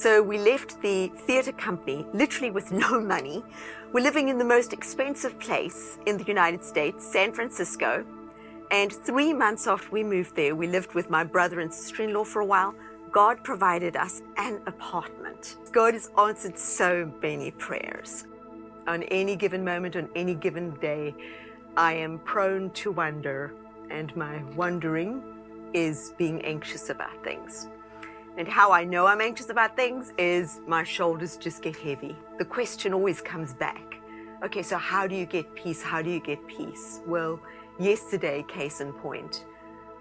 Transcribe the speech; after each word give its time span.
So 0.00 0.22
we 0.22 0.38
left 0.38 0.80
the 0.80 1.08
theatre 1.26 1.52
company 1.52 2.06
literally 2.14 2.50
with 2.50 2.72
no 2.72 2.98
money. 2.98 3.44
We're 3.92 4.02
living 4.02 4.30
in 4.30 4.38
the 4.38 4.46
most 4.46 4.72
expensive 4.72 5.38
place 5.38 5.98
in 6.06 6.16
the 6.16 6.24
United 6.24 6.64
States, 6.64 7.06
San 7.06 7.34
Francisco. 7.34 8.06
And 8.70 8.90
three 8.90 9.34
months 9.34 9.66
after 9.66 9.90
we 9.90 10.02
moved 10.02 10.34
there, 10.36 10.54
we 10.56 10.68
lived 10.68 10.94
with 10.94 11.10
my 11.10 11.22
brother 11.22 11.60
and 11.60 11.70
sister 11.70 12.02
in 12.02 12.14
law 12.14 12.24
for 12.24 12.40
a 12.40 12.46
while. 12.46 12.74
God 13.12 13.44
provided 13.44 13.94
us 13.94 14.22
an 14.38 14.62
apartment. 14.66 15.56
God 15.70 15.92
has 15.92 16.08
answered 16.16 16.58
so 16.58 17.12
many 17.20 17.50
prayers. 17.50 18.24
On 18.86 19.02
any 19.02 19.36
given 19.36 19.62
moment, 19.62 19.96
on 19.96 20.08
any 20.16 20.34
given 20.34 20.70
day, 20.76 21.14
I 21.76 21.92
am 21.92 22.20
prone 22.20 22.70
to 22.70 22.90
wonder, 22.90 23.52
and 23.90 24.16
my 24.16 24.42
wondering 24.56 25.22
is 25.74 26.14
being 26.16 26.40
anxious 26.40 26.88
about 26.88 27.22
things. 27.22 27.68
And 28.36 28.48
how 28.48 28.72
I 28.72 28.84
know 28.84 29.06
I'm 29.06 29.20
anxious 29.20 29.50
about 29.50 29.76
things 29.76 30.12
is 30.16 30.60
my 30.66 30.84
shoulders 30.84 31.36
just 31.36 31.62
get 31.62 31.76
heavy. 31.76 32.16
The 32.38 32.44
question 32.44 32.94
always 32.94 33.20
comes 33.20 33.52
back 33.54 33.90
okay, 34.42 34.62
so 34.62 34.78
how 34.78 35.06
do 35.06 35.14
you 35.14 35.26
get 35.26 35.54
peace? 35.54 35.82
How 35.82 36.02
do 36.02 36.10
you 36.10 36.20
get 36.20 36.46
peace? 36.46 37.00
Well, 37.06 37.40
yesterday, 37.78 38.44
case 38.48 38.80
in 38.80 38.92
point, 38.92 39.44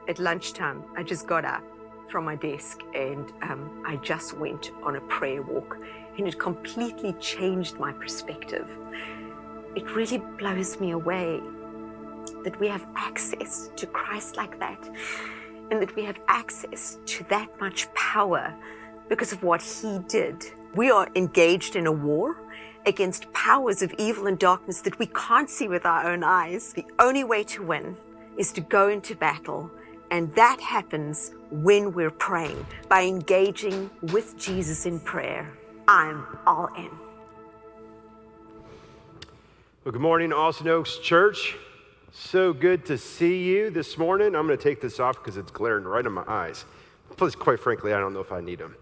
at 0.07 0.19
lunchtime, 0.19 0.83
I 0.95 1.03
just 1.03 1.27
got 1.27 1.45
up 1.45 1.63
from 2.07 2.25
my 2.25 2.35
desk 2.35 2.79
and 2.95 3.31
um, 3.43 3.83
I 3.85 3.97
just 3.97 4.37
went 4.37 4.71
on 4.81 4.95
a 4.95 5.01
prayer 5.01 5.41
walk 5.41 5.77
and 6.17 6.27
it 6.27 6.39
completely 6.39 7.13
changed 7.19 7.77
my 7.77 7.91
perspective. 7.91 8.67
It 9.75 9.89
really 9.91 10.17
blows 10.37 10.79
me 10.79 10.91
away 10.91 11.41
that 12.43 12.59
we 12.59 12.67
have 12.67 12.85
access 12.95 13.69
to 13.75 13.85
Christ 13.87 14.37
like 14.37 14.59
that 14.59 14.89
and 15.71 15.81
that 15.81 15.95
we 15.95 16.03
have 16.03 16.19
access 16.27 16.97
to 17.05 17.23
that 17.25 17.49
much 17.59 17.91
power 17.93 18.53
because 19.07 19.31
of 19.31 19.43
what 19.43 19.61
He 19.61 19.99
did. 20.07 20.45
We 20.75 20.91
are 20.91 21.09
engaged 21.15 21.75
in 21.75 21.87
a 21.87 21.91
war 21.91 22.37
against 22.85 23.31
powers 23.33 23.81
of 23.81 23.93
evil 23.97 24.27
and 24.27 24.37
darkness 24.39 24.81
that 24.81 24.97
we 24.99 25.07
can't 25.07 25.49
see 25.49 25.67
with 25.67 25.85
our 25.85 26.09
own 26.11 26.23
eyes. 26.23 26.73
The 26.73 26.85
only 26.99 27.23
way 27.23 27.43
to 27.45 27.63
win 27.63 27.97
is 28.37 28.51
to 28.53 28.61
go 28.61 28.89
into 28.89 29.15
battle, 29.15 29.69
and 30.11 30.33
that 30.35 30.59
happens 30.59 31.31
when 31.51 31.93
we're 31.93 32.11
praying 32.11 32.65
by 32.87 33.03
engaging 33.03 33.89
with 34.01 34.37
Jesus 34.37 34.85
in 34.85 34.99
prayer. 34.99 35.51
I'm 35.87 36.25
all 36.45 36.69
in. 36.77 36.89
Well, 39.83 39.91
good 39.93 40.01
morning, 40.01 40.31
Austin 40.31 40.67
Oaks 40.67 40.97
Church. 40.99 41.55
So 42.11 42.53
good 42.53 42.87
to 42.87 42.97
see 42.97 43.43
you 43.43 43.69
this 43.69 43.95
morning. 43.95 44.35
I'm 44.35 44.47
going 44.47 44.57
to 44.57 44.63
take 44.63 44.81
this 44.81 44.99
off 44.99 45.17
because 45.17 45.37
it's 45.37 45.51
glaring 45.51 45.83
right 45.83 46.03
in 46.03 46.11
my 46.11 46.23
eyes. 46.27 46.65
Plus, 47.17 47.35
quite 47.35 47.59
frankly, 47.59 47.93
I 47.93 47.99
don't 47.99 48.13
know 48.13 48.19
if 48.19 48.31
I 48.31 48.41
need 48.41 48.57
them. 48.57 48.75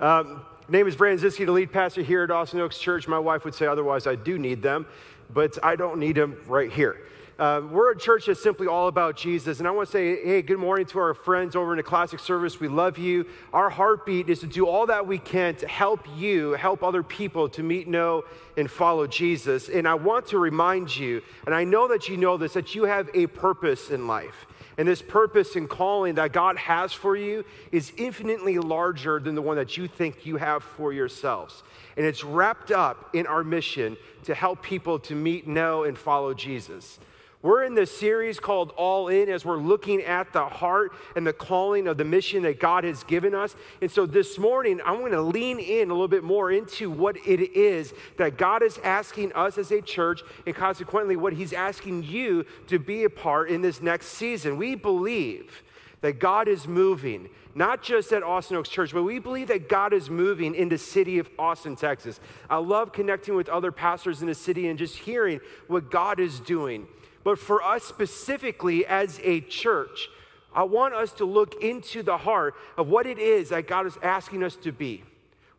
Um, 0.00 0.42
name 0.68 0.88
is 0.88 0.96
Brandon 0.96 1.24
Ziski, 1.24 1.46
the 1.46 1.52
lead 1.52 1.72
pastor 1.72 2.02
here 2.02 2.24
at 2.24 2.32
Austin 2.32 2.58
Oaks 2.58 2.78
Church. 2.78 3.06
My 3.06 3.20
wife 3.20 3.44
would 3.44 3.54
say 3.54 3.66
otherwise, 3.66 4.08
I 4.08 4.16
do 4.16 4.36
need 4.36 4.62
them, 4.62 4.86
but 5.32 5.56
I 5.62 5.76
don't 5.76 5.98
need 5.98 6.16
them 6.16 6.36
right 6.46 6.72
here. 6.72 7.02
Uh, 7.42 7.60
we're 7.72 7.90
a 7.90 7.98
church 7.98 8.26
that's 8.26 8.40
simply 8.40 8.68
all 8.68 8.86
about 8.86 9.16
Jesus. 9.16 9.58
And 9.58 9.66
I 9.66 9.72
want 9.72 9.88
to 9.88 9.92
say, 9.92 10.24
hey, 10.24 10.42
good 10.42 10.60
morning 10.60 10.86
to 10.86 11.00
our 11.00 11.12
friends 11.12 11.56
over 11.56 11.72
in 11.72 11.76
the 11.76 11.82
classic 11.82 12.20
service. 12.20 12.60
We 12.60 12.68
love 12.68 12.98
you. 12.98 13.26
Our 13.52 13.68
heartbeat 13.68 14.28
is 14.28 14.38
to 14.38 14.46
do 14.46 14.64
all 14.68 14.86
that 14.86 15.08
we 15.08 15.18
can 15.18 15.56
to 15.56 15.66
help 15.66 16.06
you, 16.16 16.52
help 16.52 16.84
other 16.84 17.02
people 17.02 17.48
to 17.48 17.64
meet, 17.64 17.88
know, 17.88 18.22
and 18.56 18.70
follow 18.70 19.08
Jesus. 19.08 19.68
And 19.68 19.88
I 19.88 19.94
want 19.94 20.26
to 20.26 20.38
remind 20.38 20.96
you, 20.96 21.20
and 21.44 21.52
I 21.52 21.64
know 21.64 21.88
that 21.88 22.08
you 22.08 22.16
know 22.16 22.36
this, 22.36 22.52
that 22.52 22.76
you 22.76 22.84
have 22.84 23.10
a 23.12 23.26
purpose 23.26 23.90
in 23.90 24.06
life. 24.06 24.46
And 24.78 24.86
this 24.86 25.02
purpose 25.02 25.56
and 25.56 25.68
calling 25.68 26.14
that 26.14 26.32
God 26.32 26.56
has 26.58 26.92
for 26.92 27.16
you 27.16 27.44
is 27.72 27.92
infinitely 27.96 28.58
larger 28.58 29.18
than 29.18 29.34
the 29.34 29.42
one 29.42 29.56
that 29.56 29.76
you 29.76 29.88
think 29.88 30.24
you 30.24 30.36
have 30.36 30.62
for 30.62 30.92
yourselves. 30.92 31.64
And 31.96 32.06
it's 32.06 32.22
wrapped 32.22 32.70
up 32.70 33.10
in 33.12 33.26
our 33.26 33.42
mission 33.42 33.96
to 34.26 34.32
help 34.32 34.62
people 34.62 35.00
to 35.00 35.16
meet, 35.16 35.48
know, 35.48 35.82
and 35.82 35.98
follow 35.98 36.34
Jesus. 36.34 37.00
We're 37.42 37.64
in 37.64 37.74
this 37.74 37.90
series 37.90 38.38
called 38.38 38.70
All 38.76 39.08
In 39.08 39.28
as 39.28 39.44
we're 39.44 39.56
looking 39.56 40.00
at 40.02 40.32
the 40.32 40.46
heart 40.46 40.92
and 41.16 41.26
the 41.26 41.32
calling 41.32 41.88
of 41.88 41.98
the 41.98 42.04
mission 42.04 42.44
that 42.44 42.60
God 42.60 42.84
has 42.84 43.02
given 43.02 43.34
us. 43.34 43.56
And 43.80 43.90
so 43.90 44.06
this 44.06 44.38
morning, 44.38 44.80
I'm 44.86 45.00
going 45.00 45.10
to 45.10 45.20
lean 45.20 45.58
in 45.58 45.90
a 45.90 45.92
little 45.92 46.06
bit 46.06 46.22
more 46.22 46.52
into 46.52 46.88
what 46.88 47.16
it 47.26 47.40
is 47.56 47.94
that 48.16 48.38
God 48.38 48.62
is 48.62 48.78
asking 48.84 49.32
us 49.32 49.58
as 49.58 49.72
a 49.72 49.82
church, 49.82 50.20
and 50.46 50.54
consequently, 50.54 51.16
what 51.16 51.32
He's 51.32 51.52
asking 51.52 52.04
you 52.04 52.46
to 52.68 52.78
be 52.78 53.02
a 53.02 53.10
part 53.10 53.50
in 53.50 53.60
this 53.60 53.82
next 53.82 54.06
season. 54.06 54.56
We 54.56 54.76
believe 54.76 55.64
that 56.00 56.20
God 56.20 56.46
is 56.46 56.68
moving, 56.68 57.28
not 57.56 57.82
just 57.82 58.12
at 58.12 58.22
Austin 58.22 58.56
Oaks 58.56 58.68
Church, 58.68 58.92
but 58.92 59.02
we 59.02 59.18
believe 59.18 59.48
that 59.48 59.68
God 59.68 59.92
is 59.92 60.08
moving 60.08 60.54
in 60.54 60.68
the 60.68 60.78
city 60.78 61.18
of 61.18 61.28
Austin, 61.40 61.74
Texas. 61.74 62.20
I 62.48 62.58
love 62.58 62.92
connecting 62.92 63.34
with 63.34 63.48
other 63.48 63.72
pastors 63.72 64.20
in 64.20 64.28
the 64.28 64.34
city 64.34 64.68
and 64.68 64.78
just 64.78 64.96
hearing 64.96 65.40
what 65.66 65.90
God 65.90 66.20
is 66.20 66.38
doing. 66.38 66.86
But 67.24 67.38
for 67.38 67.62
us 67.62 67.84
specifically 67.84 68.84
as 68.86 69.20
a 69.22 69.40
church, 69.40 70.08
I 70.54 70.64
want 70.64 70.94
us 70.94 71.12
to 71.14 71.24
look 71.24 71.62
into 71.62 72.02
the 72.02 72.18
heart 72.18 72.54
of 72.76 72.88
what 72.88 73.06
it 73.06 73.18
is 73.18 73.50
that 73.50 73.66
God 73.66 73.86
is 73.86 73.96
asking 74.02 74.42
us 74.42 74.56
to 74.56 74.72
be, 74.72 75.02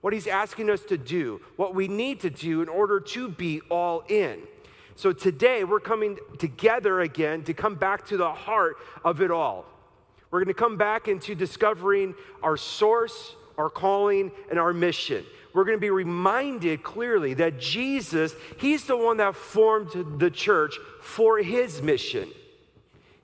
what 0.01 0.13
He's 0.13 0.27
asking 0.27 0.69
us 0.69 0.81
to 0.83 0.97
do, 0.97 1.41
what 1.55 1.73
we 1.73 1.87
need 1.87 2.19
to 2.21 2.29
do 2.29 2.61
in 2.61 2.69
order 2.69 2.99
to 2.99 3.29
be 3.29 3.61
all 3.69 4.03
in. 4.07 4.39
So 4.95 5.11
today 5.11 5.63
we're 5.63 5.79
coming 5.79 6.19
together 6.37 7.01
again 7.01 7.43
to 7.45 7.53
come 7.53 7.75
back 7.75 8.05
to 8.07 8.17
the 8.17 8.31
heart 8.31 8.77
of 9.03 9.21
it 9.21 9.31
all. 9.31 9.65
We're 10.29 10.39
going 10.39 10.53
to 10.53 10.59
come 10.59 10.77
back 10.77 11.07
into 11.07 11.33
discovering 11.33 12.13
our 12.43 12.57
source, 12.57 13.35
our 13.57 13.69
calling, 13.69 14.31
and 14.49 14.59
our 14.59 14.73
mission 14.73 15.25
we're 15.53 15.65
going 15.65 15.77
to 15.77 15.81
be 15.81 15.91
reminded 15.91 16.83
clearly 16.83 17.35
that 17.35 17.59
Jesus, 17.59 18.35
He's 18.57 18.85
the 18.85 18.97
one 18.97 19.17
that 19.17 19.35
formed 19.35 20.19
the 20.19 20.31
church 20.31 20.77
for 20.99 21.37
His 21.37 21.81
mission. 21.81 22.29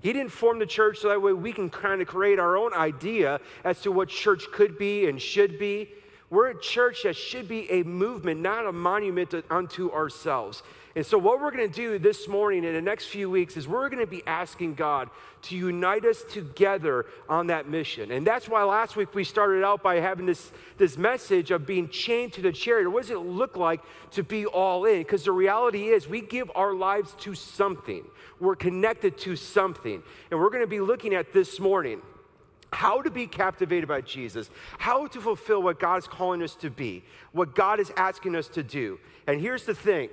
He 0.02 0.14
didn't 0.14 0.32
form 0.32 0.60
the 0.60 0.66
church 0.66 1.00
so 1.00 1.10
that 1.10 1.22
way 1.22 1.34
we 1.34 1.52
can 1.52 1.70
kind 1.70 2.02
of 2.02 2.08
create 2.08 2.40
our 2.40 2.56
own 2.56 2.74
idea 2.74 3.42
as 3.64 3.82
to 3.82 3.92
what 3.92 4.08
church 4.08 4.46
could 4.54 4.78
be 4.78 5.10
and 5.10 5.22
should 5.22 5.60
be. 5.60 5.90
We're 6.30 6.50
a 6.50 6.62
church 6.62 7.04
that 7.04 7.16
should 7.16 7.48
be 7.48 7.70
a 7.72 7.84
movement, 7.84 8.40
not 8.40 8.68
a 8.68 8.72
monument 8.72 9.34
unto 9.50 9.92
ourselves. 9.92 10.62
And 11.00 11.06
so, 11.06 11.18
what 11.18 11.40
we're 11.40 11.52
going 11.52 11.66
to 11.66 11.74
do 11.74 11.98
this 11.98 12.28
morning 12.28 12.66
in 12.66 12.74
the 12.74 12.82
next 12.82 13.06
few 13.06 13.30
weeks 13.30 13.56
is 13.56 13.70
we're 13.70 13.88
going 13.88 14.06
to 14.06 14.06
be 14.06 14.22
asking 14.28 14.74
God 14.74 15.10
to 15.44 15.56
unite 15.56 16.04
us 16.04 16.26
together 16.30 17.06
on 17.30 17.48
that 17.48 17.70
mission. 17.70 18.12
And 18.12 18.28
that's 18.28 18.50
why 18.50 18.66
last 18.66 18.98
week 18.98 19.16
we 19.16 19.24
started 19.24 19.64
out 19.64 19.82
by 19.82 20.02
having 20.02 20.26
this, 20.26 20.52
this 20.78 20.98
message 20.98 21.52
of 21.52 21.66
being 21.66 21.88
chained 21.88 22.34
to 22.34 22.42
the 22.42 22.52
chariot. 22.52 22.90
What 22.90 23.04
does 23.04 23.12
it 23.12 23.20
look 23.20 23.56
like 23.56 23.80
to 24.12 24.24
be 24.24 24.46
all 24.46 24.84
in? 24.84 24.98
Because 24.98 25.24
the 25.24 25.32
reality 25.32 25.88
is, 25.88 26.06
we 26.10 26.20
give 26.20 26.52
our 26.54 26.74
lives 26.74 27.16
to 27.20 27.34
something, 27.34 28.04
we're 28.42 28.58
connected 28.58 29.18
to 29.20 29.38
something. 29.38 30.04
And 30.32 30.38
we're 30.38 30.50
going 30.50 30.64
to 30.64 30.68
be 30.68 30.82
looking 30.82 31.14
at 31.14 31.32
this 31.32 31.62
morning 31.62 32.02
how 32.74 33.02
to 33.02 33.10
be 33.10 33.26
captivated 33.26 33.88
by 33.88 34.02
Jesus, 34.02 34.50
how 34.78 35.08
to 35.08 35.22
fulfill 35.22 35.64
what 35.64 35.80
God 35.80 36.00
is 36.00 36.08
calling 36.10 36.44
us 36.44 36.56
to 36.56 36.70
be, 36.70 37.06
what 37.32 37.56
God 37.56 37.80
is 37.80 37.90
asking 37.96 38.36
us 38.36 38.50
to 38.50 38.64
do. 38.64 39.00
And 39.28 39.40
here's 39.40 39.64
the 39.64 39.74
thing 39.74 40.10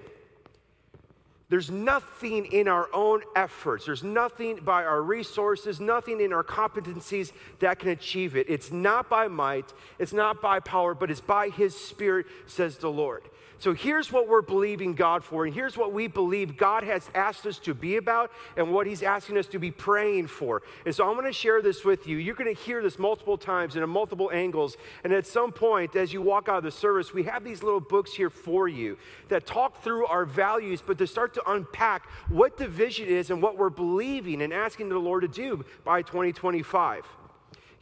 there's 1.48 1.70
nothing 1.70 2.46
in 2.46 2.66
our 2.66 2.88
own 2.92 3.22
efforts, 3.36 3.86
there's 3.86 4.02
nothing 4.02 4.56
by 4.56 4.84
our 4.84 5.00
resources, 5.00 5.80
nothing 5.80 6.20
in 6.20 6.32
our 6.32 6.42
competencies 6.42 7.32
that 7.60 7.78
can 7.78 7.90
achieve 7.90 8.36
it. 8.36 8.46
It's 8.48 8.72
not 8.72 9.08
by 9.08 9.28
might, 9.28 9.72
it's 9.98 10.12
not 10.12 10.42
by 10.42 10.58
power, 10.58 10.94
but 10.94 11.10
it's 11.10 11.20
by 11.20 11.50
His 11.50 11.78
Spirit, 11.78 12.26
says 12.46 12.78
the 12.78 12.90
Lord. 12.90 13.22
So 13.58 13.72
here's 13.72 14.12
what 14.12 14.28
we're 14.28 14.42
believing 14.42 14.94
God 14.94 15.24
for, 15.24 15.46
and 15.46 15.54
here's 15.54 15.78
what 15.78 15.92
we 15.92 16.08
believe 16.08 16.58
God 16.58 16.82
has 16.82 17.08
asked 17.14 17.46
us 17.46 17.58
to 17.60 17.72
be 17.72 17.96
about 17.96 18.30
and 18.56 18.72
what 18.72 18.86
He's 18.86 19.02
asking 19.02 19.38
us 19.38 19.46
to 19.48 19.58
be 19.58 19.70
praying 19.70 20.26
for. 20.26 20.62
And 20.84 20.94
so 20.94 21.08
I'm 21.08 21.14
going 21.14 21.24
to 21.26 21.32
share 21.32 21.62
this 21.62 21.82
with 21.82 22.06
you. 22.06 22.18
You're 22.18 22.34
going 22.34 22.54
to 22.54 22.60
hear 22.60 22.82
this 22.82 22.98
multiple 22.98 23.38
times 23.38 23.74
and 23.74 23.82
in 23.82 23.88
multiple 23.88 24.30
angles. 24.30 24.76
And 25.04 25.12
at 25.12 25.26
some 25.26 25.52
point, 25.52 25.96
as 25.96 26.12
you 26.12 26.20
walk 26.20 26.48
out 26.48 26.58
of 26.58 26.64
the 26.64 26.70
service, 26.70 27.14
we 27.14 27.22
have 27.24 27.44
these 27.44 27.62
little 27.62 27.80
books 27.80 28.12
here 28.12 28.30
for 28.30 28.68
you 28.68 28.98
that 29.28 29.46
talk 29.46 29.82
through 29.82 30.06
our 30.06 30.26
values, 30.26 30.82
but 30.84 30.98
to 30.98 31.06
start 31.06 31.32
to 31.34 31.50
unpack 31.50 32.06
what 32.28 32.58
the 32.58 32.68
vision 32.68 33.08
is 33.08 33.30
and 33.30 33.40
what 33.40 33.56
we're 33.56 33.70
believing 33.70 34.42
and 34.42 34.52
asking 34.52 34.90
the 34.90 34.98
Lord 34.98 35.22
to 35.22 35.28
do 35.28 35.64
by 35.82 36.02
2025. 36.02 37.04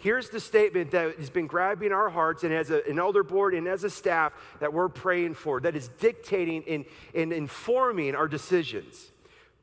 Here's 0.04 0.28
the 0.28 0.38
statement 0.38 0.90
that 0.90 1.16
has 1.16 1.30
been 1.30 1.46
grabbing 1.46 1.90
our 1.90 2.10
hearts, 2.10 2.44
and 2.44 2.52
as 2.52 2.68
a, 2.68 2.86
an 2.86 2.98
elder 2.98 3.22
board 3.22 3.54
and 3.54 3.66
as 3.66 3.84
a 3.84 3.88
staff, 3.88 4.34
that 4.60 4.70
we're 4.70 4.90
praying 4.90 5.32
for, 5.32 5.60
that 5.60 5.74
is 5.74 5.88
dictating 5.98 6.62
and, 6.68 6.84
and 7.14 7.32
informing 7.32 8.14
our 8.14 8.28
decisions. 8.28 9.12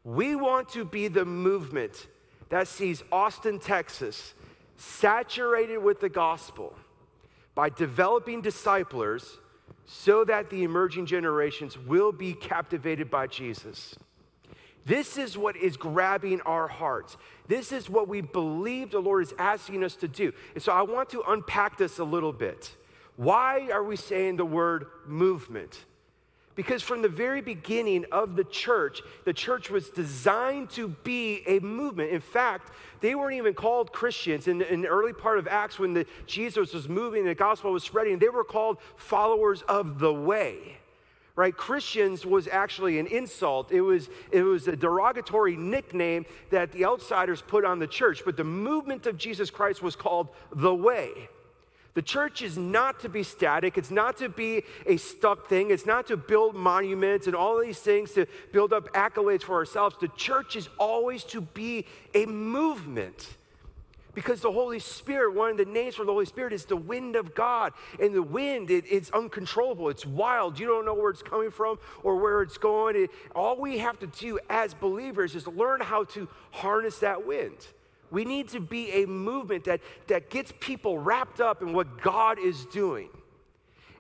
We 0.03 0.35
want 0.35 0.69
to 0.69 0.83
be 0.83 1.09
the 1.09 1.25
movement 1.25 2.07
that 2.49 2.67
sees 2.67 3.03
Austin, 3.11 3.59
Texas 3.59 4.33
saturated 4.77 5.77
with 5.77 5.99
the 5.99 6.09
gospel 6.09 6.73
by 7.53 7.69
developing 7.69 8.41
disciplers 8.41 9.37
so 9.85 10.23
that 10.23 10.49
the 10.49 10.63
emerging 10.63 11.05
generations 11.05 11.77
will 11.77 12.11
be 12.11 12.33
captivated 12.33 13.11
by 13.11 13.27
Jesus. 13.27 13.95
This 14.85 15.17
is 15.17 15.37
what 15.37 15.55
is 15.55 15.77
grabbing 15.77 16.41
our 16.41 16.67
hearts. 16.67 17.17
This 17.47 17.71
is 17.71 17.89
what 17.89 18.07
we 18.07 18.21
believe 18.21 18.91
the 18.91 18.99
Lord 18.99 19.23
is 19.23 19.33
asking 19.37 19.83
us 19.83 19.95
to 19.97 20.07
do. 20.07 20.33
And 20.53 20.63
so 20.63 20.71
I 20.71 20.81
want 20.81 21.09
to 21.11 21.21
unpack 21.27 21.77
this 21.77 21.99
a 21.99 22.03
little 22.03 22.33
bit. 22.33 22.75
Why 23.15 23.69
are 23.71 23.83
we 23.83 23.95
saying 23.95 24.37
the 24.37 24.45
word 24.45 24.87
movement? 25.05 25.85
Because 26.55 26.81
from 26.81 27.01
the 27.01 27.09
very 27.09 27.41
beginning 27.41 28.05
of 28.11 28.35
the 28.35 28.43
church, 28.43 29.01
the 29.23 29.33
church 29.33 29.69
was 29.69 29.89
designed 29.89 30.69
to 30.71 30.89
be 30.89 31.43
a 31.47 31.59
movement. 31.59 32.11
In 32.11 32.19
fact, 32.19 32.71
they 32.99 33.15
weren't 33.15 33.37
even 33.37 33.53
called 33.53 33.93
Christians. 33.93 34.47
In, 34.47 34.61
in 34.61 34.81
the 34.81 34.87
early 34.87 35.13
part 35.13 35.39
of 35.39 35.47
Acts, 35.47 35.79
when 35.79 35.93
the, 35.93 36.05
Jesus 36.27 36.73
was 36.73 36.89
moving 36.89 37.21
and 37.21 37.29
the 37.29 37.35
gospel 37.35 37.71
was 37.71 37.83
spreading, 37.83 38.19
they 38.19 38.29
were 38.29 38.43
called 38.43 38.77
followers 38.97 39.61
of 39.63 39.99
the 39.99 40.13
way. 40.13 40.77
Right? 41.35 41.55
Christians 41.55 42.25
was 42.25 42.47
actually 42.47 42.99
an 42.99 43.07
insult. 43.07 43.71
It 43.71 43.81
was, 43.81 44.09
it 44.31 44.43
was 44.43 44.67
a 44.67 44.75
derogatory 44.75 45.55
nickname 45.55 46.25
that 46.49 46.71
the 46.71 46.85
outsiders 46.85 47.41
put 47.41 47.63
on 47.63 47.79
the 47.79 47.87
church. 47.87 48.23
But 48.25 48.35
the 48.35 48.43
movement 48.43 49.05
of 49.05 49.17
Jesus 49.17 49.49
Christ 49.49 49.81
was 49.81 49.95
called 49.95 50.27
the 50.53 50.75
way. 50.75 51.29
The 51.93 52.01
church 52.01 52.41
is 52.41 52.57
not 52.57 53.01
to 53.01 53.09
be 53.09 53.23
static. 53.23 53.77
It's 53.77 53.91
not 53.91 54.17
to 54.17 54.29
be 54.29 54.63
a 54.85 54.97
stuck 54.97 55.47
thing. 55.47 55.71
It's 55.71 55.85
not 55.85 56.07
to 56.07 56.17
build 56.17 56.55
monuments 56.55 57.27
and 57.27 57.35
all 57.35 57.59
these 57.59 57.79
things 57.79 58.11
to 58.11 58.27
build 58.53 58.71
up 58.71 58.93
accolades 58.93 59.43
for 59.43 59.55
ourselves. 59.55 59.95
The 59.99 60.07
church 60.09 60.55
is 60.55 60.69
always 60.77 61.23
to 61.25 61.41
be 61.41 61.85
a 62.13 62.25
movement. 62.25 63.35
Because 64.13 64.41
the 64.41 64.51
Holy 64.51 64.79
Spirit, 64.79 65.33
one 65.33 65.51
of 65.51 65.57
the 65.57 65.65
names 65.65 65.95
for 65.95 66.05
the 66.05 66.11
Holy 66.11 66.25
Spirit 66.25 66.53
is 66.53 66.65
the 66.65 66.75
wind 66.75 67.15
of 67.15 67.33
God. 67.33 67.73
And 67.99 68.13
the 68.13 68.23
wind, 68.23 68.69
it, 68.69 68.85
it's 68.89 69.09
uncontrollable, 69.11 69.89
it's 69.89 70.05
wild. 70.05 70.59
You 70.59 70.67
don't 70.67 70.85
know 70.85 70.93
where 70.93 71.11
it's 71.11 71.23
coming 71.23 71.51
from 71.51 71.79
or 72.03 72.17
where 72.17 72.41
it's 72.41 72.57
going. 72.57 72.95
It, 72.95 73.11
all 73.35 73.59
we 73.59 73.77
have 73.77 73.99
to 73.99 74.07
do 74.07 74.39
as 74.49 74.73
believers 74.73 75.35
is 75.35 75.47
learn 75.47 75.81
how 75.81 76.03
to 76.05 76.27
harness 76.51 76.99
that 76.99 77.25
wind. 77.25 77.55
We 78.09 78.25
need 78.25 78.49
to 78.49 78.59
be 78.59 79.03
a 79.03 79.07
movement 79.07 79.63
that, 79.63 79.79
that 80.07 80.29
gets 80.29 80.51
people 80.59 80.99
wrapped 80.99 81.39
up 81.39 81.61
in 81.61 81.71
what 81.71 82.01
God 82.01 82.37
is 82.39 82.65
doing. 82.65 83.09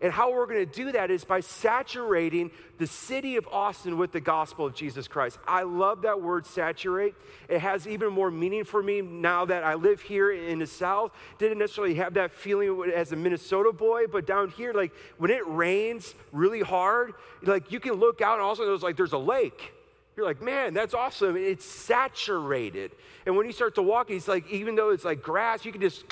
And 0.01 0.11
how 0.11 0.31
we're 0.33 0.47
going 0.47 0.65
to 0.65 0.71
do 0.71 0.91
that 0.93 1.11
is 1.11 1.23
by 1.23 1.41
saturating 1.41 2.49
the 2.79 2.87
city 2.87 3.35
of 3.35 3.47
Austin 3.51 3.99
with 3.99 4.11
the 4.11 4.19
gospel 4.19 4.65
of 4.65 4.73
Jesus 4.73 5.07
Christ. 5.07 5.37
I 5.47 5.61
love 5.61 6.01
that 6.01 6.19
word 6.19 6.47
saturate. 6.47 7.13
It 7.47 7.59
has 7.59 7.87
even 7.87 8.11
more 8.11 8.31
meaning 8.31 8.63
for 8.63 8.81
me 8.81 9.01
now 9.01 9.45
that 9.45 9.63
I 9.63 9.75
live 9.75 10.01
here 10.01 10.31
in 10.31 10.57
the 10.57 10.65
South. 10.65 11.11
Didn't 11.37 11.59
necessarily 11.59 11.93
have 11.95 12.15
that 12.15 12.31
feeling 12.31 12.91
as 12.91 13.11
a 13.11 13.15
Minnesota 13.15 13.71
boy, 13.71 14.07
but 14.07 14.25
down 14.25 14.49
here, 14.49 14.73
like 14.73 14.91
when 15.19 15.29
it 15.29 15.47
rains 15.47 16.15
really 16.31 16.61
hard, 16.61 17.13
like 17.43 17.71
you 17.71 17.79
can 17.79 17.93
look 17.93 18.21
out 18.21 18.39
and 18.39 18.41
also 18.41 18.65
there's 18.65 18.81
like 18.81 18.97
there's 18.97 19.13
a 19.13 19.19
lake. 19.19 19.71
You're 20.15 20.25
like, 20.25 20.41
man, 20.41 20.73
that's 20.73 20.93
awesome. 20.93 21.37
It's 21.37 21.65
saturated. 21.65 22.91
And 23.25 23.37
when 23.37 23.45
you 23.45 23.53
start 23.53 23.75
to 23.75 23.81
walk, 23.81 24.09
it's 24.09 24.27
like, 24.27 24.49
even 24.51 24.75
though 24.75 24.89
it's 24.89 25.05
like 25.05 25.21
grass, 25.21 25.63
you 25.63 25.71
can 25.71 25.81
just 25.81 26.03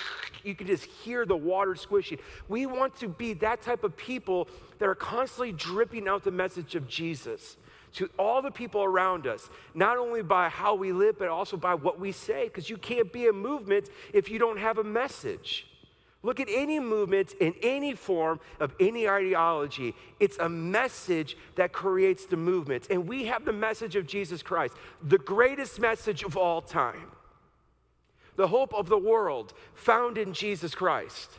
you 0.44 0.56
can 0.56 0.68
just 0.68 0.86
hear 0.86 1.26
the 1.26 1.36
water 1.36 1.76
squishing. 1.76 2.18
We 2.48 2.66
want 2.66 2.96
to 3.00 3.10
be 3.10 3.34
that 3.34 3.62
type 3.62 3.84
of 3.84 3.98
people 3.98 4.48
that 4.78 4.88
are 4.88 4.96
constantly 4.96 5.52
dripping 5.52 6.08
out 6.08 6.24
the 6.24 6.32
message 6.32 6.76
of 6.76 6.88
Jesus 6.88 7.58
to 7.94 8.10
all 8.18 8.42
the 8.42 8.52
people 8.52 8.84
around 8.84 9.28
us, 9.28 9.50
not 9.74 9.98
only 9.98 10.22
by 10.22 10.48
how 10.48 10.76
we 10.76 10.92
live, 10.92 11.18
but 11.18 11.28
also 11.28 11.58
by 11.58 11.74
what 11.74 12.00
we 12.00 12.12
say, 12.12 12.46
because 12.46 12.70
you 12.70 12.78
can't 12.78 13.12
be 13.12 13.28
a 13.28 13.34
movement 13.34 13.90
if 14.14 14.30
you 14.30 14.40
don't 14.40 14.60
have 14.60 14.78
a 14.78 14.84
message. 14.84 15.68
Look 16.22 16.40
at 16.40 16.48
any 16.50 16.80
movement 16.80 17.34
in 17.40 17.54
any 17.62 17.94
form 17.94 18.40
of 18.60 18.76
any 18.80 19.08
ideology. 19.08 19.96
It's 20.20 20.38
a 20.38 20.50
message 20.50 21.38
that 21.56 21.72
creates 21.72 22.26
the 22.26 22.36
movement. 22.36 22.88
And 22.90 23.08
we 23.08 23.26
have 23.26 23.46
the 23.46 23.54
message 23.54 23.96
of 23.96 24.06
Jesus 24.06 24.44
Christ, 24.44 24.76
the 25.02 25.18
greatest 25.18 25.80
message 25.80 26.24
of 26.24 26.36
all 26.36 26.62
time, 26.62 27.12
the 28.36 28.48
hope 28.48 28.74
of 28.74 28.90
the 28.90 28.98
world 28.98 29.54
found 29.74 30.18
in 30.18 30.34
Jesus 30.34 30.76
Christ. 30.76 31.32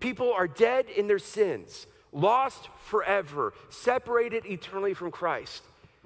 People 0.00 0.32
are 0.32 0.48
dead 0.48 0.86
in 0.90 1.06
their 1.06 1.18
sins, 1.18 1.86
lost 2.12 2.68
forever, 2.84 3.54
separated 3.70 4.44
eternally 4.44 4.92
from 4.92 5.10
Christ 5.10 5.62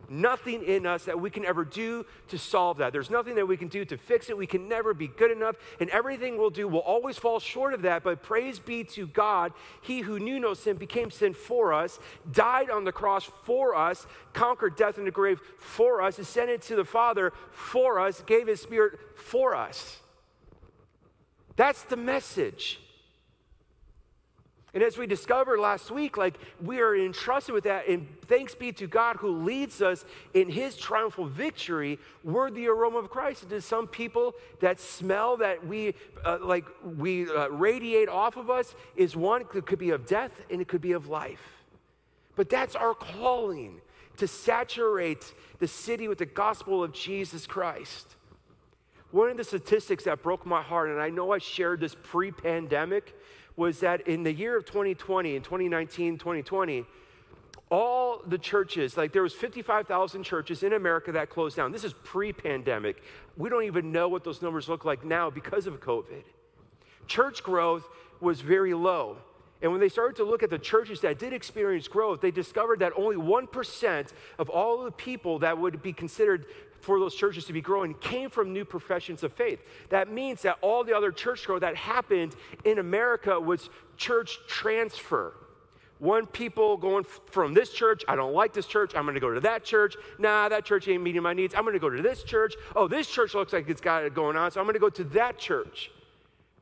nothing 0.09 0.63
in 0.63 0.87
us 0.87 1.05
that 1.05 1.21
we 1.21 1.31
can 1.31 1.45
ever 1.45 1.65
do 1.65 2.05
to 2.29 2.39
solve 2.39 2.79
that. 2.79 2.93
There's 2.93 3.11
nothing 3.11 3.35
that 3.37 3.47
we 3.47 3.57
can 3.57 3.69
do 3.69 3.85
to 3.85 3.97
fix 3.97 4.29
it. 4.29 4.37
We 4.37 4.47
can 4.47 4.69
never 4.69 4.95
be 4.95 5.09
good 5.09 5.31
enough, 5.31 5.57
and 5.81 5.91
everything 5.91 6.39
we'll 6.39 6.51
do 6.51 6.69
will 6.69 6.81
always 6.81 7.19
fall 7.19 7.41
short 7.41 7.75
of 7.75 7.83
that. 7.83 8.03
But 8.03 8.23
praise 8.23 8.59
be 8.59 8.85
to 8.85 9.07
God, 9.07 9.53
He 9.83 10.01
who 10.01 10.19
knew 10.19 10.41
no 10.41 10.55
sin 10.55 10.77
became 10.77 11.11
sin 11.11 11.35
for 11.35 11.73
us, 11.73 11.99
died 12.31 12.71
on 12.71 12.85
the 12.85 12.93
cross 12.93 13.31
for 13.45 13.75
us, 13.75 14.07
conquered 14.33 14.77
death 14.77 14.99
and 14.99 15.07
the 15.07 15.11
grave 15.11 15.41
for 15.59 16.03
us, 16.03 16.19
ascended 16.19 16.63
to 16.63 16.77
the 16.77 16.85
Father 16.85 17.33
for 17.51 17.99
us, 17.99 18.23
gave 18.27 18.47
His 18.47 18.61
Spirit 18.61 18.99
for 19.17 19.55
us. 19.55 19.99
That's 21.57 21.83
the 21.83 21.97
message. 21.97 22.81
And 24.79 24.87
as 24.87 24.97
we 24.97 25.09
discovered 25.09 25.59
last 25.59 25.91
week, 25.91 26.17
like 26.17 26.39
we 26.63 26.79
are 26.79 26.95
entrusted 26.95 27.53
with 27.53 27.65
that, 27.65 27.89
and 27.89 28.07
thanks 28.29 28.55
be 28.55 28.71
to 28.75 28.87
God 28.87 29.17
who 29.17 29.43
leads 29.43 29.83
us 29.83 30.05
in 30.35 30.49
his 30.49 30.77
triumphal 30.77 31.27
victory, 31.27 31.99
we're 32.23 32.49
the 32.49 32.69
aroma 32.69 32.99
of 32.99 33.11
Christ. 33.11 33.43
And 33.43 33.51
to 33.51 33.61
some 33.61 33.89
people, 33.89 34.37
that 34.61 34.79
smell 34.79 35.37
that 35.39 35.67
we 35.67 35.95
uh, 36.25 36.39
like 36.41 36.65
we 36.97 37.29
uh, 37.29 37.49
radiate 37.49 38.09
off 38.09 38.37
of 38.37 38.51
us 38.51 38.77
is 38.95 39.17
one, 39.17 39.41
it 39.41 39.49
could 39.49 39.81
be 39.81 39.91
of 39.91 40.07
death 40.07 40.31
and 40.49 40.61
it 40.61 40.69
could 40.69 40.81
be 40.81 40.93
of 40.93 41.09
life. 41.09 41.65
But 42.37 42.49
that's 42.49 42.77
our 42.77 42.95
calling 42.95 43.81
to 44.19 44.29
saturate 44.29 45.35
the 45.59 45.67
city 45.67 46.07
with 46.07 46.19
the 46.19 46.27
gospel 46.27 46.85
of 46.85 46.93
Jesus 46.93 47.49
Christ. 47.49 48.15
One 49.11 49.29
of 49.29 49.39
the 49.39 49.43
statistics 49.43 50.05
that 50.05 50.23
broke 50.23 50.47
my 50.47 50.63
heart, 50.63 50.91
and 50.91 51.01
I 51.01 51.11
know 51.11 51.33
I 51.33 51.39
shared 51.39 51.81
this 51.81 51.97
pre 52.01 52.31
pandemic, 52.31 53.17
was 53.59 53.81
that 53.81 54.07
in 54.07 54.23
the 54.23 54.33
year 54.33 54.57
of 54.57 54.65
2020, 54.65 55.35
in 55.35 55.43
2019, 55.43 56.17
2020, 56.17 56.87
all 57.71 58.23
the 58.25 58.39
churches, 58.39 58.97
like 58.97 59.13
there 59.13 59.23
was 59.23 59.35
55,000 59.35 60.23
churches 60.23 60.63
in 60.63 60.75
America 60.75 61.11
that 61.11 61.29
closed 61.29 61.57
down. 61.57 61.73
This 61.73 61.83
is 61.83 61.93
pre-pandemic. 62.05 63.03
We 63.37 63.51
don't 63.51 63.65
even 63.65 63.91
know 63.91 64.09
what 64.09 64.23
those 64.23 64.41
numbers 64.41 64.69
look 64.69 64.85
like 64.85 65.05
now 65.05 65.29
because 65.29 65.67
of 65.67 65.81
COVID. 65.81 66.23
Church 67.09 67.43
growth 67.43 67.87
was 68.21 68.41
very 68.41 68.75
low. 68.75 69.17
And 69.61 69.73
when 69.73 69.81
they 69.81 69.89
started 69.89 70.15
to 70.19 70.25
look 70.25 70.45
at 70.45 70.51
the 70.51 70.59
churches 70.59 71.01
that 71.01 71.19
did 71.19 71.33
experience 71.33 71.89
growth, 71.89 72.21
they 72.21 72.31
discovered 72.31 72.79
that 72.79 72.93
only 72.97 73.17
1% 73.17 74.07
of 74.39 74.49
all 74.49 74.85
the 74.85 74.93
people 74.93 75.41
that 75.41 75.59
would 75.59 75.83
be 75.83 75.93
considered 75.93 76.47
for 76.89 76.99
those 76.99 77.15
churches 77.15 77.45
to 77.45 77.53
be 77.53 77.61
growing 77.61 77.93
came 77.97 78.31
from 78.31 78.51
new 78.51 78.65
professions 78.65 79.23
of 79.23 79.31
faith. 79.35 79.61
That 79.91 80.11
means 80.11 80.41
that 80.41 80.57
all 80.63 80.85
the 80.85 80.97
other 80.97 81.13
church 81.13 81.45
growth 81.45 81.61
that 81.61 81.77
happened 81.77 82.35
in 82.65 82.79
America 82.79 83.39
was 83.39 83.69
church 83.99 84.39
transfer. 84.47 85.35
One 85.99 86.25
people 86.25 86.79
going 86.79 87.05
from 87.05 87.53
this 87.53 87.75
church, 87.75 88.05
I 88.09 88.17
don't 88.17 88.33
like 88.33 88.55
this 88.55 88.65
church, 88.65 88.95
I'm 88.95 89.05
gonna 89.05 89.21
go 89.21 89.35
to 89.35 89.41
that 89.41 89.65
church. 89.65 89.97
Nah, 90.19 90.49
that 90.49 90.65
church 90.65 90.89
ain't 90.89 91.03
meeting 91.03 91.21
my 91.21 91.35
needs. 91.35 91.55
I'm 91.55 91.67
gonna 91.67 91.79
go 91.79 91.91
to 91.91 92.01
this 92.01 92.23
church. 92.23 92.55
Oh, 92.75 92.89
this 92.89 93.07
church 93.07 93.35
looks 93.35 93.53
like 93.53 93.69
it's 93.69 93.83
got 93.83 94.05
it 94.05 94.15
going 94.15 94.39
on, 94.39 94.51
so 94.51 94.59
I'm 94.59 94.67
gonna 94.67 94.79
go 94.79 94.89
to 94.89 95.05
that 95.05 95.37
church. 95.37 95.91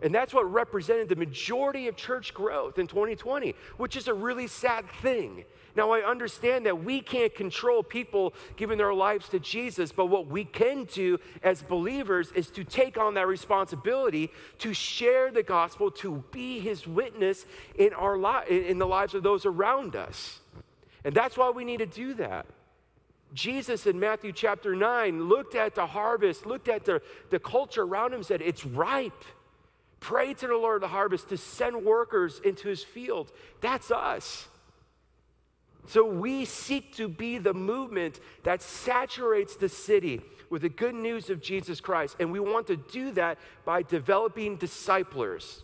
And 0.02 0.14
that's 0.14 0.34
what 0.34 0.50
represented 0.52 1.08
the 1.08 1.16
majority 1.16 1.88
of 1.88 1.96
church 1.96 2.34
growth 2.34 2.78
in 2.78 2.86
2020, 2.86 3.54
which 3.78 3.96
is 3.96 4.08
a 4.08 4.14
really 4.14 4.46
sad 4.46 4.84
thing. 5.00 5.44
Now, 5.74 5.90
I 5.90 6.00
understand 6.00 6.66
that 6.66 6.84
we 6.84 7.00
can't 7.00 7.34
control 7.34 7.82
people 7.82 8.34
giving 8.56 8.78
their 8.78 8.94
lives 8.94 9.28
to 9.30 9.38
Jesus, 9.38 9.92
but 9.92 10.06
what 10.06 10.26
we 10.26 10.44
can 10.44 10.84
do 10.84 11.18
as 11.42 11.62
believers 11.62 12.32
is 12.32 12.50
to 12.52 12.64
take 12.64 12.98
on 12.98 13.14
that 13.14 13.26
responsibility 13.26 14.30
to 14.58 14.72
share 14.72 15.30
the 15.30 15.42
gospel, 15.42 15.90
to 15.92 16.24
be 16.30 16.60
his 16.60 16.86
witness 16.86 17.44
in, 17.78 17.92
our 17.92 18.18
li- 18.18 18.68
in 18.68 18.78
the 18.78 18.86
lives 18.86 19.14
of 19.14 19.22
those 19.22 19.44
around 19.44 19.96
us. 19.96 20.40
And 21.04 21.14
that's 21.14 21.36
why 21.36 21.50
we 21.50 21.64
need 21.64 21.78
to 21.78 21.86
do 21.86 22.14
that. 22.14 22.46
Jesus 23.34 23.86
in 23.86 24.00
Matthew 24.00 24.32
chapter 24.32 24.74
9 24.74 25.28
looked 25.28 25.54
at 25.54 25.74
the 25.74 25.86
harvest, 25.86 26.46
looked 26.46 26.68
at 26.68 26.84
the, 26.84 27.02
the 27.28 27.38
culture 27.38 27.82
around 27.82 28.14
him, 28.14 28.22
said, 28.22 28.40
It's 28.40 28.64
ripe. 28.64 29.24
Pray 30.00 30.34
to 30.34 30.46
the 30.46 30.56
Lord 30.56 30.76
of 30.76 30.80
the 30.82 30.94
harvest 30.94 31.28
to 31.30 31.36
send 31.36 31.84
workers 31.84 32.40
into 32.44 32.68
his 32.68 32.82
field. 32.82 33.32
That's 33.60 33.90
us. 33.90 34.48
So 35.88 36.04
we 36.04 36.44
seek 36.44 36.94
to 36.96 37.08
be 37.08 37.38
the 37.38 37.54
movement 37.54 38.20
that 38.42 38.60
saturates 38.60 39.56
the 39.56 39.68
city 39.68 40.20
with 40.50 40.62
the 40.62 40.68
good 40.68 40.94
news 40.94 41.30
of 41.30 41.40
Jesus 41.40 41.80
Christ. 41.80 42.16
And 42.18 42.32
we 42.32 42.40
want 42.40 42.66
to 42.68 42.76
do 42.76 43.12
that 43.12 43.38
by 43.64 43.82
developing 43.82 44.56
disciplers. 44.56 45.62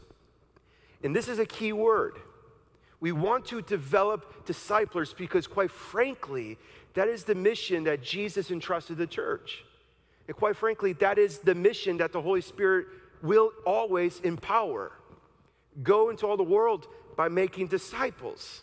And 1.03 1.15
this 1.15 1.29
is 1.29 1.39
a 1.39 1.47
key 1.47 1.73
word. 1.73 2.19
We 3.01 3.11
want 3.11 3.47
to 3.47 3.63
develop 3.63 4.47
disciplers 4.47 5.13
because, 5.13 5.49
quite 5.49 5.73
frankly, 5.73 6.57
that 6.95 7.09
is 7.09 7.25
the 7.25 7.35
mission 7.35 7.85
that 7.85 8.03
Jesus 8.03 8.51
entrusted 8.51 8.97
the 8.97 9.09
church. 9.09 9.65
And 10.29 10.37
quite 10.37 10.57
frankly, 10.57 10.93
that 10.95 11.19
is 11.19 11.39
the 11.39 11.55
mission 11.55 11.97
that 11.97 12.13
the 12.13 12.23
Holy 12.23 12.41
Spirit 12.41 12.87
will 13.23 13.53
always 13.65 14.21
empower. 14.21 14.93
Go 15.83 16.11
into 16.11 16.27
all 16.27 16.37
the 16.37 16.43
world 16.43 16.87
by 17.17 17.29
making 17.29 17.69
disciples 17.69 18.63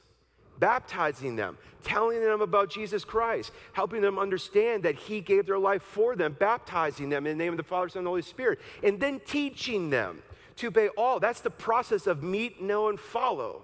baptizing 0.59 1.35
them, 1.35 1.57
telling 1.83 2.19
them 2.21 2.41
about 2.41 2.69
Jesus 2.69 3.05
Christ, 3.05 3.51
helping 3.73 4.01
them 4.01 4.19
understand 4.19 4.83
that 4.83 4.95
He 4.95 5.21
gave 5.21 5.45
their 5.45 5.57
life 5.57 5.81
for 5.81 6.15
them, 6.15 6.35
baptizing 6.37 7.09
them 7.09 7.25
in 7.25 7.37
the 7.37 7.43
name 7.43 7.53
of 7.53 7.57
the 7.57 7.63
Father, 7.63 7.89
Son, 7.89 8.01
and 8.01 8.07
Holy 8.07 8.21
Spirit, 8.21 8.59
and 8.83 8.99
then 8.99 9.19
teaching 9.25 9.89
them 9.89 10.21
to 10.57 10.67
obey 10.67 10.89
all. 10.89 11.19
That's 11.19 11.41
the 11.41 11.49
process 11.49 12.07
of 12.07 12.21
meet, 12.21 12.61
know, 12.61 12.89
and 12.89 12.99
follow. 12.99 13.63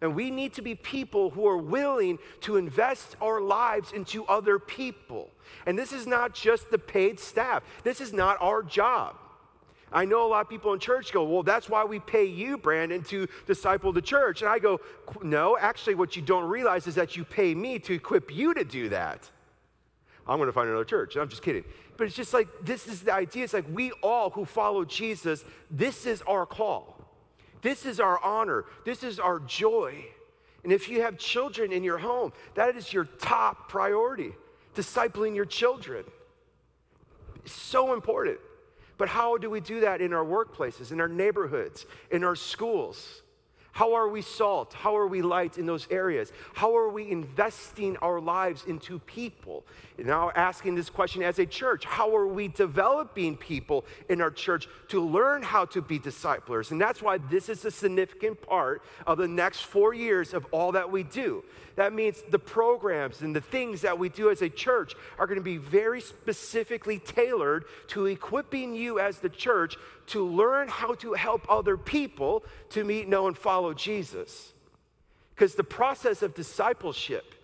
And 0.00 0.14
we 0.14 0.30
need 0.30 0.52
to 0.54 0.62
be 0.62 0.74
people 0.74 1.30
who 1.30 1.46
are 1.46 1.56
willing 1.56 2.18
to 2.42 2.56
invest 2.56 3.16
our 3.22 3.40
lives 3.40 3.92
into 3.92 4.24
other 4.26 4.58
people. 4.58 5.30
And 5.66 5.78
this 5.78 5.92
is 5.92 6.06
not 6.06 6.34
just 6.34 6.70
the 6.70 6.78
paid 6.78 7.20
staff, 7.20 7.62
this 7.84 8.00
is 8.00 8.12
not 8.12 8.36
our 8.40 8.62
job. 8.62 9.16
I 9.94 10.04
know 10.04 10.26
a 10.26 10.28
lot 10.28 10.40
of 10.40 10.50
people 10.50 10.72
in 10.72 10.80
church 10.80 11.12
go, 11.12 11.22
Well, 11.22 11.44
that's 11.44 11.68
why 11.68 11.84
we 11.84 12.00
pay 12.00 12.24
you, 12.24 12.58
Brandon, 12.58 13.02
to 13.04 13.28
disciple 13.46 13.92
the 13.92 14.02
church. 14.02 14.42
And 14.42 14.50
I 14.50 14.58
go, 14.58 14.80
No, 15.22 15.56
actually, 15.56 15.94
what 15.94 16.16
you 16.16 16.22
don't 16.22 16.48
realize 16.48 16.88
is 16.88 16.96
that 16.96 17.16
you 17.16 17.24
pay 17.24 17.54
me 17.54 17.78
to 17.78 17.94
equip 17.94 18.34
you 18.34 18.52
to 18.54 18.64
do 18.64 18.88
that. 18.88 19.30
I'm 20.26 20.38
going 20.38 20.48
to 20.48 20.52
find 20.52 20.68
another 20.68 20.84
church. 20.84 21.16
I'm 21.16 21.28
just 21.28 21.42
kidding. 21.42 21.64
But 21.96 22.08
it's 22.08 22.16
just 22.16 22.34
like, 22.34 22.48
this 22.62 22.88
is 22.88 23.02
the 23.02 23.12
idea. 23.12 23.44
It's 23.44 23.52
like 23.52 23.66
we 23.70 23.92
all 24.02 24.30
who 24.30 24.44
follow 24.44 24.84
Jesus, 24.84 25.44
this 25.70 26.06
is 26.06 26.22
our 26.22 26.44
call. 26.44 26.98
This 27.62 27.86
is 27.86 28.00
our 28.00 28.22
honor. 28.22 28.64
This 28.84 29.04
is 29.04 29.20
our 29.20 29.38
joy. 29.38 30.04
And 30.64 30.72
if 30.72 30.88
you 30.88 31.02
have 31.02 31.18
children 31.18 31.72
in 31.72 31.84
your 31.84 31.98
home, 31.98 32.32
that 32.54 32.74
is 32.74 32.92
your 32.92 33.04
top 33.04 33.68
priority 33.68 34.32
discipling 34.74 35.36
your 35.36 35.44
children. 35.44 36.04
It's 37.44 37.52
so 37.52 37.92
important. 37.92 38.38
But 38.96 39.08
how 39.08 39.36
do 39.36 39.50
we 39.50 39.60
do 39.60 39.80
that 39.80 40.00
in 40.00 40.12
our 40.12 40.24
workplaces, 40.24 40.92
in 40.92 41.00
our 41.00 41.08
neighborhoods, 41.08 41.86
in 42.10 42.22
our 42.22 42.36
schools? 42.36 43.22
How 43.74 43.94
are 43.94 44.08
we 44.08 44.22
salt? 44.22 44.72
How 44.72 44.96
are 44.96 45.08
we 45.08 45.20
light 45.20 45.58
in 45.58 45.66
those 45.66 45.88
areas? 45.90 46.32
How 46.52 46.76
are 46.76 46.88
we 46.88 47.10
investing 47.10 47.96
our 47.96 48.20
lives 48.20 48.62
into 48.68 49.00
people? 49.00 49.64
Now, 49.98 50.30
asking 50.36 50.76
this 50.76 50.88
question 50.88 51.24
as 51.24 51.40
a 51.40 51.46
church, 51.46 51.84
how 51.84 52.14
are 52.14 52.28
we 52.28 52.46
developing 52.46 53.36
people 53.36 53.84
in 54.08 54.20
our 54.20 54.30
church 54.30 54.68
to 54.88 55.00
learn 55.00 55.42
how 55.42 55.64
to 55.66 55.82
be 55.82 55.98
disciplers? 55.98 56.70
And 56.70 56.80
that's 56.80 57.02
why 57.02 57.18
this 57.18 57.48
is 57.48 57.64
a 57.64 57.70
significant 57.72 58.40
part 58.42 58.82
of 59.08 59.18
the 59.18 59.26
next 59.26 59.62
four 59.62 59.92
years 59.92 60.34
of 60.34 60.46
all 60.52 60.70
that 60.70 60.92
we 60.92 61.02
do. 61.02 61.42
That 61.74 61.92
means 61.92 62.22
the 62.30 62.38
programs 62.38 63.22
and 63.22 63.34
the 63.34 63.40
things 63.40 63.80
that 63.80 63.98
we 63.98 64.08
do 64.08 64.30
as 64.30 64.42
a 64.42 64.48
church 64.48 64.94
are 65.18 65.26
going 65.26 65.40
to 65.40 65.44
be 65.44 65.56
very 65.56 66.00
specifically 66.00 67.00
tailored 67.00 67.64
to 67.88 68.06
equipping 68.06 68.76
you 68.76 69.00
as 69.00 69.18
the 69.18 69.28
church 69.28 69.76
to 70.06 70.24
learn 70.24 70.68
how 70.68 70.94
to 70.94 71.14
help 71.14 71.50
other 71.50 71.76
people 71.76 72.44
to 72.70 72.84
meet, 72.84 73.08
know, 73.08 73.26
and 73.26 73.36
follow 73.36 73.63
Jesus. 73.72 74.52
Because 75.34 75.54
the 75.54 75.64
process 75.64 76.22
of 76.22 76.34
discipleship 76.34 77.34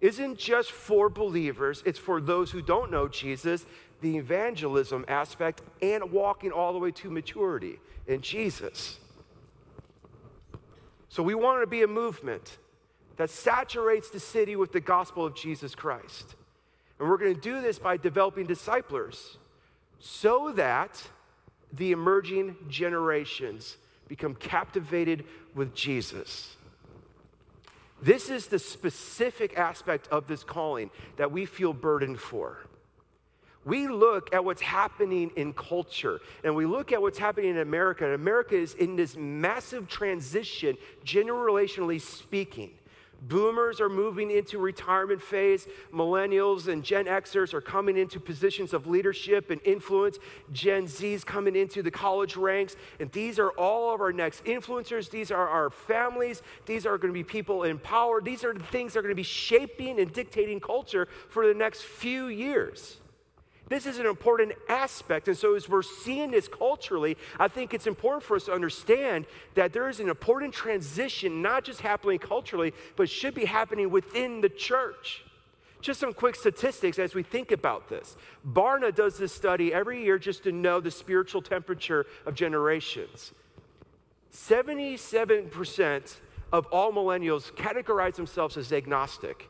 isn't 0.00 0.38
just 0.38 0.72
for 0.72 1.08
believers, 1.08 1.82
it's 1.84 1.98
for 1.98 2.20
those 2.20 2.50
who 2.50 2.62
don't 2.62 2.90
know 2.90 3.06
Jesus, 3.06 3.66
the 4.00 4.16
evangelism 4.16 5.04
aspect, 5.08 5.60
and 5.82 6.10
walking 6.10 6.50
all 6.50 6.72
the 6.72 6.78
way 6.78 6.90
to 6.90 7.10
maturity 7.10 7.78
in 8.06 8.22
Jesus. 8.22 8.98
So 11.08 11.22
we 11.22 11.34
want 11.34 11.62
to 11.62 11.66
be 11.66 11.82
a 11.82 11.88
movement 11.88 12.58
that 13.16 13.30
saturates 13.30 14.08
the 14.10 14.20
city 14.20 14.56
with 14.56 14.72
the 14.72 14.80
gospel 14.80 15.26
of 15.26 15.34
Jesus 15.34 15.74
Christ. 15.74 16.36
And 16.98 17.08
we're 17.08 17.18
going 17.18 17.34
to 17.34 17.40
do 17.40 17.60
this 17.60 17.78
by 17.78 17.96
developing 17.96 18.46
disciplers 18.46 19.36
so 19.98 20.52
that 20.52 21.02
the 21.72 21.92
emerging 21.92 22.56
generations 22.68 23.76
become 24.10 24.34
captivated 24.34 25.24
with 25.54 25.72
Jesus. 25.72 26.56
This 28.02 28.28
is 28.28 28.48
the 28.48 28.58
specific 28.58 29.56
aspect 29.56 30.08
of 30.08 30.26
this 30.26 30.42
calling 30.42 30.90
that 31.16 31.30
we 31.30 31.46
feel 31.46 31.72
burdened 31.72 32.18
for. 32.18 32.58
We 33.64 33.86
look 33.86 34.34
at 34.34 34.44
what's 34.44 34.62
happening 34.62 35.30
in 35.36 35.52
culture 35.52 36.20
and 36.42 36.56
we 36.56 36.66
look 36.66 36.90
at 36.90 37.00
what's 37.00 37.18
happening 37.18 37.50
in 37.50 37.58
America, 37.58 38.04
and 38.04 38.14
America 38.14 38.56
is 38.56 38.74
in 38.74 38.96
this 38.96 39.16
massive 39.16 39.86
transition, 39.86 40.76
generationally 41.04 42.00
speaking. 42.00 42.72
Boomers 43.22 43.80
are 43.80 43.88
moving 43.88 44.30
into 44.30 44.58
retirement 44.58 45.20
phase. 45.20 45.66
Millennials 45.92 46.68
and 46.68 46.82
Gen 46.82 47.04
Xers 47.04 47.52
are 47.52 47.60
coming 47.60 47.96
into 47.96 48.18
positions 48.18 48.72
of 48.72 48.86
leadership 48.86 49.50
and 49.50 49.60
influence. 49.64 50.18
Gen 50.52 50.86
Z's 50.86 51.22
coming 51.22 51.54
into 51.54 51.82
the 51.82 51.90
college 51.90 52.36
ranks. 52.36 52.76
And 52.98 53.12
these 53.12 53.38
are 53.38 53.50
all 53.50 53.94
of 53.94 54.00
our 54.00 54.12
next 54.12 54.44
influencers. 54.44 55.10
These 55.10 55.30
are 55.30 55.48
our 55.48 55.70
families. 55.70 56.42
These 56.64 56.86
are 56.86 56.96
going 56.96 57.12
to 57.12 57.18
be 57.18 57.24
people 57.24 57.64
in 57.64 57.78
power. 57.78 58.20
These 58.20 58.44
are 58.44 58.54
the 58.54 58.60
things 58.64 58.94
that 58.94 59.00
are 59.00 59.02
going 59.02 59.12
to 59.12 59.16
be 59.16 59.22
shaping 59.22 60.00
and 60.00 60.12
dictating 60.12 60.60
culture 60.60 61.08
for 61.28 61.46
the 61.46 61.54
next 61.54 61.82
few 61.82 62.28
years. 62.28 62.99
This 63.70 63.86
is 63.86 64.00
an 64.00 64.06
important 64.06 64.52
aspect. 64.68 65.28
And 65.28 65.38
so, 65.38 65.54
as 65.54 65.68
we're 65.68 65.82
seeing 65.82 66.32
this 66.32 66.48
culturally, 66.48 67.16
I 67.38 67.46
think 67.46 67.72
it's 67.72 67.86
important 67.86 68.24
for 68.24 68.34
us 68.36 68.46
to 68.46 68.52
understand 68.52 69.26
that 69.54 69.72
there 69.72 69.88
is 69.88 70.00
an 70.00 70.08
important 70.08 70.52
transition, 70.52 71.40
not 71.40 71.62
just 71.62 71.80
happening 71.80 72.18
culturally, 72.18 72.74
but 72.96 73.08
should 73.08 73.32
be 73.32 73.44
happening 73.44 73.88
within 73.88 74.40
the 74.40 74.48
church. 74.48 75.22
Just 75.80 76.00
some 76.00 76.12
quick 76.12 76.34
statistics 76.34 76.98
as 76.98 77.14
we 77.14 77.22
think 77.22 77.52
about 77.52 77.88
this. 77.88 78.16
Barna 78.46 78.92
does 78.92 79.16
this 79.18 79.32
study 79.32 79.72
every 79.72 80.02
year 80.02 80.18
just 80.18 80.42
to 80.42 80.52
know 80.52 80.80
the 80.80 80.90
spiritual 80.90 81.40
temperature 81.40 82.06
of 82.26 82.34
generations. 82.34 83.32
77% 84.32 86.16
of 86.52 86.66
all 86.66 86.92
millennials 86.92 87.52
categorize 87.52 88.16
themselves 88.16 88.56
as 88.56 88.72
agnostic 88.72 89.48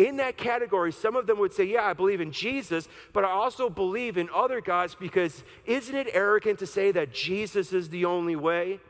in 0.00 0.16
that 0.16 0.38
category, 0.38 0.92
some 0.92 1.14
of 1.14 1.26
them 1.26 1.38
would 1.38 1.52
say, 1.52 1.64
Yeah, 1.64 1.84
I 1.84 1.92
believe 1.92 2.20
in 2.20 2.32
Jesus, 2.32 2.88
but 3.12 3.24
I 3.24 3.30
also 3.30 3.68
believe 3.68 4.16
in 4.16 4.28
other 4.34 4.60
gods 4.60 4.94
because 4.94 5.44
isn't 5.66 5.94
it 5.94 6.08
arrogant 6.12 6.58
to 6.60 6.66
say 6.66 6.90
that 6.92 7.12
Jesus 7.12 7.72
is 7.74 7.90
the 7.90 8.06
only 8.06 8.34
way? 8.34 8.80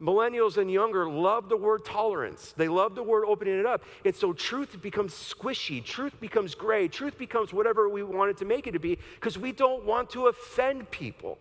Millennials 0.00 0.58
and 0.58 0.70
younger 0.70 1.10
love 1.10 1.48
the 1.48 1.56
word 1.56 1.84
tolerance. 1.84 2.54
They 2.56 2.68
love 2.68 2.94
the 2.94 3.02
word 3.02 3.24
opening 3.26 3.58
it 3.58 3.66
up. 3.66 3.82
And 4.04 4.14
so 4.14 4.32
truth 4.32 4.80
becomes 4.80 5.12
squishy, 5.12 5.84
truth 5.84 6.20
becomes 6.20 6.54
gray, 6.54 6.86
truth 6.86 7.18
becomes 7.18 7.52
whatever 7.52 7.88
we 7.88 8.04
want 8.04 8.30
it 8.30 8.36
to 8.36 8.44
make 8.44 8.68
it 8.68 8.72
to 8.72 8.78
be 8.78 8.96
because 9.16 9.36
we 9.36 9.50
don't 9.50 9.84
want 9.84 10.10
to 10.10 10.28
offend 10.28 10.88
people. 10.92 11.36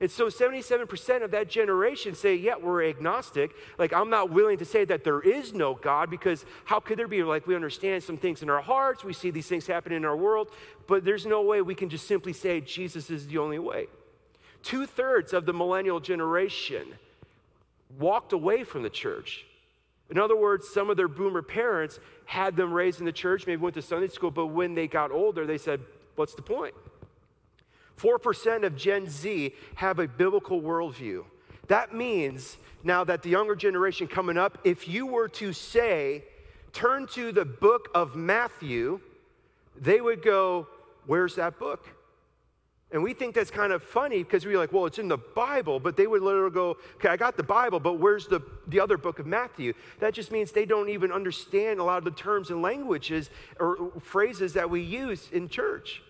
And 0.00 0.10
so 0.10 0.26
77% 0.28 1.24
of 1.24 1.32
that 1.32 1.48
generation 1.48 2.14
say, 2.14 2.36
yeah, 2.36 2.54
we're 2.56 2.84
agnostic. 2.84 3.50
Like, 3.78 3.92
I'm 3.92 4.10
not 4.10 4.30
willing 4.30 4.58
to 4.58 4.64
say 4.64 4.84
that 4.84 5.02
there 5.02 5.20
is 5.20 5.52
no 5.52 5.74
God 5.74 6.08
because 6.08 6.44
how 6.64 6.78
could 6.78 6.98
there 6.98 7.08
be? 7.08 7.24
Like, 7.24 7.48
we 7.48 7.56
understand 7.56 8.04
some 8.04 8.16
things 8.16 8.42
in 8.42 8.48
our 8.48 8.60
hearts, 8.60 9.02
we 9.02 9.12
see 9.12 9.30
these 9.30 9.48
things 9.48 9.66
happen 9.66 9.92
in 9.92 10.04
our 10.04 10.16
world, 10.16 10.50
but 10.86 11.04
there's 11.04 11.26
no 11.26 11.42
way 11.42 11.62
we 11.62 11.74
can 11.74 11.88
just 11.88 12.06
simply 12.06 12.32
say 12.32 12.60
Jesus 12.60 13.10
is 13.10 13.26
the 13.26 13.38
only 13.38 13.58
way. 13.58 13.86
Two 14.62 14.86
thirds 14.86 15.32
of 15.32 15.46
the 15.46 15.52
millennial 15.52 15.98
generation 15.98 16.86
walked 17.98 18.32
away 18.32 18.62
from 18.62 18.84
the 18.84 18.90
church. 18.90 19.46
In 20.10 20.18
other 20.18 20.36
words, 20.36 20.68
some 20.68 20.90
of 20.90 20.96
their 20.96 21.08
boomer 21.08 21.42
parents 21.42 21.98
had 22.24 22.54
them 22.54 22.72
raised 22.72 23.00
in 23.00 23.06
the 23.06 23.12
church, 23.12 23.46
maybe 23.46 23.60
went 23.60 23.74
to 23.74 23.82
Sunday 23.82 24.08
school, 24.08 24.30
but 24.30 24.46
when 24.46 24.74
they 24.74 24.86
got 24.86 25.10
older, 25.10 25.44
they 25.44 25.58
said, 25.58 25.80
What's 26.14 26.34
the 26.34 26.42
point? 26.42 26.74
4% 27.98 28.64
of 28.64 28.76
Gen 28.76 29.08
Z 29.08 29.54
have 29.74 29.98
a 29.98 30.08
biblical 30.08 30.60
worldview. 30.62 31.24
That 31.66 31.94
means 31.94 32.56
now 32.82 33.04
that 33.04 33.22
the 33.22 33.30
younger 33.30 33.56
generation 33.56 34.06
coming 34.06 34.38
up, 34.38 34.58
if 34.64 34.88
you 34.88 35.06
were 35.06 35.28
to 35.28 35.52
say, 35.52 36.24
turn 36.72 37.06
to 37.08 37.32
the 37.32 37.44
book 37.44 37.88
of 37.94 38.14
Matthew, 38.16 39.00
they 39.76 40.00
would 40.00 40.22
go, 40.22 40.66
Where's 41.06 41.36
that 41.36 41.58
book? 41.58 41.88
And 42.90 43.02
we 43.02 43.12
think 43.12 43.34
that's 43.34 43.50
kind 43.50 43.72
of 43.72 43.82
funny 43.82 44.22
because 44.22 44.46
we're 44.46 44.58
like, 44.58 44.72
well, 44.72 44.86
it's 44.86 44.98
in 44.98 45.08
the 45.08 45.18
Bible, 45.18 45.78
but 45.78 45.96
they 45.96 46.06
would 46.06 46.22
literally 46.22 46.50
go, 46.50 46.78
okay, 46.96 47.08
I 47.08 47.16
got 47.18 47.36
the 47.36 47.42
Bible, 47.42 47.80
but 47.80 47.94
where's 47.94 48.26
the, 48.26 48.40
the 48.66 48.80
other 48.80 48.96
book 48.96 49.18
of 49.18 49.26
Matthew? 49.26 49.74
That 50.00 50.14
just 50.14 50.32
means 50.32 50.52
they 50.52 50.64
don't 50.64 50.88
even 50.88 51.12
understand 51.12 51.80
a 51.80 51.84
lot 51.84 51.98
of 51.98 52.04
the 52.04 52.10
terms 52.10 52.48
and 52.48 52.62
languages 52.62 53.28
or 53.60 53.92
phrases 54.00 54.54
that 54.54 54.70
we 54.70 54.80
use 54.80 55.28
in 55.32 55.48
church. 55.50 56.02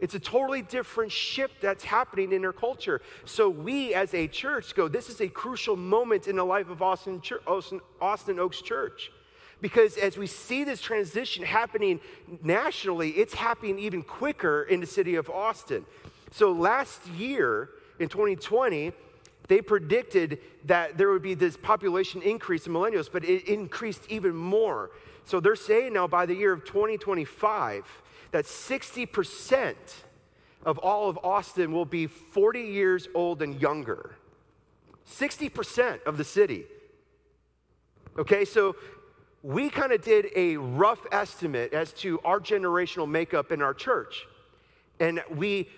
It's 0.00 0.14
a 0.14 0.20
totally 0.20 0.62
different 0.62 1.12
shift 1.12 1.60
that's 1.60 1.84
happening 1.84 2.32
in 2.32 2.44
our 2.44 2.52
culture. 2.52 3.00
So, 3.24 3.48
we 3.48 3.94
as 3.94 4.12
a 4.12 4.26
church 4.26 4.74
go, 4.74 4.88
this 4.88 5.08
is 5.08 5.20
a 5.20 5.28
crucial 5.28 5.76
moment 5.76 6.26
in 6.26 6.36
the 6.36 6.44
life 6.44 6.68
of 6.68 6.82
Austin, 6.82 7.22
Austin, 7.46 7.80
Austin 8.00 8.38
Oaks 8.40 8.60
Church. 8.60 9.12
Because 9.60 9.96
as 9.96 10.18
we 10.18 10.26
see 10.26 10.64
this 10.64 10.80
transition 10.80 11.44
happening 11.44 12.00
nationally, 12.42 13.10
it's 13.10 13.34
happening 13.34 13.78
even 13.78 14.02
quicker 14.02 14.64
in 14.64 14.80
the 14.80 14.86
city 14.86 15.14
of 15.14 15.30
Austin. 15.30 15.86
So, 16.32 16.50
last 16.50 17.06
year 17.08 17.70
in 18.00 18.08
2020, 18.08 18.92
they 19.46 19.60
predicted 19.60 20.40
that 20.64 20.98
there 20.98 21.10
would 21.10 21.22
be 21.22 21.34
this 21.34 21.56
population 21.56 22.20
increase 22.20 22.66
in 22.66 22.72
millennials, 22.72 23.08
but 23.10 23.24
it 23.24 23.46
increased 23.46 24.02
even 24.08 24.34
more. 24.34 24.90
So, 25.24 25.38
they're 25.38 25.54
saying 25.54 25.92
now 25.92 26.08
by 26.08 26.26
the 26.26 26.34
year 26.34 26.52
of 26.52 26.64
2025, 26.64 28.02
that 28.34 28.46
60% 28.46 29.76
of 30.66 30.76
all 30.78 31.08
of 31.08 31.16
Austin 31.22 31.70
will 31.70 31.84
be 31.84 32.08
40 32.08 32.62
years 32.62 33.06
old 33.14 33.42
and 33.42 33.62
younger. 33.62 34.16
60% 35.08 36.02
of 36.02 36.16
the 36.16 36.24
city. 36.24 36.64
Okay, 38.18 38.44
so 38.44 38.74
we 39.44 39.70
kind 39.70 39.92
of 39.92 40.02
did 40.02 40.30
a 40.34 40.56
rough 40.56 40.98
estimate 41.12 41.72
as 41.72 41.92
to 41.92 42.18
our 42.24 42.40
generational 42.40 43.08
makeup 43.08 43.52
in 43.52 43.62
our 43.62 43.72
church. 43.72 44.26
And 44.98 45.22
we 45.30 45.68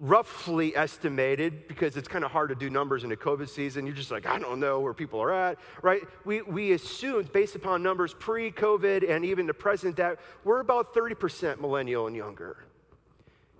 roughly 0.00 0.74
estimated, 0.74 1.68
because 1.68 1.96
it's 1.96 2.08
kind 2.08 2.24
of 2.24 2.30
hard 2.30 2.48
to 2.48 2.54
do 2.54 2.70
numbers 2.70 3.04
in 3.04 3.12
a 3.12 3.16
COVID 3.16 3.48
season, 3.48 3.86
you're 3.86 3.94
just 3.94 4.10
like, 4.10 4.26
I 4.26 4.38
don't 4.38 4.58
know 4.58 4.80
where 4.80 4.94
people 4.94 5.20
are 5.20 5.32
at, 5.32 5.58
right? 5.82 6.00
We, 6.24 6.40
we 6.42 6.72
assumed, 6.72 7.32
based 7.32 7.54
upon 7.54 7.82
numbers 7.82 8.14
pre 8.18 8.50
COVID 8.50 9.08
and 9.08 9.24
even 9.24 9.46
the 9.46 9.54
present, 9.54 9.96
that 9.96 10.18
we're 10.42 10.60
about 10.60 10.94
30% 10.94 11.60
millennial 11.60 12.06
and 12.06 12.16
younger. 12.16 12.64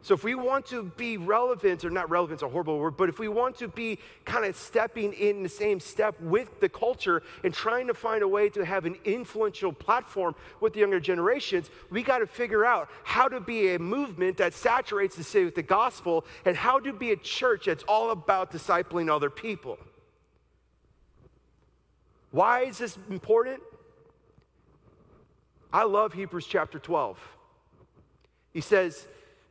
So, 0.02 0.14
if 0.14 0.24
we 0.24 0.34
want 0.34 0.64
to 0.66 0.84
be 0.96 1.18
relevant, 1.18 1.84
or 1.84 1.90
not 1.90 2.08
relevant 2.08 2.38
is 2.38 2.42
a 2.42 2.48
horrible 2.48 2.78
word, 2.78 2.96
but 2.96 3.10
if 3.10 3.18
we 3.18 3.28
want 3.28 3.58
to 3.58 3.68
be 3.68 3.98
kind 4.24 4.46
of 4.46 4.56
stepping 4.56 5.12
in 5.12 5.42
the 5.42 5.48
same 5.48 5.78
step 5.78 6.18
with 6.20 6.58
the 6.60 6.70
culture 6.70 7.22
and 7.44 7.52
trying 7.52 7.86
to 7.88 7.94
find 7.94 8.22
a 8.22 8.28
way 8.28 8.48
to 8.48 8.64
have 8.64 8.86
an 8.86 8.96
influential 9.04 9.74
platform 9.74 10.34
with 10.60 10.72
the 10.72 10.80
younger 10.80 11.00
generations, 11.00 11.68
we 11.90 12.02
got 12.02 12.18
to 12.18 12.26
figure 12.26 12.64
out 12.64 12.88
how 13.04 13.28
to 13.28 13.40
be 13.40 13.74
a 13.74 13.78
movement 13.78 14.38
that 14.38 14.54
saturates 14.54 15.16
the 15.16 15.24
city 15.24 15.44
with 15.44 15.54
the 15.54 15.62
gospel 15.62 16.24
and 16.46 16.56
how 16.56 16.80
to 16.80 16.94
be 16.94 17.12
a 17.12 17.16
church 17.16 17.66
that's 17.66 17.84
all 17.84 18.10
about 18.10 18.50
discipling 18.50 19.10
other 19.14 19.28
people. 19.28 19.78
Why 22.30 22.62
is 22.62 22.78
this 22.78 22.96
important? 23.10 23.60
I 25.72 25.84
love 25.84 26.14
Hebrews 26.14 26.46
chapter 26.46 26.78
12. 26.78 27.18
He 28.52 28.60
says, 28.60 29.06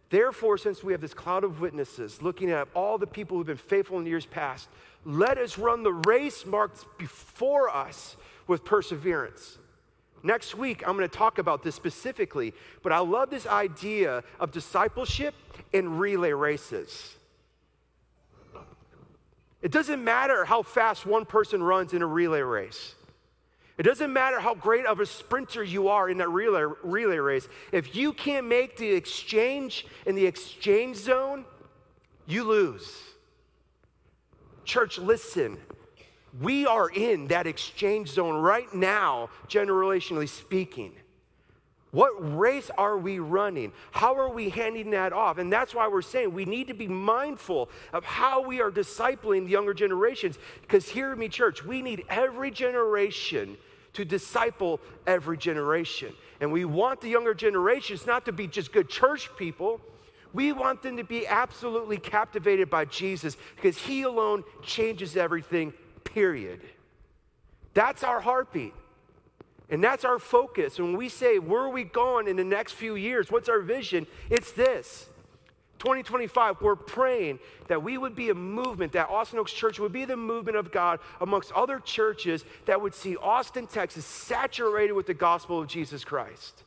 Therefore, 0.10 0.58
since 0.58 0.84
we 0.84 0.92
have 0.94 1.02
this 1.02 1.14
cloud 1.14 1.44
of 1.44 1.62
witnesses 1.62 2.22
looking 2.22 2.50
at 2.50 2.68
all 2.74 2.98
the 2.98 3.08
people 3.08 3.38
who've 3.38 3.46
been 3.46 3.58
faithful 3.58 4.00
in 4.00 4.06
years 4.06 4.26
past, 4.26 4.68
let 5.06 5.38
us 5.38 5.58
run 5.58 5.84
the 5.84 5.94
race 5.94 6.46
marked 6.46 6.86
before 6.98 7.70
us 7.70 8.18
with 8.48 8.66
perseverance. 8.66 9.58
Next 10.24 10.56
week, 10.56 10.86
I'm 10.86 10.98
going 10.98 11.08
to 11.08 11.16
talk 11.16 11.38
about 11.38 11.64
this 11.64 11.76
specifically, 11.76 12.54
but 12.84 12.92
I 12.92 13.00
love 13.00 13.30
this 13.30 13.48
idea 13.48 14.24
of 14.40 14.52
discipleship 14.52 15.36
and 15.74 16.00
relay 16.00 16.32
races. 16.32 17.16
It 19.62 19.72
doesn't 19.72 20.04
matter 20.04 20.46
how 20.46 20.64
fast 20.64 21.06
one 21.06 21.26
person 21.26 21.62
runs 21.62 21.94
in 21.94 22.02
a 22.02 22.08
relay 22.08 22.42
race. 22.42 22.96
It 23.80 23.84
doesn't 23.84 24.12
matter 24.12 24.42
how 24.42 24.56
great 24.56 24.86
of 24.86 25.00
a 25.00 25.06
sprinter 25.06 25.64
you 25.64 25.88
are 25.88 26.10
in 26.10 26.18
that 26.18 26.28
relay, 26.28 26.66
relay 26.84 27.18
race. 27.18 27.48
If 27.72 27.96
you 27.96 28.12
can't 28.12 28.46
make 28.46 28.76
the 28.76 28.92
exchange 28.92 29.88
in 30.06 30.16
the 30.16 30.26
exchange 30.26 30.98
zone, 30.98 31.46
you 32.28 32.44
lose. 32.44 32.94
Church, 34.66 35.00
listen. 35.00 35.58
We 36.42 36.68
are 36.68 36.90
in 36.90 37.28
that 37.30 37.48
exchange 37.48 38.10
zone 38.10 38.36
right 38.36 38.72
now, 38.76 39.30
generationally 39.48 40.28
speaking. 40.28 40.92
What 41.92 42.38
race 42.38 42.70
are 42.78 42.98
we 42.98 43.20
running? 43.20 43.72
How 43.92 44.14
are 44.20 44.30
we 44.30 44.50
handing 44.50 44.92
that 44.92 45.14
off? 45.14 45.38
And 45.38 45.52
that's 45.52 45.74
why 45.74 45.88
we're 45.88 46.02
saying 46.02 46.34
we 46.34 46.44
need 46.44 46.68
to 46.68 46.74
be 46.74 46.88
mindful 46.88 47.70
of 47.94 48.04
how 48.04 48.42
we 48.42 48.60
are 48.60 48.70
discipling 48.70 49.46
the 49.46 49.52
younger 49.52 49.74
generations. 49.74 50.38
Because 50.62 50.90
hear 50.90 51.16
me, 51.16 51.30
church, 51.30 51.64
we 51.64 51.82
need 51.82 52.04
every 52.10 52.52
generation 52.52 53.58
to 54.00 54.06
disciple 54.06 54.80
every 55.06 55.38
generation. 55.38 56.14
And 56.40 56.52
we 56.54 56.64
want 56.64 57.02
the 57.02 57.10
younger 57.10 57.34
generations 57.34 58.08
not 58.08 58.26
to 58.26 58.32
be 58.32 58.48
just 58.48 58.72
good 58.72 58.90
church 58.90 59.30
people. 59.38 59.82
We 60.32 60.54
want 60.54 60.82
them 60.82 60.96
to 60.98 61.04
be 61.04 61.28
absolutely 61.28 61.98
captivated 61.98 62.70
by 62.70 62.86
Jesus 62.86 63.36
because 63.56 63.78
He 63.78 64.04
alone 64.04 64.44
changes 64.64 65.18
everything, 65.18 65.74
period. 66.06 66.62
That's 67.74 68.04
our 68.04 68.22
heartbeat. 68.22 68.74
And 69.70 69.84
that's 69.84 70.06
our 70.06 70.18
focus. 70.18 70.80
When 70.80 70.96
we 70.96 71.10
say, 71.10 71.38
where 71.38 71.62
are 71.62 71.70
we 71.70 71.84
going 71.84 72.28
in 72.28 72.38
the 72.38 72.44
next 72.44 72.74
few 72.74 72.96
years? 72.96 73.30
What's 73.30 73.50
our 73.50 73.60
vision? 73.60 74.08
It's 74.30 74.52
this 74.54 75.09
2025, 75.80 76.62
we're 76.62 76.76
praying 76.76 77.40
that 77.68 77.82
we 77.82 77.98
would 77.98 78.16
be 78.16 78.30
a 78.30 78.36
movement, 78.36 78.92
that 78.92 79.10
Austin 79.10 79.40
Oaks 79.40 79.54
Church 79.54 79.80
would 79.80 79.94
be 79.94 80.06
the 80.06 80.18
movement 80.18 80.58
of 80.58 80.72
God 80.72 81.00
amongst 81.22 81.52
other 81.54 81.80
churches 81.80 82.46
that 82.66 82.82
would 82.82 82.94
see 82.94 83.16
Austin, 83.16 83.66
Texas 83.66 84.06
saturated 84.06 84.94
with 84.94 85.08
the 85.08 85.14
gospel 85.14 85.60
of 85.60 85.68
Jesus 85.68 86.04
Christ 86.04 86.64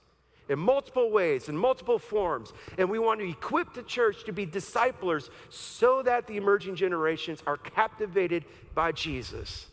in 0.48 0.58
multiple 0.58 1.10
ways, 1.10 1.48
in 1.48 1.56
multiple 1.56 1.98
forms. 1.98 2.52
And 2.78 2.90
we 2.90 2.98
want 2.98 3.20
to 3.20 3.28
equip 3.28 3.74
the 3.74 3.82
church 3.82 4.24
to 4.24 4.32
be 4.32 4.44
disciplers 4.44 5.30
so 5.50 6.02
that 6.02 6.26
the 6.26 6.36
emerging 6.36 6.76
generations 6.76 7.42
are 7.46 7.56
captivated 7.56 8.44
by 8.74 8.92
Jesus. 8.92 9.66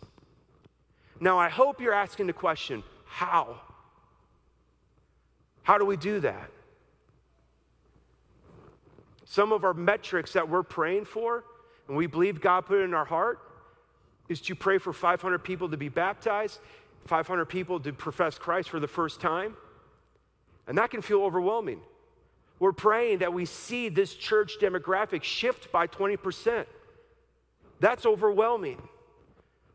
Now, 1.20 1.38
I 1.38 1.50
hope 1.50 1.82
you're 1.82 1.94
asking 1.94 2.28
the 2.28 2.34
question 2.34 2.84
how? 3.06 3.60
How 5.64 5.78
do 5.78 5.86
we 5.86 5.98
do 5.98 6.20
that? 6.22 6.50
Some 9.30 9.54
of 9.54 9.64
our 9.64 9.76
metrics 9.76 10.34
that 10.34 10.50
we're 10.50 10.64
praying 10.64 11.06
for, 11.06 11.44
and 11.88 11.96
we 11.96 12.08
believe 12.08 12.42
God 12.42 12.66
put 12.66 12.80
it 12.80 12.84
in 12.84 12.96
our 12.96 13.06
heart, 13.06 13.40
is 14.28 14.42
to 14.42 14.56
pray 14.56 14.80
for 14.80 14.92
500 14.92 15.44
people 15.44 15.70
to 15.70 15.78
be 15.78 15.88
baptized, 15.88 16.60
500 17.06 17.46
people 17.46 17.80
to 17.80 17.94
profess 17.94 18.40
Christ 18.40 18.70
for 18.70 18.80
the 18.80 18.88
first 18.88 19.22
time. 19.22 19.56
And 20.66 20.80
that 20.80 20.90
can 20.90 21.04
feel 21.04 21.22
overwhelming. 21.22 21.80
We're 22.58 22.74
praying 22.74 23.20
that 23.20 23.32
we 23.32 23.46
see 23.46 23.88
this 23.88 24.16
church 24.16 24.58
demographic 24.60 25.22
shift 25.22 25.72
by 25.72 25.86
20%. 25.86 26.66
That's 27.80 28.08
overwhelming. 28.08 28.82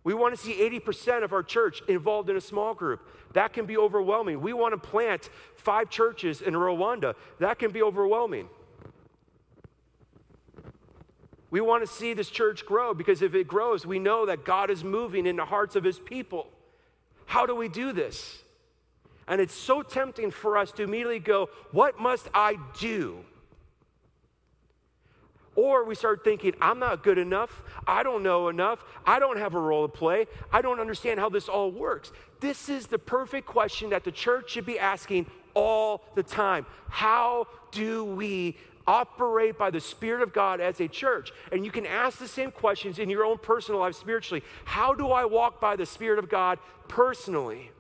We 0.02 0.14
want 0.14 0.34
to 0.34 0.40
see 0.40 0.54
80% 0.84 1.22
of 1.22 1.32
our 1.32 1.44
church 1.44 1.80
involved 1.86 2.28
in 2.28 2.36
a 2.36 2.40
small 2.40 2.74
group. 2.74 3.08
That 3.34 3.52
can 3.52 3.66
be 3.66 3.78
overwhelming. 3.78 4.40
We 4.40 4.52
want 4.52 4.72
to 4.74 4.88
plant 4.88 5.30
five 5.54 5.90
churches 5.90 6.42
in 6.42 6.54
Rwanda. 6.54 7.14
That 7.38 7.60
can 7.60 7.70
be 7.70 7.84
overwhelming. 7.84 8.48
We 11.54 11.60
want 11.60 11.86
to 11.86 11.86
see 11.86 12.14
this 12.14 12.30
church 12.30 12.66
grow 12.66 12.94
because 12.94 13.22
if 13.22 13.32
it 13.36 13.46
grows, 13.46 13.86
we 13.86 14.00
know 14.00 14.26
that 14.26 14.44
God 14.44 14.70
is 14.70 14.82
moving 14.82 15.24
in 15.24 15.36
the 15.36 15.44
hearts 15.44 15.76
of 15.76 15.84
his 15.84 16.00
people. 16.00 16.48
How 17.26 17.46
do 17.46 17.54
we 17.54 17.68
do 17.68 17.92
this? 17.92 18.42
And 19.28 19.40
it's 19.40 19.54
so 19.54 19.80
tempting 19.80 20.32
for 20.32 20.58
us 20.58 20.72
to 20.72 20.82
immediately 20.82 21.20
go, 21.20 21.48
What 21.70 22.00
must 22.00 22.28
I 22.34 22.56
do? 22.80 23.20
Or 25.54 25.84
we 25.84 25.94
start 25.94 26.24
thinking, 26.24 26.54
I'm 26.60 26.80
not 26.80 27.04
good 27.04 27.18
enough. 27.18 27.62
I 27.86 28.02
don't 28.02 28.24
know 28.24 28.48
enough. 28.48 28.84
I 29.06 29.20
don't 29.20 29.38
have 29.38 29.54
a 29.54 29.60
role 29.60 29.86
to 29.86 29.96
play. 29.96 30.26
I 30.52 30.60
don't 30.60 30.80
understand 30.80 31.20
how 31.20 31.28
this 31.28 31.48
all 31.48 31.70
works. 31.70 32.10
This 32.40 32.68
is 32.68 32.88
the 32.88 32.98
perfect 32.98 33.46
question 33.46 33.90
that 33.90 34.02
the 34.02 34.10
church 34.10 34.50
should 34.50 34.66
be 34.66 34.80
asking 34.80 35.26
all 35.54 36.02
the 36.16 36.24
time. 36.24 36.66
How 36.88 37.46
do 37.70 38.04
we 38.04 38.56
operate 38.86 39.56
by 39.58 39.70
the 39.70 39.80
Spirit 39.80 40.22
of 40.22 40.32
God 40.32 40.60
as 40.60 40.80
a 40.80 40.88
church. 40.88 41.32
And 41.52 41.64
you 41.64 41.70
can 41.70 41.86
ask 41.86 42.18
the 42.18 42.28
same 42.28 42.50
questions 42.50 42.98
in 42.98 43.08
your 43.10 43.24
own 43.24 43.38
personal 43.38 43.80
life 43.80 43.94
spiritually. 43.94 44.42
How 44.64 44.94
do 44.94 45.08
I 45.08 45.24
walk 45.24 45.60
by 45.60 45.76
the 45.76 45.86
Spirit 45.86 46.18
of 46.18 46.28
God 46.28 46.58
personally? 46.88 47.70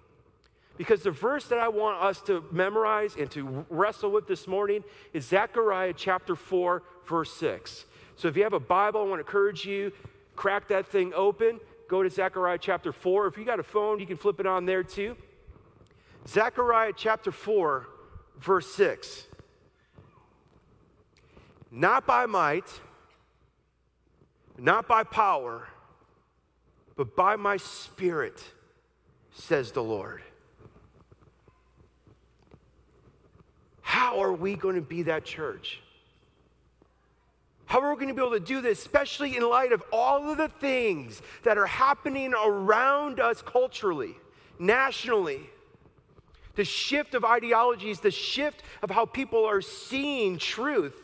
Because 0.76 1.02
the 1.02 1.10
verse 1.10 1.46
that 1.46 1.58
I 1.58 1.68
want 1.68 2.02
us 2.02 2.20
to 2.22 2.44
memorize 2.50 3.14
and 3.16 3.30
to 3.32 3.64
wrestle 3.70 4.10
with 4.10 4.26
this 4.26 4.48
morning 4.48 4.82
is 5.12 5.24
Zechariah 5.26 5.92
chapter 5.96 6.34
4, 6.34 6.82
verse 7.06 7.32
6. 7.34 7.84
So 8.16 8.28
if 8.28 8.36
you 8.36 8.42
have 8.42 8.52
a 8.52 8.60
Bible, 8.60 9.00
I 9.00 9.04
want 9.04 9.14
to 9.20 9.26
encourage 9.26 9.64
you, 9.64 9.92
crack 10.34 10.68
that 10.68 10.86
thing 10.86 11.12
open. 11.14 11.60
Go 11.88 12.02
to 12.02 12.10
Zechariah 12.10 12.58
chapter 12.58 12.92
4. 12.92 13.26
If 13.28 13.38
you 13.38 13.44
got 13.44 13.60
a 13.60 13.64
phone, 13.64 14.00
you 14.00 14.06
can 14.06 14.16
flip 14.16 14.40
it 14.40 14.46
on 14.46 14.64
there 14.64 14.82
too. 14.82 15.16
Zechariah 16.26 16.92
chapter 16.96 17.30
4, 17.30 17.86
verse 18.40 18.74
6. 18.74 19.26
Not 21.76 22.06
by 22.06 22.26
might, 22.26 22.68
not 24.56 24.86
by 24.86 25.02
power, 25.02 25.66
but 26.94 27.16
by 27.16 27.34
my 27.34 27.56
spirit, 27.56 28.44
says 29.32 29.72
the 29.72 29.82
Lord. 29.82 30.22
How 33.80 34.20
are 34.20 34.32
we 34.32 34.54
going 34.54 34.76
to 34.76 34.80
be 34.80 35.02
that 35.02 35.24
church? 35.24 35.80
How 37.66 37.80
are 37.80 37.90
we 37.92 37.96
going 37.96 38.06
to 38.06 38.14
be 38.14 38.24
able 38.24 38.38
to 38.38 38.44
do 38.44 38.60
this, 38.60 38.78
especially 38.78 39.36
in 39.36 39.42
light 39.42 39.72
of 39.72 39.82
all 39.92 40.30
of 40.30 40.38
the 40.38 40.46
things 40.46 41.22
that 41.42 41.58
are 41.58 41.66
happening 41.66 42.34
around 42.34 43.18
us 43.18 43.42
culturally, 43.42 44.14
nationally? 44.60 45.40
The 46.54 46.64
shift 46.64 47.14
of 47.14 47.24
ideologies, 47.24 47.98
the 47.98 48.12
shift 48.12 48.62
of 48.80 48.92
how 48.92 49.06
people 49.06 49.44
are 49.44 49.60
seeing 49.60 50.38
truth. 50.38 51.00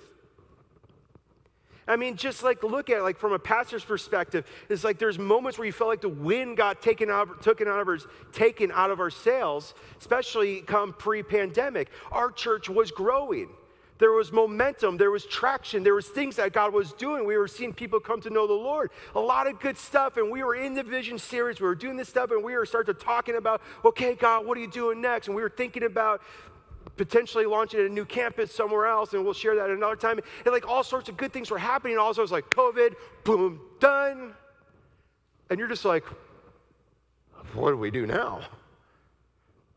I 1.90 1.96
mean, 1.96 2.14
just 2.14 2.44
like 2.44 2.62
look 2.62 2.88
at 2.88 2.98
it, 2.98 3.02
like 3.02 3.18
from 3.18 3.32
a 3.32 3.38
pastor's 3.38 3.84
perspective, 3.84 4.46
it's 4.68 4.84
like 4.84 4.98
there's 4.98 5.18
moments 5.18 5.58
where 5.58 5.66
you 5.66 5.72
felt 5.72 5.90
like 5.90 6.00
the 6.00 6.08
wind 6.08 6.56
got 6.56 6.80
taken 6.80 7.10
out, 7.10 7.42
taken 7.42 7.66
out 7.66 7.80
of 7.80 7.88
our, 7.88 7.98
taken 8.32 8.70
out 8.70 8.92
of 8.92 9.00
our 9.00 9.10
sails, 9.10 9.74
especially 9.98 10.60
come 10.60 10.92
pre-pandemic. 10.92 11.88
Our 12.12 12.30
church 12.30 12.68
was 12.68 12.92
growing. 12.92 13.48
There 13.98 14.12
was 14.12 14.32
momentum, 14.32 14.96
there 14.96 15.10
was 15.10 15.26
traction, 15.26 15.82
there 15.82 15.94
was 15.94 16.06
things 16.06 16.36
that 16.36 16.54
God 16.54 16.72
was 16.72 16.92
doing. 16.94 17.26
We 17.26 17.36
were 17.36 17.48
seeing 17.48 17.74
people 17.74 18.00
come 18.00 18.20
to 18.22 18.30
know 18.30 18.46
the 18.46 18.54
Lord. 18.54 18.92
A 19.14 19.20
lot 19.20 19.46
of 19.46 19.60
good 19.60 19.76
stuff, 19.76 20.16
and 20.16 20.30
we 20.30 20.42
were 20.42 20.54
in 20.54 20.72
the 20.74 20.82
vision 20.82 21.18
series. 21.18 21.60
We 21.60 21.66
were 21.66 21.74
doing 21.74 21.98
this 21.98 22.08
stuff, 22.08 22.30
and 22.30 22.42
we 22.42 22.54
were 22.54 22.64
starting 22.64 22.94
to 22.94 22.98
talking 22.98 23.36
about, 23.36 23.60
okay, 23.84 24.14
God, 24.14 24.46
what 24.46 24.56
are 24.56 24.60
you 24.62 24.70
doing 24.70 25.02
next? 25.02 25.26
And 25.26 25.36
we 25.36 25.42
were 25.42 25.50
thinking 25.50 25.82
about 25.82 26.22
potentially 27.00 27.46
launching 27.46 27.80
a 27.80 27.88
new 27.88 28.04
campus 28.04 28.54
somewhere 28.54 28.84
else, 28.84 29.14
and 29.14 29.24
we'll 29.24 29.32
share 29.32 29.56
that 29.56 29.70
another 29.70 29.96
time. 29.96 30.20
And 30.44 30.52
like 30.52 30.68
all 30.68 30.84
sorts 30.84 31.08
of 31.08 31.16
good 31.16 31.32
things 31.32 31.50
were 31.50 31.56
happening. 31.56 31.94
And 31.94 32.00
Also, 32.00 32.22
it's 32.22 32.30
like 32.30 32.50
COVID, 32.50 32.94
boom, 33.24 33.58
done. 33.78 34.34
And 35.48 35.58
you're 35.58 35.66
just 35.66 35.86
like, 35.86 36.04
what 37.54 37.70
do 37.70 37.78
we 37.78 37.90
do 37.90 38.06
now? 38.06 38.42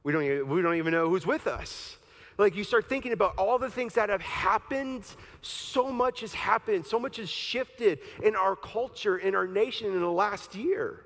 We 0.04 0.12
don't, 0.12 0.50
we 0.50 0.62
don't 0.62 0.76
even 0.76 0.92
know 0.92 1.10
who's 1.10 1.26
with 1.26 1.48
us. 1.48 1.96
Like 2.38 2.58
you 2.58 2.66
start 2.66 2.90
thinking 2.90 3.14
about 3.14 3.38
all 3.38 3.58
the 3.58 3.70
things 3.70 3.94
that 3.94 4.10
have 4.10 4.22
happened. 4.22 5.06
So 5.42 5.94
much 5.94 6.20
has 6.20 6.34
happened, 6.34 6.86
so 6.86 7.00
much 7.00 7.16
has 7.16 7.30
shifted 7.30 8.00
in 8.22 8.36
our 8.36 8.58
culture, 8.58 9.18
in 9.18 9.34
our 9.34 9.48
nation 9.48 9.88
in 9.88 10.02
the 10.02 10.12
last 10.12 10.56
year. 10.56 11.06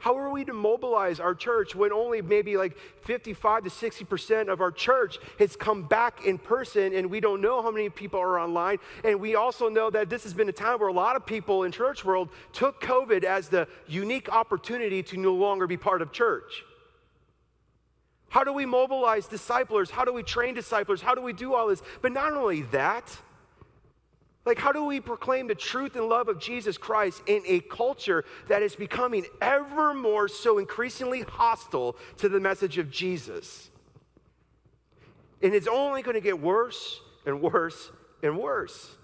How 0.00 0.16
are 0.16 0.30
we 0.30 0.46
to 0.46 0.54
mobilize 0.54 1.20
our 1.20 1.34
church 1.34 1.74
when 1.74 1.92
only 1.92 2.22
maybe 2.22 2.56
like 2.56 2.76
55 3.02 3.64
to 3.64 3.70
60% 3.70 4.48
of 4.48 4.62
our 4.62 4.72
church 4.72 5.18
has 5.38 5.56
come 5.56 5.82
back 5.82 6.24
in 6.24 6.38
person 6.38 6.94
and 6.94 7.10
we 7.10 7.20
don't 7.20 7.42
know 7.42 7.62
how 7.62 7.70
many 7.70 7.90
people 7.90 8.18
are 8.18 8.40
online? 8.40 8.78
And 9.04 9.20
we 9.20 9.34
also 9.34 9.68
know 9.68 9.90
that 9.90 10.08
this 10.08 10.22
has 10.22 10.32
been 10.32 10.48
a 10.48 10.52
time 10.52 10.78
where 10.78 10.88
a 10.88 10.92
lot 10.92 11.16
of 11.16 11.26
people 11.26 11.64
in 11.64 11.72
church 11.72 12.02
world 12.02 12.30
took 12.54 12.80
COVID 12.80 13.24
as 13.24 13.50
the 13.50 13.68
unique 13.86 14.32
opportunity 14.32 15.02
to 15.02 15.18
no 15.18 15.34
longer 15.34 15.66
be 15.66 15.76
part 15.76 16.00
of 16.00 16.12
church. 16.12 16.64
How 18.30 18.42
do 18.42 18.54
we 18.54 18.64
mobilize 18.64 19.26
disciplers? 19.26 19.90
How 19.90 20.06
do 20.06 20.14
we 20.14 20.22
train 20.22 20.54
disciplers? 20.54 21.02
How 21.02 21.14
do 21.14 21.20
we 21.20 21.34
do 21.34 21.52
all 21.52 21.68
this? 21.68 21.82
But 22.00 22.12
not 22.12 22.32
only 22.32 22.62
that, 22.72 23.14
like, 24.46 24.58
how 24.58 24.72
do 24.72 24.84
we 24.84 25.00
proclaim 25.00 25.48
the 25.48 25.54
truth 25.54 25.96
and 25.96 26.06
love 26.06 26.28
of 26.28 26.38
Jesus 26.38 26.78
Christ 26.78 27.22
in 27.26 27.42
a 27.46 27.60
culture 27.60 28.24
that 28.48 28.62
is 28.62 28.74
becoming 28.74 29.26
ever 29.42 29.92
more 29.92 30.28
so 30.28 30.58
increasingly 30.58 31.22
hostile 31.22 31.96
to 32.18 32.28
the 32.28 32.40
message 32.40 32.78
of 32.78 32.90
Jesus? 32.90 33.70
And 35.42 35.54
it's 35.54 35.66
only 35.66 36.02
going 36.02 36.14
to 36.14 36.22
get 36.22 36.40
worse 36.40 37.00
and 37.26 37.42
worse 37.42 37.90
and 38.22 38.38
worse. 38.38 38.96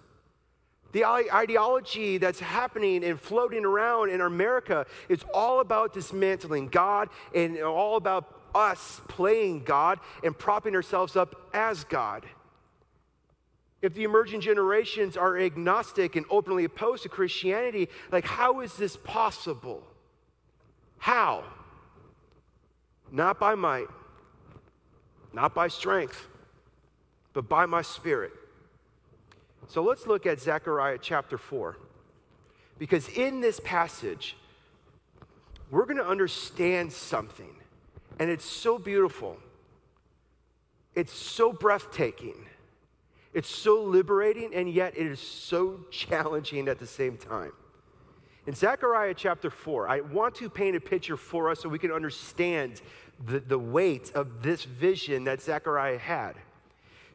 The 0.93 1.05
ideology 1.05 2.17
that's 2.17 2.41
happening 2.41 3.05
and 3.05 3.21
floating 3.21 3.67
around 3.67 4.11
in 4.11 4.23
America 4.23 4.87
is 5.11 5.23
all 5.35 5.61
about 5.61 5.93
dismantling 5.93 6.69
God 6.69 7.11
and 7.35 7.59
all 7.61 7.97
about 7.97 8.41
us 8.55 9.03
playing 9.07 9.65
God 9.65 10.01
and 10.25 10.37
propping 10.37 10.75
ourselves 10.75 11.15
up 11.15 11.51
as 11.53 11.85
God. 11.85 12.25
If 13.87 13.95
the 13.95 14.03
emerging 14.03 14.41
generations 14.41 15.17
are 15.17 15.39
agnostic 15.39 16.17
and 16.17 16.27
openly 16.29 16.65
opposed 16.65 17.05
to 17.05 17.09
Christianity, 17.09 17.89
like 18.11 18.25
how 18.25 18.59
is 18.59 18.75
this 18.75 18.97
possible? 18.97 19.81
How? 20.99 21.45
Not 23.13 23.39
by 23.39 23.55
might, 23.55 23.87
not 25.33 25.55
by 25.55 25.69
strength, 25.69 26.27
but 27.33 27.49
by 27.49 27.65
my 27.67 27.81
spirit. 27.81 28.33
So 29.69 29.85
let's 29.85 30.05
look 30.05 30.27
at 30.27 30.41
Zechariah 30.41 30.99
chapter 31.01 31.39
4. 31.39 31.77
Because 32.81 33.09
in 33.11 33.41
this 33.41 33.61
passage, 33.61 34.37
we're 35.71 35.85
going 35.85 35.99
to 35.99 36.09
understand 36.09 36.93
something. 36.93 37.55
And 38.19 38.31
it's 38.31 38.45
so 38.45 38.81
beautiful. 38.81 39.37
It's 40.97 41.13
so 41.13 41.53
breathtaking 41.53 42.47
it's 43.37 43.55
so 43.55 43.83
liberating, 43.83 44.55
and 44.55 44.67
yet 44.67 44.97
it 44.97 45.07
is 45.07 45.21
so 45.21 45.81
challenging 45.91 46.69
at 46.69 46.79
the 46.79 46.87
same 46.87 47.19
time. 47.19 47.53
In 48.47 48.55
Zechariah 48.55 49.13
chapter 49.13 49.51
4, 49.51 49.87
I 49.91 50.01
want 50.01 50.37
to 50.37 50.49
paint 50.49 50.75
a 50.75 50.81
picture 50.81 51.19
for 51.19 51.51
us 51.51 51.61
so 51.61 51.69
we 51.69 51.79
can 51.79 51.93
understand 51.93 52.81
the, 53.27 53.41
the 53.41 53.59
weight 53.59 54.11
of 54.15 54.43
this 54.43 54.65
vision 54.65 55.25
that 55.25 55.43
Zechariah 55.43 55.99
had. 55.99 56.33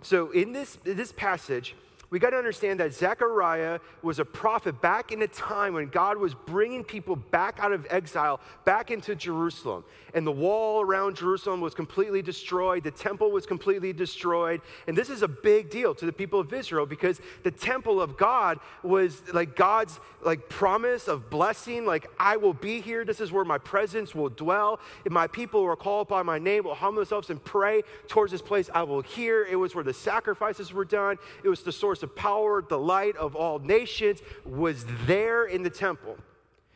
So, 0.04 0.30
in 0.30 0.52
this, 0.52 0.78
in 0.86 0.96
this 0.96 1.12
passage, 1.12 1.76
we 2.12 2.20
got 2.20 2.32
to 2.32 2.38
understand 2.38 2.82
that 2.82 2.94
Zechariah 2.94 3.80
was 4.02 4.20
a 4.20 4.26
prophet 4.26 4.82
back 4.82 5.14
in 5.14 5.22
a 5.22 5.28
time 5.30 5.74
when 5.74 5.88
God 5.88 6.18
was 6.18 6.34
bringing 6.34 6.84
people 6.84 7.16
back 7.16 7.58
out 7.60 7.72
of 7.72 7.88
exile, 7.90 8.42
back 8.66 8.92
into 8.92 9.16
Jerusalem. 9.16 9.86
And 10.14 10.28
the 10.28 10.32
wall 10.32 10.82
around 10.82 11.16
Jerusalem 11.16 11.62
was 11.62 11.74
completely 11.74 12.22
destroyed, 12.22 12.84
the 12.84 12.92
temple 12.92 13.32
was 13.32 13.46
completely 13.46 13.94
destroyed. 13.94 14.60
And 14.88 14.98
this 14.98 15.10
is 15.10 15.22
a 15.22 15.28
big 15.28 15.70
deal 15.70 15.96
to 15.96 16.06
the 16.06 16.12
people 16.12 16.42
of 16.42 16.52
Israel 16.52 16.86
because 16.86 17.22
the 17.44 17.52
temple 17.52 18.02
of 18.02 18.18
God 18.18 18.60
was 18.84 19.22
like 19.34 19.56
God's 19.56 19.98
like 20.22 20.50
promise 20.50 21.08
of 21.08 21.30
blessing, 21.30 21.86
like 21.86 22.08
I 22.20 22.36
will 22.36 22.54
be 22.54 22.82
here. 22.82 23.06
This 23.06 23.22
is 23.22 23.32
where 23.32 23.46
my 23.46 23.58
presence 23.58 24.14
will 24.14 24.30
dwell. 24.30 24.82
If 25.06 25.14
my 25.14 25.28
people 25.28 25.62
who 25.62 25.68
are 25.68 25.78
called 25.78 26.10
my 26.10 26.38
name 26.38 26.66
will 26.66 26.76
humble 26.76 27.00
themselves 27.00 27.30
and 27.30 27.42
pray 27.42 27.84
towards 28.10 28.34
this 28.34 28.42
place, 28.42 28.70
I 28.74 28.84
will 28.84 29.02
hear. 29.02 29.46
It 29.46 29.56
was 29.56 29.76
where 29.76 29.84
the 29.84 29.94
sacrifices 29.94 30.74
were 30.74 30.84
done. 30.84 31.18
It 31.42 31.48
was 31.48 31.64
the 31.64 31.72
source 31.72 32.01
of 32.04 32.16
power, 32.16 32.62
the 32.62 32.78
light 32.78 33.16
of 33.18 33.36
all 33.36 33.60
nations, 33.60 34.22
was 34.46 34.86
there 35.06 35.46
in 35.46 35.64
the 35.64 35.70
temple. 35.70 36.18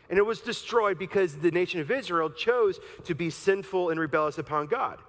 And 0.09 0.19
it 0.19 0.25
was 0.25 0.41
destroyed 0.41 0.99
because 0.99 1.37
the 1.37 1.51
nation 1.51 1.79
of 1.79 1.89
Israel 1.89 2.29
chose 2.29 2.79
to 3.05 3.15
be 3.15 3.29
sinful 3.29 3.89
and 3.89 3.99
rebellious 3.99 4.37
upon 4.37 4.67
God. 4.67 4.99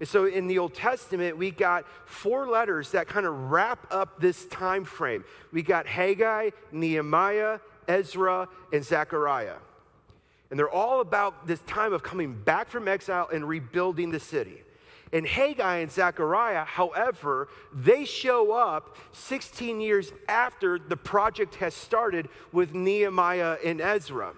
And 0.00 0.08
so 0.08 0.24
in 0.24 0.48
the 0.48 0.58
Old 0.58 0.74
Testament, 0.74 1.38
we 1.38 1.52
got 1.52 1.86
four 2.04 2.48
letters 2.48 2.90
that 2.90 3.06
kind 3.06 3.26
of 3.26 3.52
wrap 3.52 3.86
up 3.92 4.20
this 4.20 4.44
time 4.46 4.84
frame. 4.84 5.24
We 5.52 5.62
got 5.62 5.86
Haggai, 5.86 6.50
Nehemiah, 6.72 7.60
Ezra, 7.86 8.48
and 8.72 8.84
Zechariah. 8.84 9.56
And 10.50 10.58
they're 10.58 10.68
all 10.68 11.00
about 11.00 11.46
this 11.46 11.60
time 11.60 11.92
of 11.92 12.02
coming 12.02 12.34
back 12.34 12.68
from 12.68 12.88
exile 12.88 13.28
and 13.32 13.48
rebuilding 13.48 14.10
the 14.10 14.20
city. 14.20 14.63
And 15.14 15.24
Haggai 15.24 15.76
and 15.76 15.92
Zechariah, 15.92 16.64
however, 16.64 17.46
they 17.72 18.04
show 18.04 18.50
up 18.50 18.96
16 19.12 19.80
years 19.80 20.12
after 20.28 20.76
the 20.76 20.96
project 20.96 21.54
has 21.54 21.72
started 21.72 22.28
with 22.50 22.74
Nehemiah 22.74 23.56
and 23.64 23.80
Ezra. 23.80 24.34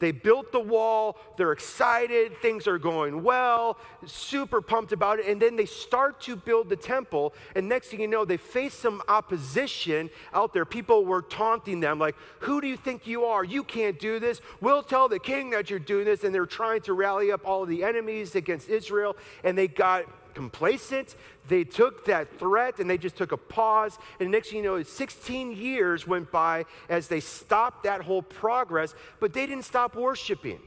They 0.00 0.12
built 0.12 0.50
the 0.50 0.60
wall, 0.60 1.18
they're 1.36 1.52
excited, 1.52 2.38
things 2.40 2.66
are 2.66 2.78
going 2.78 3.22
well, 3.22 3.76
super 4.06 4.62
pumped 4.62 4.92
about 4.92 5.18
it, 5.18 5.26
and 5.26 5.40
then 5.40 5.56
they 5.56 5.66
start 5.66 6.22
to 6.22 6.36
build 6.36 6.70
the 6.70 6.76
temple. 6.76 7.34
And 7.54 7.68
next 7.68 7.88
thing 7.88 8.00
you 8.00 8.08
know, 8.08 8.24
they 8.24 8.38
face 8.38 8.72
some 8.72 9.02
opposition 9.08 10.08
out 10.32 10.54
there. 10.54 10.64
People 10.64 11.04
were 11.04 11.20
taunting 11.20 11.80
them, 11.80 11.98
like, 11.98 12.16
Who 12.40 12.62
do 12.62 12.66
you 12.66 12.78
think 12.78 13.06
you 13.06 13.24
are? 13.24 13.44
You 13.44 13.62
can't 13.62 13.98
do 13.98 14.18
this. 14.18 14.40
We'll 14.62 14.82
tell 14.82 15.08
the 15.08 15.18
king 15.18 15.50
that 15.50 15.68
you're 15.68 15.78
doing 15.78 16.06
this. 16.06 16.24
And 16.24 16.34
they're 16.34 16.46
trying 16.46 16.80
to 16.82 16.94
rally 16.94 17.30
up 17.30 17.46
all 17.46 17.66
the 17.66 17.84
enemies 17.84 18.34
against 18.34 18.70
Israel, 18.70 19.16
and 19.44 19.56
they 19.56 19.68
got 19.68 20.06
complacent. 20.34 21.14
They 21.48 21.64
took 21.64 22.04
that 22.06 22.38
threat 22.38 22.78
and 22.78 22.88
they 22.88 22.98
just 22.98 23.16
took 23.16 23.32
a 23.32 23.36
pause. 23.36 23.98
And 24.18 24.30
next 24.30 24.50
thing 24.50 24.58
you 24.58 24.64
know, 24.64 24.82
16 24.82 25.52
years 25.52 26.06
went 26.06 26.30
by 26.30 26.64
as 26.88 27.08
they 27.08 27.20
stopped 27.20 27.84
that 27.84 28.02
whole 28.02 28.22
progress, 28.22 28.94
but 29.18 29.32
they 29.32 29.46
didn't 29.46 29.64
stop 29.64 29.94
worshiping. 29.94 30.60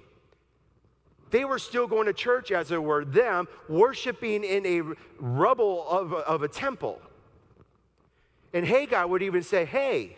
They 1.32 1.46
were 1.46 1.58
still 1.58 1.88
going 1.88 2.06
to 2.06 2.14
church, 2.14 2.52
as 2.52 2.72
it 2.72 2.82
were, 2.82 3.04
them 3.04 3.48
worshiping 3.68 4.44
in 4.44 4.66
a 4.68 4.82
rubble 5.20 5.90
of 5.90 6.12
a, 6.12 6.18
of 6.18 6.44
a 6.44 6.48
temple. 6.48 7.02
And 8.54 8.68
Haggai 8.68 9.04
would 9.04 9.24
even 9.24 9.42
say, 9.42 9.66
Hey, 9.66 10.18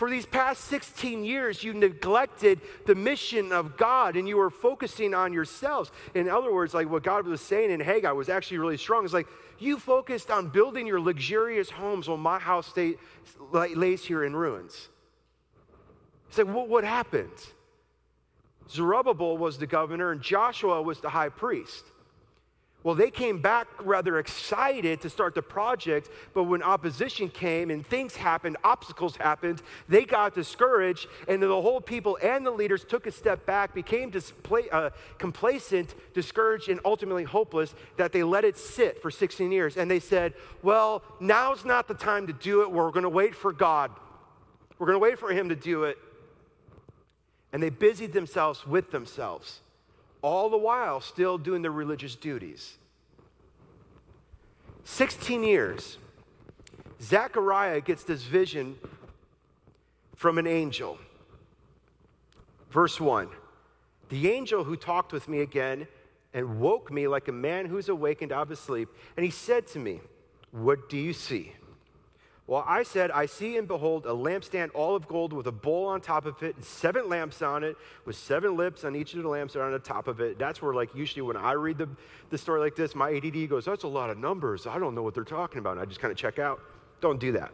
for 0.00 0.08
these 0.08 0.24
past 0.24 0.64
16 0.64 1.26
years, 1.26 1.62
you 1.62 1.74
neglected 1.74 2.62
the 2.86 2.94
mission 2.94 3.52
of 3.52 3.76
God 3.76 4.16
and 4.16 4.26
you 4.26 4.38
were 4.38 4.48
focusing 4.48 5.12
on 5.12 5.34
yourselves. 5.34 5.92
In 6.14 6.26
other 6.26 6.54
words, 6.54 6.72
like 6.72 6.88
what 6.88 7.02
God 7.02 7.26
was 7.26 7.42
saying 7.42 7.70
in 7.70 7.80
Haggai 7.80 8.12
was 8.12 8.30
actually 8.30 8.56
really 8.56 8.78
strong. 8.78 9.04
It's 9.04 9.12
like 9.12 9.26
you 9.58 9.78
focused 9.78 10.30
on 10.30 10.48
building 10.48 10.86
your 10.86 11.02
luxurious 11.02 11.68
homes 11.68 12.08
while 12.08 12.16
my 12.16 12.38
house 12.38 12.68
stay, 12.68 12.94
lays 13.52 14.02
here 14.02 14.24
in 14.24 14.34
ruins. 14.34 14.88
It's 16.30 16.38
like, 16.38 16.46
what, 16.46 16.70
what 16.70 16.82
happened? 16.82 17.38
Zerubbabel 18.70 19.36
was 19.36 19.58
the 19.58 19.66
governor 19.66 20.12
and 20.12 20.22
Joshua 20.22 20.80
was 20.80 21.00
the 21.00 21.10
high 21.10 21.28
priest. 21.28 21.84
Well, 22.82 22.94
they 22.94 23.10
came 23.10 23.42
back 23.42 23.68
rather 23.80 24.18
excited 24.18 25.02
to 25.02 25.10
start 25.10 25.34
the 25.34 25.42
project, 25.42 26.08
but 26.32 26.44
when 26.44 26.62
opposition 26.62 27.28
came 27.28 27.70
and 27.70 27.86
things 27.86 28.16
happened, 28.16 28.56
obstacles 28.64 29.16
happened, 29.16 29.60
they 29.86 30.04
got 30.04 30.34
discouraged, 30.34 31.06
and 31.28 31.42
the 31.42 31.48
whole 31.48 31.82
people 31.82 32.18
and 32.22 32.44
the 32.44 32.50
leaders 32.50 32.84
took 32.84 33.06
a 33.06 33.12
step 33.12 33.44
back, 33.44 33.74
became 33.74 34.10
uh, 34.72 34.90
complacent, 35.18 35.94
discouraged, 36.14 36.70
and 36.70 36.80
ultimately 36.86 37.24
hopeless 37.24 37.74
that 37.98 38.12
they 38.12 38.22
let 38.22 38.44
it 38.44 38.56
sit 38.56 39.02
for 39.02 39.10
16 39.10 39.52
years. 39.52 39.76
And 39.76 39.90
they 39.90 40.00
said, 40.00 40.32
Well, 40.62 41.02
now's 41.20 41.66
not 41.66 41.86
the 41.86 41.94
time 41.94 42.26
to 42.28 42.32
do 42.32 42.62
it. 42.62 42.72
We're 42.72 42.92
going 42.92 43.02
to 43.02 43.10
wait 43.10 43.34
for 43.34 43.52
God. 43.52 43.90
We're 44.78 44.86
going 44.86 44.96
to 44.96 45.00
wait 45.00 45.18
for 45.18 45.30
Him 45.30 45.50
to 45.50 45.56
do 45.56 45.84
it. 45.84 45.98
And 47.52 47.62
they 47.62 47.68
busied 47.68 48.14
themselves 48.14 48.66
with 48.66 48.90
themselves 48.90 49.60
all 50.22 50.50
the 50.50 50.58
while 50.58 51.00
still 51.00 51.38
doing 51.38 51.62
their 51.62 51.70
religious 51.70 52.14
duties. 52.14 52.78
16 54.84 55.42
years, 55.42 55.98
Zechariah 57.00 57.80
gets 57.80 58.04
this 58.04 58.22
vision 58.22 58.76
from 60.16 60.38
an 60.38 60.46
angel. 60.46 60.98
Verse 62.70 63.00
1 63.00 63.28
The 64.08 64.30
angel 64.30 64.64
who 64.64 64.76
talked 64.76 65.12
with 65.12 65.28
me 65.28 65.40
again 65.40 65.86
and 66.32 66.60
woke 66.60 66.92
me 66.92 67.08
like 67.08 67.28
a 67.28 67.32
man 67.32 67.66
who's 67.66 67.88
awakened 67.88 68.32
out 68.32 68.42
of 68.42 68.48
his 68.50 68.60
sleep. 68.60 68.88
And 69.16 69.24
he 69.24 69.30
said 69.30 69.66
to 69.68 69.78
me, 69.78 70.00
What 70.52 70.88
do 70.88 70.96
you 70.96 71.12
see? 71.12 71.54
Well, 72.50 72.64
I 72.66 72.82
said, 72.82 73.12
I 73.12 73.26
see 73.26 73.58
and 73.58 73.68
behold 73.68 74.06
a 74.06 74.08
lampstand 74.08 74.70
all 74.74 74.96
of 74.96 75.06
gold 75.06 75.32
with 75.32 75.46
a 75.46 75.52
bowl 75.52 75.86
on 75.86 76.00
top 76.00 76.26
of 76.26 76.42
it 76.42 76.56
and 76.56 76.64
seven 76.64 77.08
lamps 77.08 77.42
on 77.42 77.62
it 77.62 77.76
with 78.04 78.16
seven 78.16 78.56
lips 78.56 78.82
on 78.82 78.96
each 78.96 79.14
of 79.14 79.22
the 79.22 79.28
lamps 79.28 79.52
that 79.52 79.60
are 79.60 79.66
on 79.66 79.70
the 79.70 79.78
top 79.78 80.08
of 80.08 80.20
it. 80.20 80.36
That's 80.36 80.60
where, 80.60 80.74
like, 80.74 80.92
usually 80.92 81.22
when 81.22 81.36
I 81.36 81.52
read 81.52 81.78
the, 81.78 81.88
the 82.30 82.36
story 82.36 82.58
like 82.58 82.74
this, 82.74 82.96
my 82.96 83.12
ADD 83.12 83.48
goes, 83.48 83.66
That's 83.66 83.84
a 83.84 83.88
lot 83.88 84.10
of 84.10 84.18
numbers. 84.18 84.66
I 84.66 84.80
don't 84.80 84.96
know 84.96 85.02
what 85.02 85.14
they're 85.14 85.22
talking 85.22 85.60
about. 85.60 85.74
And 85.74 85.80
I 85.80 85.84
just 85.84 86.00
kind 86.00 86.10
of 86.10 86.18
check 86.18 86.40
out. 86.40 86.60
Don't 87.00 87.20
do 87.20 87.30
that. 87.30 87.52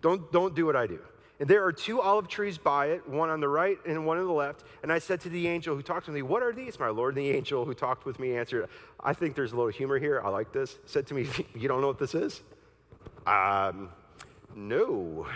Don't, 0.00 0.32
don't 0.32 0.56
do 0.56 0.64
what 0.64 0.76
I 0.76 0.86
do. 0.86 1.00
And 1.38 1.46
there 1.46 1.62
are 1.66 1.72
two 1.72 2.00
olive 2.00 2.26
trees 2.26 2.56
by 2.56 2.86
it, 2.86 3.06
one 3.06 3.28
on 3.28 3.40
the 3.40 3.48
right 3.48 3.76
and 3.86 4.06
one 4.06 4.16
on 4.16 4.26
the 4.26 4.32
left. 4.32 4.64
And 4.82 4.90
I 4.90 4.98
said 4.98 5.20
to 5.20 5.28
the 5.28 5.46
angel 5.46 5.76
who 5.76 5.82
talked 5.82 6.06
to 6.06 6.10
me, 6.10 6.22
What 6.22 6.42
are 6.42 6.54
these, 6.54 6.80
my 6.80 6.88
Lord? 6.88 7.18
And 7.18 7.26
the 7.26 7.32
angel 7.32 7.66
who 7.66 7.74
talked 7.74 8.06
with 8.06 8.18
me 8.18 8.34
answered, 8.34 8.70
I 8.98 9.12
think 9.12 9.34
there's 9.36 9.52
a 9.52 9.56
little 9.56 9.70
humor 9.70 9.98
here. 9.98 10.22
I 10.24 10.30
like 10.30 10.54
this. 10.54 10.78
Said 10.86 11.06
to 11.08 11.14
me, 11.14 11.28
You 11.54 11.68
don't 11.68 11.82
know 11.82 11.88
what 11.88 11.98
this 11.98 12.14
is? 12.14 12.40
Um, 13.26 13.90
no. 14.54 15.26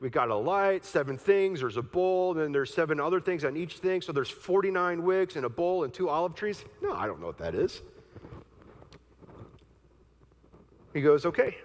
We 0.00 0.10
got 0.10 0.28
a 0.28 0.36
light, 0.36 0.84
seven 0.84 1.16
things, 1.16 1.60
there's 1.60 1.78
a 1.78 1.82
bowl, 1.82 2.32
and 2.32 2.40
then 2.40 2.52
there's 2.52 2.72
seven 2.72 3.00
other 3.00 3.20
things 3.20 3.44
on 3.44 3.56
each 3.56 3.78
thing. 3.78 4.02
So 4.02 4.12
there's 4.12 4.28
49 4.28 5.02
wicks 5.02 5.36
and 5.36 5.46
a 5.46 5.48
bowl 5.48 5.84
and 5.84 5.92
two 5.92 6.08
olive 6.08 6.34
trees. 6.34 6.64
No, 6.82 6.92
I 6.92 7.06
don't 7.06 7.20
know 7.20 7.26
what 7.26 7.38
that 7.38 7.54
is. 7.54 7.80
He 10.92 11.00
goes, 11.00 11.24
Okay, 11.24 11.56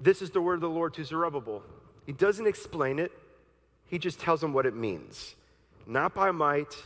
this 0.00 0.22
is 0.22 0.30
the 0.30 0.40
word 0.40 0.54
of 0.54 0.60
the 0.60 0.70
Lord 0.70 0.94
to 0.94 1.04
Zerubbabel. 1.04 1.62
He 2.06 2.12
doesn't 2.12 2.46
explain 2.46 2.98
it, 2.98 3.12
he 3.86 3.98
just 3.98 4.20
tells 4.20 4.40
them 4.40 4.52
what 4.52 4.66
it 4.66 4.74
means. 4.74 5.34
Not 5.86 6.14
by 6.14 6.30
might, 6.30 6.76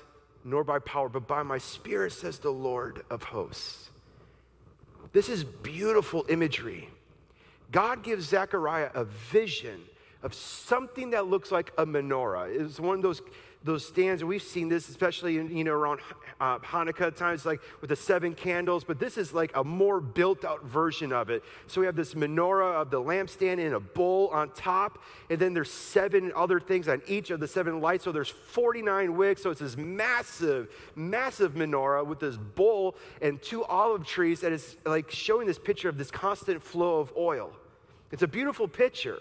nor 0.44 0.62
by 0.62 0.78
power, 0.78 1.08
but 1.08 1.26
by 1.26 1.42
my 1.42 1.58
spirit, 1.58 2.12
says 2.12 2.38
the 2.38 2.50
Lord 2.50 3.04
of 3.10 3.22
hosts. 3.22 3.90
This 5.12 5.28
is 5.28 5.44
beautiful 5.44 6.24
imagery. 6.28 6.88
God 7.70 8.02
gives 8.02 8.28
Zechariah 8.28 8.90
a 8.94 9.04
vision 9.04 9.80
of 10.22 10.32
something 10.34 11.10
that 11.10 11.26
looks 11.26 11.52
like 11.52 11.72
a 11.76 11.84
menorah. 11.84 12.48
It's 12.48 12.80
one 12.80 12.96
of 12.96 13.02
those 13.02 13.20
those 13.64 13.86
stands, 13.86 14.20
and 14.20 14.28
we've 14.28 14.42
seen 14.42 14.68
this, 14.68 14.90
especially 14.90 15.38
in, 15.38 15.56
you 15.56 15.64
know 15.64 15.72
around 15.72 16.00
uh, 16.38 16.58
Hanukkah 16.58 17.16
times, 17.16 17.46
like 17.46 17.60
with 17.80 17.88
the 17.88 17.96
seven 17.96 18.34
candles. 18.34 18.84
But 18.84 19.00
this 19.00 19.16
is 19.16 19.32
like 19.32 19.56
a 19.56 19.64
more 19.64 20.00
built-out 20.02 20.66
version 20.66 21.12
of 21.12 21.30
it. 21.30 21.42
So 21.66 21.80
we 21.80 21.86
have 21.86 21.96
this 21.96 22.12
menorah 22.12 22.82
of 22.82 22.90
the 22.90 23.00
lampstand 23.00 23.58
in 23.58 23.72
a 23.72 23.80
bowl 23.80 24.28
on 24.32 24.50
top, 24.50 25.02
and 25.30 25.38
then 25.38 25.54
there's 25.54 25.70
seven 25.70 26.30
other 26.36 26.60
things 26.60 26.88
on 26.88 27.00
each 27.08 27.30
of 27.30 27.40
the 27.40 27.48
seven 27.48 27.80
lights. 27.80 28.04
So 28.04 28.12
there's 28.12 28.28
49 28.28 29.16
wicks. 29.16 29.42
So 29.42 29.50
it's 29.50 29.60
this 29.60 29.78
massive, 29.78 30.68
massive 30.94 31.54
menorah 31.54 32.06
with 32.06 32.20
this 32.20 32.36
bowl 32.36 32.96
and 33.22 33.40
two 33.40 33.64
olive 33.64 34.06
trees 34.06 34.40
that 34.40 34.52
is 34.52 34.76
like 34.84 35.10
showing 35.10 35.46
this 35.46 35.58
picture 35.58 35.88
of 35.88 35.96
this 35.96 36.10
constant 36.10 36.62
flow 36.62 37.00
of 37.00 37.12
oil. 37.16 37.50
It's 38.12 38.22
a 38.22 38.28
beautiful 38.28 38.68
picture. 38.68 39.20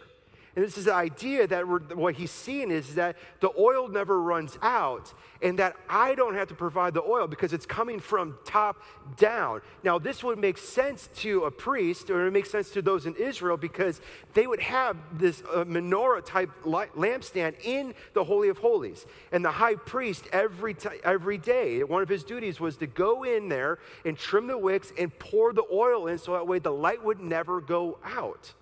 And 0.56 0.64
this 0.64 0.78
is 0.78 0.86
the 0.86 0.94
idea 0.94 1.48
that 1.48 1.68
what 1.96 2.14
he's 2.14 2.30
seeing 2.30 2.70
is 2.70 2.94
that 2.94 3.16
the 3.40 3.50
oil 3.58 3.88
never 3.88 4.22
runs 4.22 4.56
out 4.62 5.12
and 5.42 5.58
that 5.58 5.76
I 5.90 6.14
don't 6.14 6.36
have 6.36 6.48
to 6.50 6.54
provide 6.54 6.94
the 6.94 7.02
oil 7.02 7.26
because 7.26 7.54
it's 7.54 7.66
coming 7.66 8.00
from 8.00 8.38
top 8.46 8.80
down. 9.18 9.62
Now, 9.84 9.98
this 9.98 10.24
would 10.24 10.38
make 10.38 10.60
sense 10.60 11.10
to 11.18 11.46
a 11.46 11.52
priest 11.52 12.12
or 12.12 12.28
it 12.28 12.32
makes 12.32 12.52
sense 12.52 12.70
to 12.72 12.84
those 12.84 13.08
in 13.08 13.16
Israel 13.16 13.58
because 13.58 14.00
they 14.36 14.46
would 14.46 14.60
have 14.60 14.96
this 15.12 15.42
uh, 15.52 15.66
menorah 15.66 16.24
type 16.24 16.52
lampstand 16.64 17.56
in 17.64 17.96
the 18.14 18.24
Holy 18.24 18.50
of 18.50 18.60
Holies. 18.60 19.08
And 19.32 19.44
the 19.44 19.52
high 19.52 19.76
priest, 19.76 20.28
every, 20.32 20.76
t- 20.76 20.90
every 21.04 21.40
day, 21.40 21.84
one 21.84 22.04
of 22.04 22.10
his 22.10 22.24
duties 22.24 22.60
was 22.60 22.78
to 22.78 22.86
go 22.86 23.24
in 23.24 23.50
there 23.50 23.80
and 24.06 24.16
trim 24.16 24.46
the 24.46 24.58
wicks 24.58 24.94
and 25.00 25.18
pour 25.18 25.52
the 25.52 25.66
oil 25.74 26.06
in 26.06 26.20
so 26.20 26.34
that 26.34 26.46
way 26.46 26.60
the 26.60 26.72
light 26.72 27.04
would 27.04 27.20
never 27.20 27.60
go 27.60 27.98
out. 28.04 28.54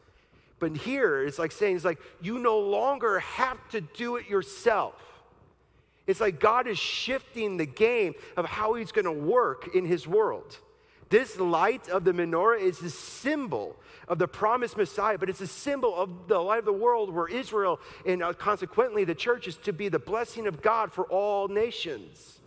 But 0.62 0.78
here, 0.78 1.24
it's 1.24 1.40
like 1.40 1.52
saying, 1.52 1.76
it's 1.76 1.84
like 1.84 1.98
you 2.22 2.38
no 2.38 2.60
longer 2.60 3.18
have 3.20 3.58
to 3.70 3.82
do 3.82 4.18
it 4.18 4.30
yourself. 4.30 4.94
It's 6.06 6.22
like 6.22 6.40
God 6.40 6.68
is 6.68 6.78
shifting 6.78 7.58
the 7.58 7.66
game 7.66 8.14
of 8.38 8.46
how 8.46 8.76
he's 8.76 8.92
going 8.92 9.06
to 9.06 9.12
work 9.12 9.74
in 9.74 9.86
his 9.86 10.08
world. 10.08 10.60
This 11.10 11.40
light 11.40 11.90
of 11.90 12.04
the 12.04 12.12
menorah 12.12 12.62
is 12.62 12.78
the 12.78 12.92
symbol 12.92 13.76
of 14.08 14.20
the 14.20 14.28
promised 14.28 14.78
Messiah, 14.78 15.18
but 15.18 15.32
it's 15.32 15.42
a 15.42 15.48
symbol 15.48 15.96
of 15.96 16.28
the 16.28 16.38
light 16.38 16.60
of 16.60 16.66
the 16.66 16.74
world 16.74 17.12
where 17.12 17.28
Israel 17.28 17.80
and 18.06 18.22
uh, 18.22 18.32
consequently 18.34 19.04
the 19.04 19.16
church 19.16 19.48
is 19.48 19.58
to 19.58 19.74
be 19.74 19.90
the 19.90 20.00
blessing 20.00 20.46
of 20.46 20.62
God 20.62 20.94
for 20.94 21.06
all 21.06 21.48
nations. 21.48 22.41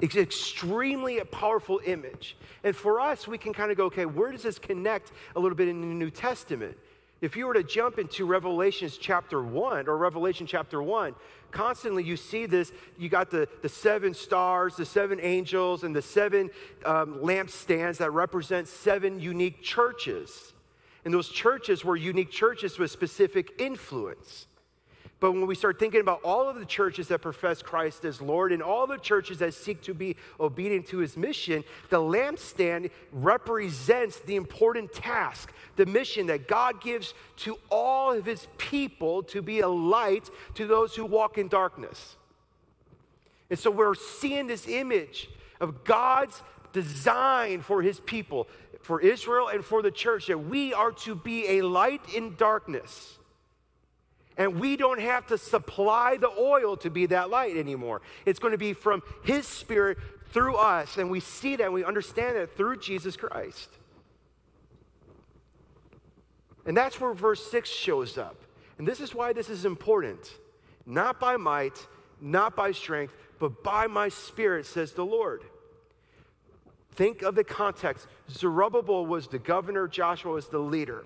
It's 0.00 0.16
extremely 0.16 1.18
a 1.18 1.24
powerful 1.24 1.80
image. 1.84 2.36
And 2.64 2.74
for 2.74 3.00
us, 3.00 3.28
we 3.28 3.38
can 3.38 3.52
kind 3.52 3.70
of 3.70 3.76
go, 3.76 3.86
okay, 3.86 4.06
where 4.06 4.32
does 4.32 4.42
this 4.42 4.58
connect 4.58 5.12
a 5.36 5.40
little 5.40 5.56
bit 5.56 5.68
in 5.68 5.80
the 5.80 5.86
New 5.86 6.10
Testament? 6.10 6.76
If 7.20 7.36
you 7.36 7.46
were 7.46 7.54
to 7.54 7.62
jump 7.62 7.98
into 7.98 8.24
Revelations 8.24 8.96
chapter 8.96 9.42
1 9.42 9.88
or 9.88 9.98
Revelation 9.98 10.46
chapter 10.46 10.82
1, 10.82 11.14
constantly 11.50 12.02
you 12.02 12.16
see 12.16 12.46
this. 12.46 12.72
You 12.98 13.10
got 13.10 13.30
the, 13.30 13.46
the 13.60 13.68
seven 13.68 14.14
stars, 14.14 14.76
the 14.76 14.86
seven 14.86 15.20
angels, 15.20 15.84
and 15.84 15.94
the 15.94 16.00
seven 16.00 16.48
um, 16.86 17.18
lampstands 17.18 17.98
that 17.98 18.10
represent 18.12 18.68
seven 18.68 19.20
unique 19.20 19.62
churches. 19.62 20.54
And 21.04 21.12
those 21.12 21.28
churches 21.28 21.84
were 21.84 21.96
unique 21.96 22.30
churches 22.30 22.78
with 22.78 22.90
specific 22.90 23.52
influence. 23.58 24.46
But 25.20 25.32
when 25.32 25.46
we 25.46 25.54
start 25.54 25.78
thinking 25.78 26.00
about 26.00 26.22
all 26.24 26.48
of 26.48 26.58
the 26.58 26.64
churches 26.64 27.08
that 27.08 27.20
profess 27.20 27.60
Christ 27.60 28.06
as 28.06 28.22
Lord 28.22 28.52
and 28.52 28.62
all 28.62 28.86
the 28.86 28.96
churches 28.96 29.38
that 29.38 29.52
seek 29.52 29.82
to 29.82 29.92
be 29.92 30.16
obedient 30.40 30.86
to 30.88 30.98
his 30.98 31.14
mission, 31.14 31.62
the 31.90 31.98
lampstand 31.98 32.90
represents 33.12 34.18
the 34.20 34.36
important 34.36 34.94
task, 34.94 35.52
the 35.76 35.84
mission 35.84 36.26
that 36.28 36.48
God 36.48 36.80
gives 36.80 37.12
to 37.38 37.58
all 37.70 38.12
of 38.12 38.24
his 38.24 38.48
people 38.56 39.22
to 39.24 39.42
be 39.42 39.60
a 39.60 39.68
light 39.68 40.30
to 40.54 40.66
those 40.66 40.96
who 40.96 41.04
walk 41.04 41.36
in 41.36 41.48
darkness. 41.48 42.16
And 43.50 43.58
so 43.58 43.70
we're 43.70 43.94
seeing 43.94 44.46
this 44.46 44.66
image 44.66 45.28
of 45.60 45.84
God's 45.84 46.40
design 46.72 47.60
for 47.60 47.82
his 47.82 48.00
people, 48.00 48.48
for 48.80 49.02
Israel 49.02 49.48
and 49.48 49.62
for 49.62 49.82
the 49.82 49.90
church, 49.90 50.28
that 50.28 50.38
we 50.38 50.72
are 50.72 50.92
to 50.92 51.14
be 51.14 51.58
a 51.58 51.62
light 51.62 52.00
in 52.14 52.36
darkness. 52.36 53.18
And 54.40 54.58
we 54.58 54.78
don't 54.78 55.02
have 55.02 55.26
to 55.26 55.36
supply 55.36 56.16
the 56.16 56.30
oil 56.30 56.74
to 56.78 56.88
be 56.88 57.04
that 57.06 57.28
light 57.28 57.58
anymore. 57.58 58.00
It's 58.24 58.38
going 58.38 58.52
to 58.52 58.58
be 58.58 58.72
from 58.72 59.02
His 59.22 59.46
Spirit 59.46 59.98
through 60.32 60.56
us. 60.56 60.96
And 60.96 61.10
we 61.10 61.20
see 61.20 61.56
that 61.56 61.64
and 61.64 61.74
we 61.74 61.84
understand 61.84 62.38
that 62.38 62.56
through 62.56 62.78
Jesus 62.78 63.18
Christ. 63.18 63.68
And 66.64 66.74
that's 66.74 66.98
where 66.98 67.12
verse 67.12 67.50
6 67.50 67.68
shows 67.68 68.16
up. 68.16 68.40
And 68.78 68.88
this 68.88 68.98
is 69.00 69.14
why 69.14 69.34
this 69.34 69.50
is 69.50 69.66
important. 69.66 70.32
Not 70.86 71.20
by 71.20 71.36
might, 71.36 71.86
not 72.18 72.56
by 72.56 72.72
strength, 72.72 73.14
but 73.38 73.62
by 73.62 73.88
my 73.88 74.08
spirit, 74.08 74.64
says 74.64 74.92
the 74.92 75.04
Lord. 75.04 75.42
Think 76.92 77.20
of 77.20 77.34
the 77.34 77.44
context. 77.44 78.06
Zerubbabel 78.30 79.04
was 79.04 79.28
the 79.28 79.38
governor, 79.38 79.86
Joshua 79.86 80.32
was 80.32 80.48
the 80.48 80.60
leader 80.60 81.04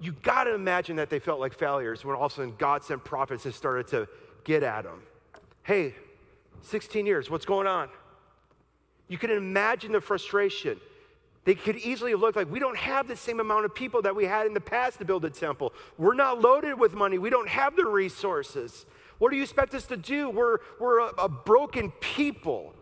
you 0.00 0.12
got 0.12 0.44
to 0.44 0.54
imagine 0.54 0.96
that 0.96 1.10
they 1.10 1.18
felt 1.18 1.40
like 1.40 1.52
failures 1.52 2.04
when 2.04 2.16
all 2.16 2.26
of 2.26 2.32
a 2.32 2.34
sudden 2.36 2.54
God 2.58 2.82
sent 2.82 3.04
prophets 3.04 3.44
and 3.44 3.54
started 3.54 3.86
to 3.88 4.08
get 4.44 4.62
at 4.62 4.84
them. 4.84 5.02
Hey, 5.62 5.94
16 6.62 7.06
years, 7.06 7.30
what's 7.30 7.44
going 7.44 7.66
on? 7.66 7.88
You 9.08 9.18
can 9.18 9.30
imagine 9.30 9.92
the 9.92 10.00
frustration. 10.00 10.80
They 11.44 11.54
could 11.54 11.76
easily 11.76 12.12
have 12.12 12.20
looked 12.20 12.36
like 12.36 12.50
we 12.50 12.58
don't 12.58 12.76
have 12.76 13.08
the 13.08 13.16
same 13.16 13.40
amount 13.40 13.64
of 13.64 13.74
people 13.74 14.02
that 14.02 14.14
we 14.14 14.24
had 14.24 14.46
in 14.46 14.54
the 14.54 14.60
past 14.60 14.98
to 14.98 15.04
build 15.04 15.24
a 15.24 15.30
temple. 15.30 15.72
We're 15.98 16.14
not 16.14 16.40
loaded 16.40 16.78
with 16.78 16.94
money. 16.94 17.18
We 17.18 17.30
don't 17.30 17.48
have 17.48 17.76
the 17.76 17.86
resources. 17.86 18.86
What 19.18 19.30
do 19.30 19.36
you 19.36 19.42
expect 19.42 19.74
us 19.74 19.86
to 19.86 19.96
do? 19.96 20.30
We're, 20.30 20.58
we're 20.78 21.00
a, 21.00 21.12
a 21.18 21.28
broken 21.28 21.92
people. 22.00 22.74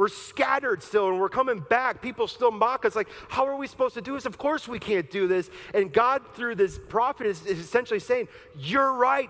We're 0.00 0.08
scattered 0.08 0.82
still 0.82 1.10
and 1.10 1.20
we're 1.20 1.28
coming 1.28 1.60
back. 1.60 2.00
People 2.00 2.26
still 2.26 2.50
mock 2.50 2.86
us. 2.86 2.96
Like, 2.96 3.08
how 3.28 3.46
are 3.46 3.56
we 3.56 3.66
supposed 3.66 3.92
to 3.96 4.00
do 4.00 4.14
this? 4.14 4.24
Of 4.24 4.38
course 4.38 4.66
we 4.66 4.78
can't 4.78 5.10
do 5.10 5.28
this. 5.28 5.50
And 5.74 5.92
God, 5.92 6.22
through 6.32 6.54
this 6.54 6.78
prophet, 6.78 7.26
is, 7.26 7.44
is 7.44 7.58
essentially 7.58 8.00
saying, 8.00 8.28
You're 8.56 8.94
right, 8.94 9.28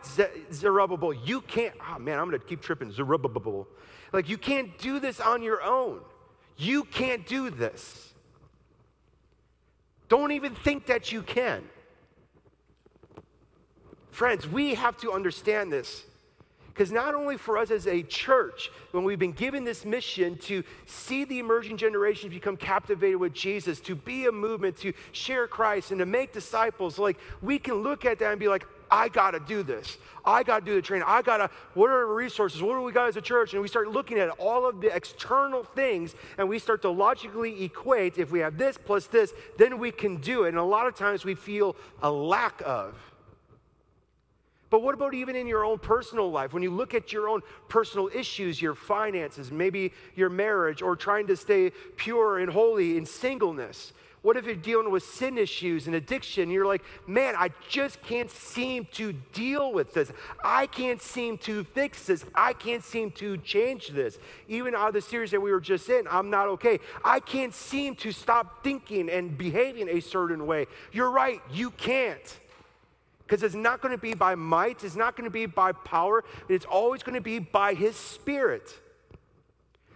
Zerubbabel. 0.53 1.13
You 1.13 1.41
can't. 1.41 1.75
Oh, 1.91 1.99
man, 1.99 2.21
I'm 2.21 2.29
going 2.29 2.39
to 2.41 2.47
keep 2.47 2.61
tripping. 2.61 2.93
Zerubbabel. 2.93 3.67
Like, 4.13 4.29
you 4.29 4.39
can't 4.39 4.79
do 4.79 5.01
this 5.01 5.19
on 5.19 5.43
your 5.43 5.61
own. 5.61 6.03
You 6.57 6.85
can't 6.85 7.27
do 7.27 7.51
this. 7.51 8.15
Don't 10.09 10.31
even 10.31 10.55
think 10.55 10.87
that 10.87 11.11
you 11.11 11.23
can. 11.23 11.65
Friends, 14.13 14.47
we 14.47 14.77
have 14.77 14.97
to 14.99 15.11
understand 15.11 15.73
this. 15.73 16.05
Because 16.73 16.93
not 16.93 17.15
only 17.15 17.37
for 17.37 17.59
us 17.59 17.71
as 17.71 17.87
a 17.87 18.03
church, 18.03 18.71
when 18.93 19.05
we've 19.05 19.19
been 19.19 19.33
given 19.33 19.65
this 19.65 19.85
mission 19.85 20.37
to 20.39 20.63
see 20.87 21.25
the 21.25 21.39
emerging 21.39 21.77
generations 21.77 22.33
become 22.33 22.57
captivated 22.57 23.17
with 23.17 23.35
Jesus, 23.35 23.81
to 23.81 23.95
be 23.95 24.27
a 24.27 24.33
movement, 24.33 24.77
to 24.79 24.93
share 25.13 25.47
Christ, 25.47 25.91
and 25.91 25.99
to 25.99 26.07
make 26.07 26.33
disciples, 26.33 26.99
like 26.99 27.19
we 27.43 27.59
can 27.59 27.75
look 27.75 28.05
at 28.05 28.19
that 28.21 28.31
and 28.31 28.41
be 28.41 28.49
like, 28.49 28.65
I 28.91 29.09
got 29.09 29.33
to 29.33 29.41
do 29.41 29.63
this. 29.63 29.99
I 30.25 30.43
got 30.43 30.61
to 30.61 30.65
do 30.65 30.75
the 30.75 30.83
training. 30.83 31.07
I 31.07 31.23
got 31.23 31.39
to, 31.39 31.51
what 31.75 31.91
are 31.91 32.01
the 32.01 32.13
resources? 32.13 32.61
What 32.61 32.75
do 32.75 32.83
we 32.83 32.93
got 32.93 33.09
as 33.09 33.17
a 33.17 33.21
church? 33.21 33.53
And 33.53 33.63
we 33.63 33.69
start 33.69 33.89
looking 33.89 34.19
at 34.19 34.31
all 34.31 34.69
of 34.69 34.81
the 34.81 34.95
external 34.95 35.65
things 35.65 36.15
and 36.39 36.49
we 36.49 36.59
start 36.59 36.83
to 36.83 36.91
logically 36.91 37.65
equate 37.65 38.19
if 38.19 38.31
we 38.31 38.41
have 38.41 38.59
this 38.59 38.77
plus 38.77 39.07
this, 39.07 39.33
then 39.59 39.79
we 39.79 39.93
can 39.93 40.17
do 40.17 40.45
it. 40.45 40.49
And 40.49 40.59
a 40.59 40.65
lot 40.65 40.87
of 40.87 40.95
times 40.97 41.25
we 41.25 41.35
feel 41.35 41.77
a 42.03 42.11
lack 42.11 42.61
of. 42.65 42.95
But 44.71 44.83
what 44.83 44.95
about 44.95 45.15
even 45.15 45.35
in 45.35 45.47
your 45.47 45.65
own 45.65 45.79
personal 45.79 46.31
life? 46.31 46.53
When 46.53 46.63
you 46.63 46.71
look 46.71 46.95
at 46.95 47.13
your 47.13 47.29
own 47.29 47.43
personal 47.69 48.09
issues, 48.15 48.63
your 48.63 48.77
finances, 48.77 49.51
maybe 49.51 49.93
your 50.15 50.31
marriage, 50.31 50.81
or 50.81 50.95
trying 50.95 51.27
to 51.27 51.37
stay 51.37 51.71
pure 51.97 52.39
and 52.39 52.51
holy 52.51 52.97
in 52.97 53.05
singleness, 53.05 53.93
what 54.23 54.37
if 54.37 54.45
you're 54.45 54.55
dealing 54.55 54.91
with 54.91 55.03
sin 55.03 55.39
issues 55.39 55.87
and 55.87 55.97
addiction? 55.97 56.51
You're 56.51 56.67
like, 56.67 56.83
man, 57.07 57.35
I 57.37 57.51
just 57.69 58.03
can't 58.03 58.31
seem 58.31 58.87
to 58.93 59.15
deal 59.33 59.73
with 59.73 59.95
this. 59.95 60.13
I 60.45 60.67
can't 60.67 61.01
seem 61.01 61.39
to 61.39 61.65
fix 61.65 62.05
this. 62.05 62.25
I 62.35 62.53
can't 62.53 62.85
seem 62.85 63.13
to 63.13 63.39
change 63.39 63.89
this. 63.89 64.19
Even 64.47 64.75
out 64.75 64.89
of 64.89 64.95
the 64.95 65.01
series 65.01 65.31
that 65.31 65.41
we 65.41 65.51
were 65.51 65.61
just 65.61 65.89
in, 65.89 66.07
I'm 66.11 66.29
not 66.29 66.49
okay. 66.49 66.81
I 67.03 67.21
can't 67.21 67.55
seem 67.55 67.95
to 67.97 68.13
stop 68.13 68.63
thinking 68.63 69.09
and 69.09 69.39
behaving 69.39 69.89
a 69.89 70.01
certain 70.01 70.47
way. 70.47 70.67
You're 70.93 71.11
right, 71.11 71.41
you 71.51 71.71
can't. 71.71 72.40
Because 73.31 73.45
it's 73.45 73.55
not 73.55 73.81
going 73.81 73.95
to 73.95 74.01
be 74.01 74.13
by 74.13 74.35
might, 74.35 74.83
it's 74.83 74.97
not 74.97 75.17
going 75.17 75.23
to 75.23 75.31
be 75.31 75.47
by 75.47 75.71
power, 75.71 76.25
it's 76.49 76.65
always 76.65 77.05
going 77.05 77.15
to 77.15 77.21
be 77.21 77.39
by 77.39 77.75
His 77.75 77.95
Spirit. 77.95 78.77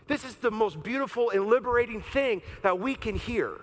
This 0.06 0.24
is 0.24 0.36
the 0.36 0.52
most 0.52 0.84
beautiful 0.84 1.30
and 1.30 1.48
liberating 1.48 2.00
thing 2.00 2.42
that 2.62 2.78
we 2.78 2.94
can 2.94 3.16
hear. 3.16 3.56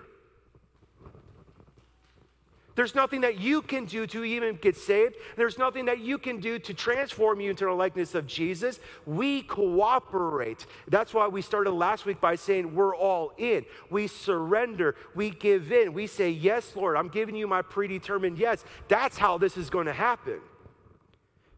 There's 2.74 2.94
nothing 2.94 3.20
that 3.22 3.38
you 3.38 3.62
can 3.62 3.84
do 3.84 4.06
to 4.06 4.24
even 4.24 4.56
get 4.56 4.76
saved. 4.76 5.16
There's 5.36 5.58
nothing 5.58 5.84
that 5.86 6.00
you 6.00 6.18
can 6.18 6.40
do 6.40 6.58
to 6.58 6.74
transform 6.74 7.40
you 7.40 7.50
into 7.50 7.64
the 7.64 7.72
likeness 7.72 8.14
of 8.14 8.26
Jesus. 8.26 8.80
We 9.06 9.42
cooperate. 9.42 10.66
That's 10.88 11.12
why 11.12 11.28
we 11.28 11.42
started 11.42 11.72
last 11.72 12.06
week 12.06 12.20
by 12.20 12.36
saying 12.36 12.74
we're 12.74 12.96
all 12.96 13.32
in. 13.36 13.64
We 13.90 14.06
surrender. 14.06 14.96
We 15.14 15.30
give 15.30 15.70
in. 15.72 15.92
We 15.92 16.06
say, 16.06 16.30
Yes, 16.30 16.74
Lord, 16.74 16.96
I'm 16.96 17.08
giving 17.08 17.34
you 17.34 17.46
my 17.46 17.62
predetermined 17.62 18.38
yes. 18.38 18.64
That's 18.88 19.18
how 19.18 19.38
this 19.38 19.56
is 19.56 19.70
going 19.70 19.86
to 19.86 19.92
happen. 19.92 20.40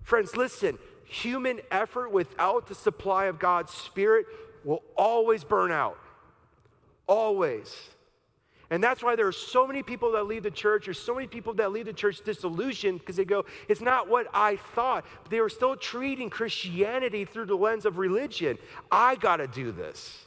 Friends, 0.02 0.36
listen 0.36 0.78
human 1.06 1.60
effort 1.70 2.10
without 2.10 2.66
the 2.66 2.74
supply 2.74 3.26
of 3.26 3.38
God's 3.38 3.72
Spirit 3.72 4.26
will 4.64 4.82
always 4.96 5.44
burn 5.44 5.70
out. 5.70 5.98
Always. 7.06 7.74
And 8.74 8.82
that's 8.82 9.04
why 9.04 9.14
there 9.14 9.28
are 9.28 9.30
so 9.30 9.68
many 9.68 9.84
people 9.84 10.10
that 10.10 10.26
leave 10.26 10.42
the 10.42 10.50
church. 10.50 10.86
There's 10.86 10.98
so 10.98 11.14
many 11.14 11.28
people 11.28 11.54
that 11.54 11.70
leave 11.70 11.84
the 11.86 11.92
church 11.92 12.22
disillusioned 12.24 12.98
because 12.98 13.14
they 13.14 13.24
go, 13.24 13.44
it's 13.68 13.80
not 13.80 14.08
what 14.08 14.26
I 14.34 14.56
thought. 14.56 15.04
But 15.22 15.30
they 15.30 15.40
were 15.40 15.48
still 15.48 15.76
treating 15.76 16.28
Christianity 16.28 17.24
through 17.24 17.46
the 17.46 17.54
lens 17.54 17.84
of 17.84 17.98
religion. 17.98 18.58
I 18.90 19.14
got 19.14 19.36
to 19.36 19.46
do 19.46 19.70
this. 19.70 20.24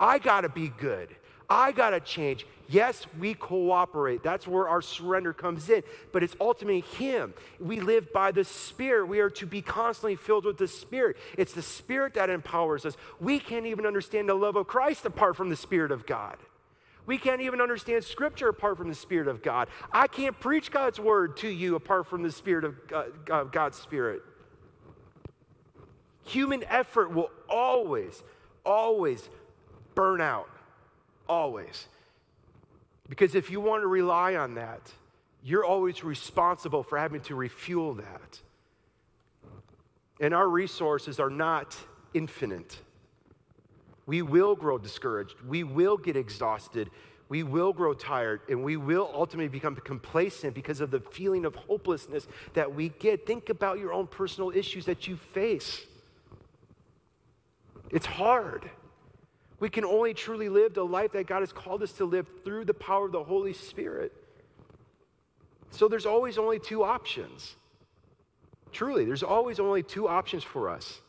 I 0.00 0.18
got 0.18 0.40
to 0.40 0.48
be 0.48 0.72
good. 0.80 1.14
I 1.48 1.70
got 1.70 1.90
to 1.90 2.00
change. 2.00 2.44
Yes, 2.68 3.06
we 3.20 3.34
cooperate. 3.34 4.24
That's 4.24 4.48
where 4.48 4.68
our 4.68 4.82
surrender 4.82 5.32
comes 5.32 5.70
in. 5.70 5.84
But 6.12 6.24
it's 6.24 6.34
ultimately 6.40 6.80
Him. 6.80 7.34
We 7.60 7.78
live 7.78 8.12
by 8.12 8.32
the 8.32 8.42
Spirit. 8.42 9.06
We 9.06 9.20
are 9.20 9.30
to 9.30 9.46
be 9.46 9.62
constantly 9.62 10.16
filled 10.16 10.44
with 10.44 10.58
the 10.58 10.66
Spirit. 10.66 11.16
It's 11.36 11.52
the 11.52 11.62
Spirit 11.62 12.14
that 12.14 12.30
empowers 12.30 12.84
us. 12.84 12.96
We 13.20 13.38
can't 13.38 13.66
even 13.66 13.86
understand 13.86 14.28
the 14.28 14.34
love 14.34 14.56
of 14.56 14.66
Christ 14.66 15.06
apart 15.06 15.36
from 15.36 15.50
the 15.50 15.56
Spirit 15.56 15.92
of 15.92 16.04
God. 16.04 16.36
We 17.08 17.16
can't 17.16 17.40
even 17.40 17.62
understand 17.62 18.04
Scripture 18.04 18.50
apart 18.50 18.76
from 18.76 18.90
the 18.90 18.94
Spirit 18.94 19.28
of 19.28 19.42
God. 19.42 19.68
I 19.90 20.08
can't 20.08 20.38
preach 20.38 20.70
God's 20.70 21.00
word 21.00 21.38
to 21.38 21.48
you 21.48 21.74
apart 21.74 22.06
from 22.06 22.22
the 22.22 22.30
Spirit 22.30 22.66
of 22.66 22.74
God, 22.86 23.50
God's 23.50 23.78
Spirit. 23.78 24.20
Human 26.24 26.64
effort 26.64 27.10
will 27.10 27.30
always, 27.48 28.22
always 28.62 29.26
burn 29.94 30.20
out. 30.20 30.50
Always. 31.26 31.86
Because 33.08 33.34
if 33.34 33.50
you 33.50 33.58
want 33.58 33.82
to 33.84 33.86
rely 33.86 34.34
on 34.36 34.56
that, 34.56 34.92
you're 35.42 35.64
always 35.64 36.04
responsible 36.04 36.82
for 36.82 36.98
having 36.98 37.22
to 37.22 37.34
refuel 37.34 37.94
that. 37.94 38.40
And 40.20 40.34
our 40.34 40.46
resources 40.46 41.18
are 41.18 41.30
not 41.30 41.74
infinite. 42.12 42.78
We 44.08 44.22
will 44.22 44.56
grow 44.56 44.78
discouraged. 44.78 45.36
We 45.46 45.64
will 45.64 45.98
get 45.98 46.16
exhausted. 46.16 46.88
We 47.28 47.42
will 47.42 47.74
grow 47.74 47.92
tired. 47.92 48.40
And 48.48 48.64
we 48.64 48.78
will 48.78 49.10
ultimately 49.12 49.50
become 49.50 49.76
complacent 49.76 50.54
because 50.54 50.80
of 50.80 50.90
the 50.90 51.00
feeling 51.00 51.44
of 51.44 51.54
hopelessness 51.54 52.26
that 52.54 52.74
we 52.74 52.88
get. 52.88 53.26
Think 53.26 53.50
about 53.50 53.78
your 53.78 53.92
own 53.92 54.06
personal 54.06 54.50
issues 54.50 54.86
that 54.86 55.06
you 55.06 55.18
face. 55.34 55.84
It's 57.90 58.06
hard. 58.06 58.70
We 59.60 59.68
can 59.68 59.84
only 59.84 60.14
truly 60.14 60.48
live 60.48 60.72
the 60.72 60.86
life 60.86 61.12
that 61.12 61.26
God 61.26 61.40
has 61.40 61.52
called 61.52 61.82
us 61.82 61.92
to 61.92 62.06
live 62.06 62.26
through 62.46 62.64
the 62.64 62.72
power 62.72 63.04
of 63.04 63.12
the 63.12 63.22
Holy 63.22 63.52
Spirit. 63.52 64.14
So 65.70 65.86
there's 65.86 66.06
always 66.06 66.38
only 66.38 66.58
two 66.58 66.82
options. 66.82 67.56
Truly, 68.72 69.04
there's 69.04 69.22
always 69.22 69.60
only 69.60 69.82
two 69.82 70.08
options 70.08 70.44
for 70.44 70.70
us. 70.70 71.02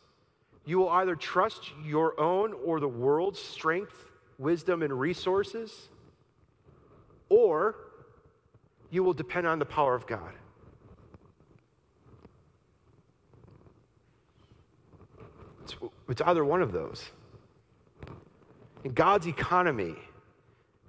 You 0.65 0.79
will 0.79 0.89
either 0.89 1.15
trust 1.15 1.71
your 1.83 2.19
own 2.19 2.53
or 2.53 2.79
the 2.79 2.87
world's 2.87 3.39
strength, 3.39 4.07
wisdom, 4.37 4.83
and 4.83 4.99
resources, 4.99 5.89
or 7.29 7.75
you 8.89 9.03
will 9.03 9.13
depend 9.13 9.47
on 9.47 9.59
the 9.59 9.65
power 9.65 9.95
of 9.95 10.05
God. 10.07 10.33
It's, 15.63 15.75
it's 16.07 16.21
either 16.21 16.43
one 16.43 16.61
of 16.61 16.71
those. 16.71 17.09
In 18.83 18.93
God's 18.93 19.27
economy, 19.27 19.95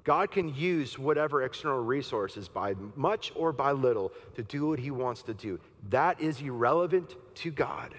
God 0.04 0.30
can 0.30 0.54
use 0.54 0.98
whatever 0.98 1.42
external 1.42 1.80
resources, 1.80 2.48
by 2.48 2.74
much 2.96 3.32
or 3.34 3.52
by 3.52 3.72
little, 3.72 4.12
to 4.34 4.42
do 4.42 4.68
what 4.68 4.78
He 4.78 4.90
wants 4.90 5.22
to 5.24 5.34
do. 5.34 5.60
That 5.90 6.20
is 6.20 6.40
irrelevant 6.40 7.16
to 7.36 7.50
God. 7.50 7.94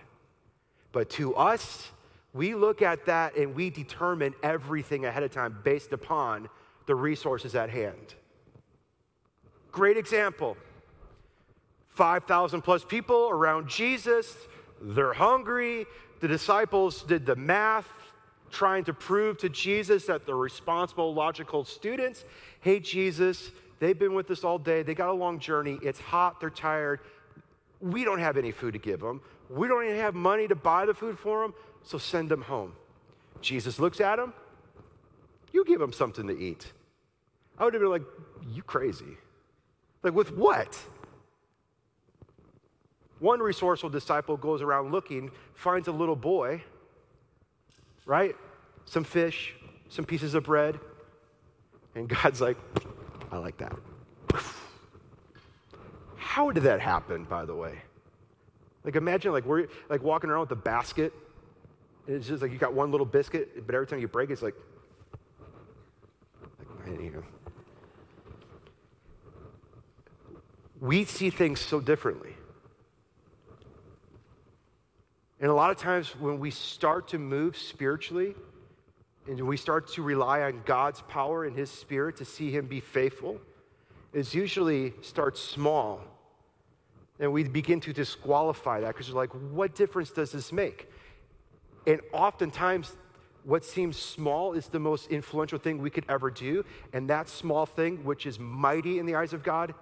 But 0.91 1.09
to 1.11 1.35
us, 1.35 1.89
we 2.33 2.55
look 2.55 2.81
at 2.81 3.05
that 3.05 3.35
and 3.35 3.55
we 3.55 3.69
determine 3.69 4.33
everything 4.43 5.05
ahead 5.05 5.23
of 5.23 5.31
time 5.31 5.57
based 5.63 5.93
upon 5.93 6.49
the 6.85 6.95
resources 6.95 7.55
at 7.55 7.69
hand. 7.69 8.15
Great 9.71 9.97
example 9.97 10.57
5,000 11.89 12.61
plus 12.61 12.85
people 12.85 13.29
around 13.29 13.67
Jesus, 13.67 14.35
they're 14.81 15.13
hungry. 15.13 15.85
The 16.21 16.27
disciples 16.27 17.03
did 17.03 17.25
the 17.25 17.35
math, 17.35 17.89
trying 18.49 18.83
to 18.85 18.93
prove 18.93 19.37
to 19.39 19.49
Jesus 19.49 20.05
that 20.05 20.25
they're 20.25 20.35
responsible, 20.35 21.13
logical 21.13 21.65
students. 21.65 22.23
Hey, 22.61 22.79
Jesus, 22.79 23.51
they've 23.79 23.97
been 23.97 24.13
with 24.13 24.29
us 24.31 24.43
all 24.43 24.59
day. 24.59 24.83
They 24.83 24.93
got 24.93 25.09
a 25.09 25.13
long 25.13 25.39
journey. 25.39 25.79
It's 25.81 25.99
hot. 25.99 26.39
They're 26.39 26.49
tired. 26.49 26.99
We 27.79 28.03
don't 28.03 28.19
have 28.19 28.37
any 28.37 28.51
food 28.51 28.73
to 28.73 28.79
give 28.79 28.99
them. 28.99 29.21
We 29.51 29.67
don't 29.67 29.83
even 29.83 29.97
have 29.97 30.15
money 30.15 30.47
to 30.47 30.55
buy 30.55 30.85
the 30.85 30.93
food 30.93 31.19
for 31.19 31.41
them, 31.41 31.53
so 31.83 31.97
send 31.97 32.29
them 32.29 32.41
home. 32.41 32.73
Jesus 33.41 33.79
looks 33.79 33.99
at 33.99 34.15
them. 34.15 34.33
You 35.51 35.65
give 35.65 35.79
them 35.79 35.91
something 35.91 36.27
to 36.27 36.37
eat. 36.37 36.71
I 37.57 37.65
would 37.65 37.73
have 37.73 37.81
been 37.81 37.91
like, 37.91 38.03
You 38.47 38.63
crazy. 38.63 39.17
Like, 40.03 40.13
with 40.13 40.35
what? 40.35 40.79
One 43.19 43.39
resourceful 43.39 43.89
disciple 43.89 44.37
goes 44.37 44.61
around 44.63 44.91
looking, 44.91 45.29
finds 45.53 45.87
a 45.87 45.91
little 45.91 46.15
boy, 46.15 46.63
right? 48.05 48.35
Some 48.85 49.03
fish, 49.03 49.53
some 49.89 50.05
pieces 50.05 50.33
of 50.33 50.43
bread. 50.43 50.79
And 51.93 52.07
God's 52.07 52.41
like, 52.41 52.57
I 53.31 53.37
like 53.37 53.57
that. 53.57 53.75
How 56.15 56.49
did 56.49 56.63
that 56.63 56.79
happen, 56.79 57.25
by 57.25 57.45
the 57.45 57.53
way? 57.53 57.81
Like 58.83 58.95
imagine 58.95 59.31
like 59.31 59.45
we're 59.45 59.67
like 59.89 60.01
walking 60.01 60.29
around 60.29 60.41
with 60.41 60.51
a 60.51 60.55
basket. 60.55 61.13
And 62.07 62.15
it's 62.15 62.27
just 62.27 62.41
like 62.41 62.51
you 62.51 62.57
got 62.57 62.73
one 62.73 62.91
little 62.91 63.05
biscuit, 63.05 63.65
but 63.65 63.75
every 63.75 63.87
time 63.87 63.99
you 63.99 64.07
break 64.07 64.29
it, 64.29 64.33
it's 64.33 64.41
like, 64.41 64.55
like 66.87 66.99
you 66.99 67.11
know. 67.11 67.23
We 70.79 71.05
see 71.05 71.29
things 71.29 71.59
so 71.59 71.79
differently. 71.79 72.33
And 75.39 75.49
a 75.49 75.53
lot 75.53 75.71
of 75.71 75.77
times 75.77 76.09
when 76.19 76.39
we 76.39 76.49
start 76.51 77.07
to 77.09 77.19
move 77.19 77.55
spiritually 77.55 78.35
and 79.27 79.39
we 79.41 79.57
start 79.57 79.87
to 79.93 80.01
rely 80.01 80.41
on 80.41 80.63
God's 80.65 81.01
power 81.01 81.45
and 81.45 81.55
His 81.55 81.69
Spirit 81.69 82.17
to 82.17 82.25
see 82.25 82.51
Him 82.51 82.65
be 82.65 82.79
faithful, 82.79 83.39
it 84.13 84.33
usually 84.33 84.93
starts 85.01 85.39
small 85.39 86.01
and 87.21 87.31
we 87.31 87.43
begin 87.43 87.79
to 87.79 87.93
disqualify 87.93 88.81
that 88.81 88.87
because 88.89 89.09
we're 89.09 89.21
like, 89.21 89.29
what 89.51 89.75
difference 89.75 90.09
does 90.09 90.33
this 90.33 90.51
make? 90.51 90.89
And 91.87 92.01
oftentimes, 92.11 92.97
what 93.43 93.63
seems 93.63 93.97
small 93.97 94.53
is 94.53 94.67
the 94.67 94.79
most 94.79 95.09
influential 95.09 95.57
thing 95.57 95.81
we 95.81 95.89
could 95.89 96.05
ever 96.09 96.29
do. 96.29 96.65
And 96.91 97.09
that 97.09 97.29
small 97.29 97.65
thing, 97.65 98.03
which 98.03 98.25
is 98.25 98.39
mighty 98.39 98.99
in 98.99 99.05
the 99.05 99.15
eyes 99.15 99.33
of 99.33 99.43
God, 99.43 99.73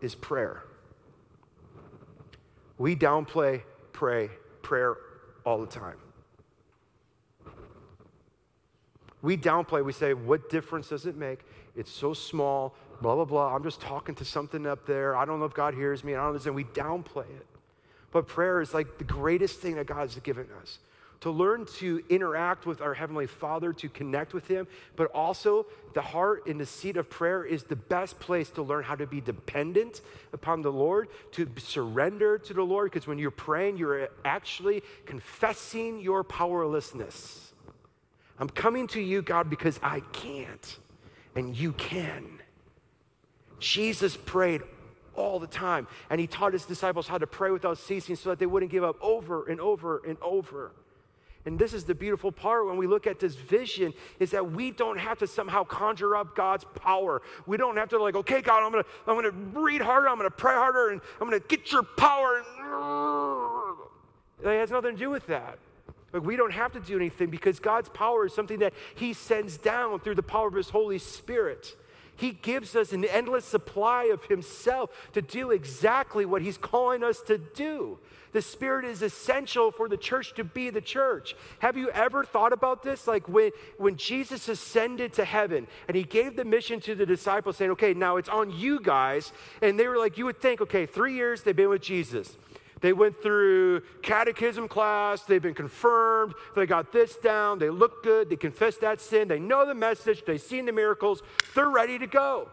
is 0.00 0.14
prayer. 0.14 0.64
We 2.78 2.94
downplay 2.94 3.62
pray, 3.96 4.28
prayer 4.60 4.96
all 5.44 5.58
the 5.58 5.66
time. 5.66 5.96
We 9.22 9.38
downplay, 9.38 9.82
we 9.82 9.92
say, 9.92 10.12
what 10.12 10.50
difference 10.50 10.90
does 10.90 11.06
it 11.06 11.16
make? 11.16 11.40
It's 11.74 11.90
so 11.90 12.12
small, 12.12 12.74
blah, 13.00 13.14
blah, 13.14 13.24
blah. 13.24 13.54
I'm 13.54 13.62
just 13.62 13.80
talking 13.80 14.14
to 14.16 14.24
something 14.24 14.66
up 14.66 14.86
there. 14.86 15.16
I 15.16 15.24
don't 15.24 15.38
know 15.38 15.46
if 15.46 15.54
God 15.54 15.74
hears 15.74 16.02
me. 16.04 16.14
I 16.14 16.24
don't 16.24 16.34
know. 16.34 16.40
And 16.46 16.54
we 16.54 16.64
downplay 16.64 17.28
it. 17.28 17.46
But 18.12 18.26
prayer 18.26 18.60
is 18.60 18.72
like 18.72 18.98
the 18.98 19.04
greatest 19.04 19.60
thing 19.60 19.76
that 19.76 19.86
God 19.86 20.00
has 20.00 20.14
given 20.16 20.46
us 20.62 20.78
to 21.20 21.30
learn 21.30 21.66
to 21.66 22.02
interact 22.08 22.66
with 22.66 22.80
our 22.80 22.94
Heavenly 22.94 23.26
Father, 23.26 23.72
to 23.72 23.88
connect 23.88 24.34
with 24.34 24.46
Him, 24.46 24.66
but 24.96 25.10
also 25.12 25.66
the 25.94 26.02
heart 26.02 26.46
and 26.46 26.60
the 26.60 26.66
seat 26.66 26.96
of 26.96 27.08
prayer 27.08 27.44
is 27.44 27.64
the 27.64 27.76
best 27.76 28.18
place 28.20 28.50
to 28.50 28.62
learn 28.62 28.84
how 28.84 28.94
to 28.94 29.06
be 29.06 29.20
dependent 29.20 30.02
upon 30.32 30.62
the 30.62 30.70
Lord, 30.70 31.08
to 31.32 31.48
surrender 31.58 32.38
to 32.38 32.54
the 32.54 32.62
Lord, 32.62 32.90
because 32.90 33.06
when 33.06 33.18
you're 33.18 33.30
praying, 33.30 33.78
you're 33.78 34.08
actually 34.24 34.82
confessing 35.06 36.00
your 36.00 36.22
powerlessness. 36.22 37.52
I'm 38.38 38.50
coming 38.50 38.86
to 38.88 39.00
you, 39.00 39.22
God, 39.22 39.48
because 39.48 39.80
I 39.82 40.00
can't, 40.12 40.78
and 41.34 41.56
you 41.56 41.72
can. 41.72 42.35
Jesus 43.58 44.16
prayed 44.16 44.62
all 45.14 45.38
the 45.38 45.46
time, 45.46 45.86
and 46.10 46.20
he 46.20 46.26
taught 46.26 46.52
his 46.52 46.64
disciples 46.64 47.08
how 47.08 47.18
to 47.18 47.26
pray 47.26 47.50
without 47.50 47.78
ceasing 47.78 48.16
so 48.16 48.30
that 48.30 48.38
they 48.38 48.46
wouldn't 48.46 48.70
give 48.70 48.84
up 48.84 48.96
over 49.00 49.48
and 49.48 49.60
over 49.60 50.02
and 50.06 50.18
over. 50.20 50.72
And 51.46 51.58
this 51.58 51.72
is 51.72 51.84
the 51.84 51.94
beautiful 51.94 52.32
part 52.32 52.66
when 52.66 52.76
we 52.76 52.88
look 52.88 53.06
at 53.06 53.20
this 53.20 53.36
vision 53.36 53.94
is 54.18 54.32
that 54.32 54.50
we 54.50 54.72
don't 54.72 54.98
have 54.98 55.18
to 55.18 55.28
somehow 55.28 55.62
conjure 55.62 56.16
up 56.16 56.34
God's 56.34 56.64
power. 56.74 57.22
We 57.46 57.56
don't 57.56 57.76
have 57.76 57.88
to 57.90 58.02
like, 58.02 58.16
okay, 58.16 58.42
God, 58.42 58.64
I'm 58.64 58.72
gonna, 58.72 58.84
I'm 59.06 59.14
gonna 59.14 59.60
read 59.60 59.80
harder, 59.80 60.08
I'm 60.08 60.16
gonna 60.16 60.30
pray 60.30 60.54
harder, 60.54 60.90
and 60.90 61.00
I'm 61.20 61.28
gonna 61.28 61.38
get 61.38 61.70
your 61.70 61.84
power. 61.84 62.42
It 64.42 64.58
has 64.58 64.72
nothing 64.72 64.94
to 64.94 64.98
do 64.98 65.08
with 65.08 65.28
that. 65.28 65.58
Like 66.12 66.24
we 66.24 66.34
don't 66.34 66.52
have 66.52 66.72
to 66.72 66.80
do 66.80 66.96
anything 66.96 67.30
because 67.30 67.60
God's 67.60 67.88
power 67.90 68.26
is 68.26 68.34
something 68.34 68.58
that 68.58 68.74
He 68.96 69.12
sends 69.12 69.56
down 69.56 70.00
through 70.00 70.16
the 70.16 70.22
power 70.24 70.48
of 70.48 70.54
His 70.54 70.70
Holy 70.70 70.98
Spirit. 70.98 71.76
He 72.16 72.32
gives 72.32 72.74
us 72.74 72.92
an 72.92 73.04
endless 73.04 73.44
supply 73.44 74.04
of 74.04 74.24
Himself 74.24 74.90
to 75.12 75.22
do 75.22 75.50
exactly 75.50 76.24
what 76.24 76.42
He's 76.42 76.58
calling 76.58 77.04
us 77.04 77.20
to 77.22 77.38
do. 77.38 77.98
The 78.32 78.42
Spirit 78.42 78.84
is 78.84 79.00
essential 79.00 79.70
for 79.70 79.88
the 79.88 79.96
church 79.96 80.34
to 80.34 80.44
be 80.44 80.68
the 80.68 80.80
church. 80.80 81.34
Have 81.60 81.76
you 81.76 81.88
ever 81.90 82.24
thought 82.24 82.52
about 82.52 82.82
this? 82.82 83.06
Like 83.06 83.28
when, 83.28 83.50
when 83.78 83.96
Jesus 83.96 84.48
ascended 84.48 85.14
to 85.14 85.24
heaven 85.24 85.66
and 85.88 85.96
He 85.96 86.02
gave 86.02 86.36
the 86.36 86.44
mission 86.44 86.80
to 86.80 86.94
the 86.94 87.06
disciples, 87.06 87.56
saying, 87.56 87.70
Okay, 87.72 87.94
now 87.94 88.16
it's 88.16 88.28
on 88.28 88.50
you 88.50 88.80
guys. 88.80 89.32
And 89.62 89.80
they 89.80 89.88
were 89.88 89.96
like, 89.98 90.18
You 90.18 90.26
would 90.26 90.40
think, 90.40 90.60
okay, 90.60 90.84
three 90.84 91.14
years 91.14 91.42
they've 91.42 91.56
been 91.56 91.70
with 91.70 91.82
Jesus. 91.82 92.36
They 92.80 92.92
went 92.92 93.22
through 93.22 93.82
catechism 94.02 94.68
class, 94.68 95.22
they've 95.22 95.40
been 95.42 95.54
confirmed, 95.54 96.34
they 96.54 96.66
got 96.66 96.92
this 96.92 97.16
down, 97.16 97.58
they 97.58 97.70
look 97.70 98.02
good, 98.02 98.28
they 98.28 98.36
confess 98.36 98.76
that 98.78 99.00
sin, 99.00 99.28
they 99.28 99.38
know 99.38 99.66
the 99.66 99.74
message, 99.74 100.24
they've 100.26 100.40
seen 100.40 100.66
the 100.66 100.72
miracles, 100.72 101.22
they're 101.54 101.70
ready 101.70 101.98
to 101.98 102.06
go. 102.06 102.48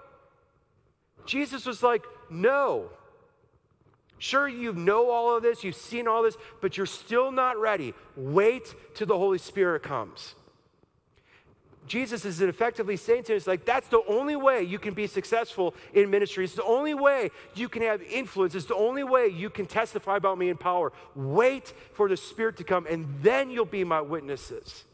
Jesus 1.26 1.65
was 1.65 1.84
like, 1.84 2.05
No. 2.30 2.89
Sure, 4.17 4.47
you 4.47 4.71
know 4.71 5.11
all 5.11 5.36
of 5.36 5.43
this, 5.43 5.65
you've 5.65 5.76
seen 5.76 6.07
all 6.07 6.24
this, 6.24 6.38
but 6.61 6.78
you're 6.78 6.86
still 6.86 7.30
not 7.30 7.57
ready. 7.57 7.93
Wait 8.15 8.74
till 8.93 9.07
the 9.07 9.17
Holy 9.17 9.38
Spirit 9.38 9.84
comes. 9.84 10.36
Jesus 11.86 12.25
is 12.25 12.41
effectively 12.41 12.95
saying 12.95 13.23
to 13.23 13.36
us, 13.36 13.45
like, 13.45 13.65
that's 13.65 13.88
the 13.88 14.01
only 14.07 14.36
way 14.36 14.63
you 14.63 14.79
can 14.79 14.93
be 14.93 15.07
successful 15.07 15.75
in 15.93 16.09
ministry. 16.09 16.45
It's 16.45 16.55
the 16.55 16.63
only 16.63 16.93
way 16.93 17.29
you 17.55 17.67
can 17.67 17.81
have 17.81 18.01
influence. 18.03 18.55
It's 18.55 18.65
the 18.65 18.75
only 18.75 19.03
way 19.03 19.27
you 19.27 19.49
can 19.49 19.65
testify 19.65 20.17
about 20.17 20.38
me 20.38 20.49
in 20.49 20.57
power. 20.57 20.93
Wait 21.15 21.73
for 21.93 22.07
the 22.07 22.17
Spirit 22.17 22.57
to 22.57 22.63
come, 22.63 22.88
and 22.89 23.07
then 23.21 23.49
you'll 23.49 23.65
be 23.65 23.84
my 23.84 24.01
witnesses. 24.01 24.86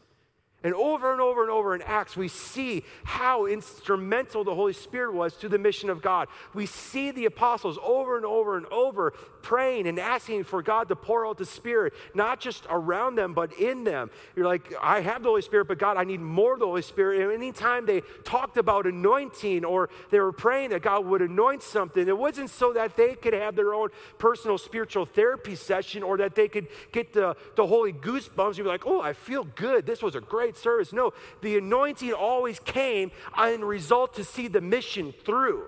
And 0.62 0.74
over 0.74 1.10
and 1.10 1.22
over 1.22 1.40
and 1.40 1.50
over 1.50 1.74
in 1.74 1.80
Acts, 1.80 2.18
we 2.18 2.28
see 2.28 2.84
how 3.04 3.46
instrumental 3.46 4.44
the 4.44 4.54
Holy 4.54 4.74
Spirit 4.74 5.14
was 5.14 5.34
to 5.38 5.48
the 5.48 5.58
mission 5.58 5.88
of 5.88 6.02
God. 6.02 6.28
We 6.52 6.66
see 6.66 7.10
the 7.12 7.24
apostles 7.24 7.78
over 7.82 8.18
and 8.18 8.26
over 8.26 8.58
and 8.58 8.66
over 8.66 9.14
praying 9.42 9.86
and 9.86 9.98
asking 9.98 10.44
for 10.44 10.62
God 10.62 10.88
to 10.88 10.96
pour 10.96 11.26
out 11.26 11.38
the 11.38 11.44
Spirit, 11.44 11.92
not 12.14 12.40
just 12.40 12.66
around 12.68 13.16
them, 13.16 13.34
but 13.34 13.52
in 13.54 13.84
them. 13.84 14.10
You're 14.36 14.46
like, 14.46 14.72
I 14.80 15.00
have 15.00 15.22
the 15.22 15.28
Holy 15.28 15.42
Spirit, 15.42 15.68
but 15.68 15.78
God, 15.78 15.96
I 15.96 16.04
need 16.04 16.20
more 16.20 16.54
of 16.54 16.60
the 16.60 16.66
Holy 16.66 16.82
Spirit. 16.82 17.22
And 17.22 17.32
anytime 17.32 17.86
they 17.86 18.02
talked 18.24 18.56
about 18.56 18.86
anointing 18.86 19.64
or 19.64 19.90
they 20.10 20.20
were 20.20 20.32
praying 20.32 20.70
that 20.70 20.82
God 20.82 21.04
would 21.06 21.22
anoint 21.22 21.62
something, 21.62 22.06
it 22.06 22.16
wasn't 22.16 22.50
so 22.50 22.72
that 22.72 22.96
they 22.96 23.14
could 23.14 23.34
have 23.34 23.56
their 23.56 23.74
own 23.74 23.88
personal 24.18 24.58
spiritual 24.58 25.06
therapy 25.06 25.54
session 25.54 26.02
or 26.02 26.16
that 26.18 26.34
they 26.34 26.48
could 26.48 26.68
get 26.92 27.12
the, 27.12 27.36
the 27.56 27.66
holy 27.66 27.92
goosebumps. 27.92 28.56
You'd 28.56 28.64
be 28.64 28.70
like, 28.70 28.86
oh, 28.86 29.00
I 29.00 29.12
feel 29.12 29.44
good. 29.44 29.86
This 29.86 30.02
was 30.02 30.14
a 30.14 30.20
great 30.20 30.56
service. 30.56 30.92
No, 30.92 31.12
the 31.40 31.58
anointing 31.58 32.12
always 32.12 32.58
came 32.60 33.10
in 33.42 33.64
result 33.64 34.14
to 34.14 34.24
see 34.24 34.48
the 34.48 34.60
mission 34.60 35.12
through. 35.24 35.64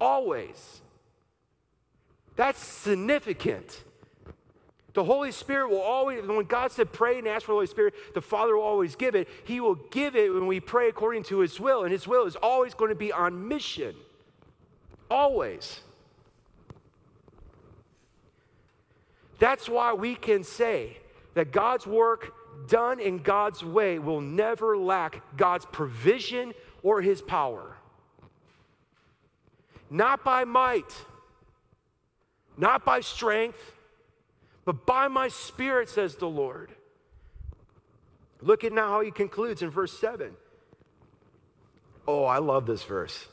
Always. 0.00 0.82
That's 2.36 2.62
significant. 2.62 3.82
The 4.92 5.04
Holy 5.04 5.30
Spirit 5.30 5.68
will 5.68 5.82
always, 5.82 6.24
when 6.24 6.46
God 6.46 6.72
said 6.72 6.92
pray 6.92 7.18
and 7.18 7.28
ask 7.28 7.44
for 7.44 7.52
the 7.52 7.56
Holy 7.56 7.66
Spirit, 7.66 7.94
the 8.14 8.22
Father 8.22 8.56
will 8.56 8.62
always 8.62 8.96
give 8.96 9.14
it. 9.14 9.28
He 9.44 9.60
will 9.60 9.74
give 9.74 10.16
it 10.16 10.32
when 10.32 10.46
we 10.46 10.60
pray 10.60 10.88
according 10.88 11.24
to 11.24 11.40
His 11.40 11.60
will, 11.60 11.82
and 11.82 11.92
His 11.92 12.06
will 12.06 12.24
is 12.26 12.36
always 12.36 12.72
going 12.72 12.88
to 12.90 12.94
be 12.94 13.12
on 13.12 13.48
mission. 13.48 13.94
Always. 15.10 15.80
That's 19.38 19.68
why 19.68 19.92
we 19.92 20.14
can 20.14 20.44
say 20.44 20.96
that 21.34 21.52
God's 21.52 21.86
work 21.86 22.32
done 22.66 22.98
in 22.98 23.18
God's 23.18 23.62
way 23.62 23.98
will 23.98 24.22
never 24.22 24.78
lack 24.78 25.36
God's 25.36 25.66
provision 25.66 26.54
or 26.82 27.02
His 27.02 27.20
power. 27.20 27.76
Not 29.90 30.24
by 30.24 30.44
might 30.44 30.90
not 32.56 32.84
by 32.84 33.00
strength, 33.00 33.72
but 34.64 34.86
by 34.86 35.08
my 35.08 35.28
spirit, 35.28 35.88
says 35.88 36.16
the 36.16 36.28
Lord. 36.28 36.72
Look 38.40 38.64
at 38.64 38.72
now 38.72 38.88
how 38.88 39.00
he 39.00 39.10
concludes 39.10 39.62
in 39.62 39.70
verse 39.70 39.98
7. 39.98 40.32
Oh, 42.06 42.24
I 42.24 42.38
love 42.38 42.66
this 42.66 42.82
verse. 42.82 43.26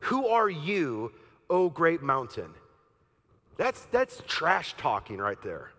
Who 0.00 0.26
are 0.28 0.50
you, 0.50 1.12
O 1.48 1.68
great 1.68 2.02
mountain? 2.02 2.50
That's, 3.56 3.84
that's 3.86 4.22
trash 4.26 4.74
talking 4.76 5.18
right 5.18 5.40
there. 5.42 5.70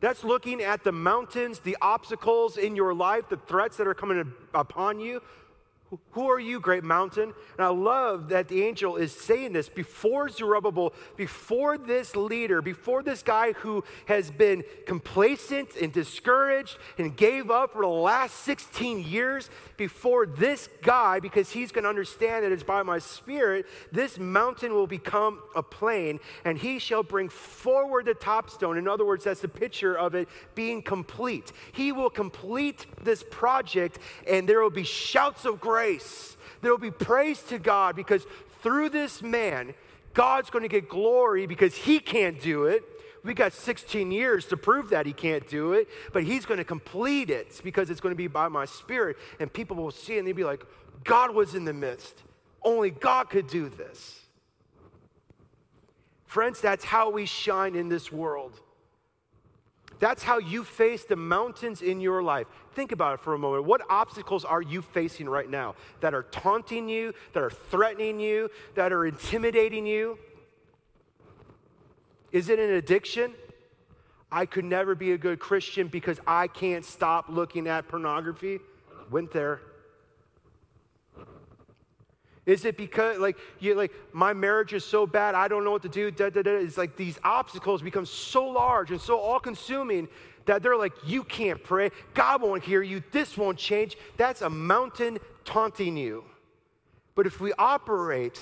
That's 0.00 0.22
looking 0.22 0.60
at 0.60 0.84
the 0.84 0.92
mountains, 0.92 1.58
the 1.60 1.76
obstacles 1.80 2.56
in 2.56 2.76
your 2.76 2.94
life, 2.94 3.28
the 3.28 3.36
threats 3.36 3.76
that 3.78 3.86
are 3.86 3.94
coming 3.94 4.32
upon 4.54 5.00
you. 5.00 5.22
Who 6.10 6.30
are 6.30 6.40
you, 6.40 6.60
great 6.60 6.84
mountain? 6.84 7.32
And 7.56 7.66
I 7.66 7.68
love 7.68 8.28
that 8.28 8.48
the 8.48 8.62
angel 8.62 8.96
is 8.96 9.12
saying 9.12 9.54
this 9.54 9.68
before 9.68 10.28
Zerubbabel, 10.28 10.92
before 11.16 11.78
this 11.78 12.14
leader, 12.14 12.60
before 12.60 13.02
this 13.02 13.22
guy 13.22 13.52
who 13.52 13.84
has 14.06 14.30
been 14.30 14.64
complacent 14.86 15.76
and 15.76 15.92
discouraged 15.92 16.76
and 16.98 17.16
gave 17.16 17.50
up 17.50 17.72
for 17.72 17.82
the 17.82 17.88
last 17.88 18.36
16 18.40 19.04
years, 19.04 19.48
before 19.78 20.26
this 20.26 20.68
guy, 20.82 21.20
because 21.20 21.50
he's 21.50 21.72
going 21.72 21.84
to 21.84 21.88
understand 21.88 22.44
that 22.44 22.52
it's 22.52 22.62
by 22.62 22.82
my 22.82 22.98
spirit, 22.98 23.64
this 23.92 24.18
mountain 24.18 24.74
will 24.74 24.88
become 24.88 25.40
a 25.56 25.62
plain, 25.62 26.20
and 26.44 26.58
he 26.58 26.78
shall 26.78 27.02
bring 27.02 27.28
forward 27.28 28.04
the 28.06 28.14
top 28.14 28.50
stone. 28.50 28.76
In 28.76 28.88
other 28.88 29.06
words, 29.06 29.24
that's 29.24 29.40
the 29.40 29.48
picture 29.48 29.96
of 29.96 30.14
it 30.14 30.28
being 30.54 30.82
complete. 30.82 31.52
He 31.72 31.92
will 31.92 32.10
complete 32.10 32.86
this 33.02 33.24
project, 33.30 34.00
and 34.28 34.48
there 34.48 34.60
will 34.60 34.68
be 34.68 34.82
shouts 34.82 35.44
of 35.44 35.60
grace. 35.78 36.36
There 36.60 36.72
will 36.72 36.78
be 36.78 36.90
praise 36.90 37.40
to 37.44 37.58
God 37.58 37.94
because 37.94 38.26
through 38.62 38.88
this 38.88 39.22
man, 39.22 39.74
God's 40.12 40.50
going 40.50 40.64
to 40.64 40.68
get 40.68 40.88
glory 40.88 41.46
because 41.46 41.74
he 41.76 42.00
can't 42.00 42.40
do 42.40 42.64
it 42.64 42.82
we 43.24 43.34
got 43.34 43.52
16 43.52 44.10
years 44.10 44.46
to 44.46 44.56
prove 44.56 44.90
that 44.90 45.04
he 45.04 45.12
can't 45.12 45.46
do 45.48 45.72
it, 45.72 45.88
but 46.12 46.24
he's 46.24 46.46
going 46.46 46.58
to 46.58 46.64
complete 46.64 47.30
it 47.30 47.60
because 47.62 47.90
it's 47.90 48.00
going 48.00 48.14
to 48.14 48.16
be 48.16 48.26
by 48.26 48.48
my 48.48 48.64
spirit. 48.64 49.16
And 49.38 49.52
people 49.52 49.76
will 49.76 49.90
see 49.90 50.14
it 50.14 50.20
and 50.20 50.26
they'll 50.26 50.34
be 50.34 50.44
like, 50.44 50.64
God 51.04 51.34
was 51.34 51.54
in 51.54 51.64
the 51.64 51.72
midst. 51.74 52.22
Only 52.62 52.90
God 52.90 53.28
could 53.28 53.46
do 53.48 53.68
this. 53.68 54.20
Friends, 56.26 56.60
that's 56.60 56.84
how 56.84 57.10
we 57.10 57.26
shine 57.26 57.74
in 57.74 57.88
this 57.88 58.12
world. 58.12 58.60
That's 59.98 60.22
how 60.22 60.38
you 60.38 60.62
face 60.64 61.04
the 61.04 61.16
mountains 61.16 61.82
in 61.82 62.00
your 62.00 62.22
life. 62.22 62.46
Think 62.74 62.92
about 62.92 63.14
it 63.14 63.20
for 63.20 63.34
a 63.34 63.38
moment. 63.38 63.64
What 63.64 63.82
obstacles 63.90 64.44
are 64.44 64.62
you 64.62 64.80
facing 64.80 65.28
right 65.28 65.48
now 65.48 65.74
that 66.00 66.14
are 66.14 66.22
taunting 66.24 66.88
you, 66.88 67.14
that 67.32 67.42
are 67.42 67.50
threatening 67.50 68.20
you, 68.20 68.50
that 68.74 68.92
are 68.92 69.06
intimidating 69.06 69.86
you? 69.86 70.18
Is 72.30 72.48
it 72.48 72.58
an 72.58 72.70
addiction? 72.70 73.32
I 74.30 74.46
could 74.46 74.64
never 74.64 74.94
be 74.94 75.12
a 75.12 75.18
good 75.18 75.38
Christian 75.38 75.88
because 75.88 76.20
I 76.26 76.48
can't 76.48 76.84
stop 76.84 77.26
looking 77.28 77.66
at 77.66 77.88
pornography. 77.88 78.60
Went 79.10 79.32
there. 79.32 79.62
Is 82.48 82.64
it 82.64 82.78
because 82.78 83.18
like 83.18 83.36
you 83.60 83.74
like 83.74 83.92
my 84.12 84.32
marriage 84.32 84.72
is 84.72 84.82
so 84.82 85.06
bad 85.06 85.34
I 85.34 85.48
don't 85.48 85.64
know 85.64 85.70
what 85.70 85.82
to 85.82 85.88
do? 85.90 86.10
Da, 86.10 86.30
da, 86.30 86.40
da. 86.40 86.52
It's 86.52 86.78
like 86.78 86.96
these 86.96 87.18
obstacles 87.22 87.82
become 87.82 88.06
so 88.06 88.46
large 88.46 88.90
and 88.90 88.98
so 88.98 89.18
all-consuming 89.18 90.08
that 90.46 90.62
they're 90.62 90.78
like, 90.78 90.94
you 91.04 91.24
can't 91.24 91.62
pray, 91.62 91.90
God 92.14 92.40
won't 92.40 92.64
hear 92.64 92.80
you, 92.80 93.02
this 93.12 93.36
won't 93.36 93.58
change. 93.58 93.98
That's 94.16 94.40
a 94.40 94.48
mountain 94.48 95.18
taunting 95.44 95.98
you. 95.98 96.24
But 97.14 97.26
if 97.26 97.38
we 97.38 97.52
operate 97.58 98.40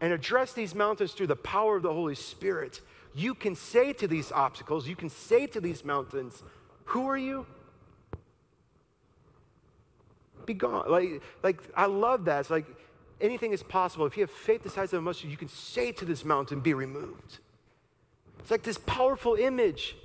and 0.00 0.12
address 0.12 0.52
these 0.52 0.72
mountains 0.72 1.10
through 1.10 1.26
the 1.26 1.34
power 1.34 1.74
of 1.76 1.82
the 1.82 1.92
Holy 1.92 2.14
Spirit, 2.14 2.80
you 3.12 3.34
can 3.34 3.56
say 3.56 3.92
to 3.94 4.06
these 4.06 4.30
obstacles, 4.30 4.86
you 4.86 4.94
can 4.94 5.10
say 5.10 5.48
to 5.48 5.60
these 5.60 5.84
mountains, 5.84 6.44
Who 6.84 7.08
are 7.08 7.18
you? 7.18 7.44
Be 10.46 10.54
gone. 10.54 10.88
Like, 10.88 11.22
like 11.42 11.60
I 11.76 11.86
love 11.86 12.26
that. 12.26 12.38
It's 12.38 12.50
like 12.50 12.66
anything 13.22 13.52
is 13.52 13.62
possible. 13.62 14.04
If 14.04 14.16
you 14.16 14.22
have 14.22 14.30
faith 14.30 14.62
the 14.62 14.70
size 14.70 14.92
of 14.92 14.98
a 14.98 15.02
mustard, 15.02 15.30
you 15.30 15.36
can 15.36 15.48
say 15.48 15.92
to 15.92 16.04
this 16.04 16.24
mountain, 16.24 16.60
Be 16.60 16.74
removed. 16.74 17.38
It's 18.40 18.50
like 18.50 18.62
this 18.62 18.78
powerful 18.78 19.34
image. 19.36 19.96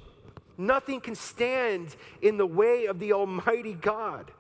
Nothing 0.58 1.02
can 1.02 1.16
stand 1.16 1.96
in 2.22 2.38
the 2.38 2.46
way 2.46 2.86
of 2.86 3.00
the 3.00 3.14
Almighty 3.14 3.74
God. 3.74 4.32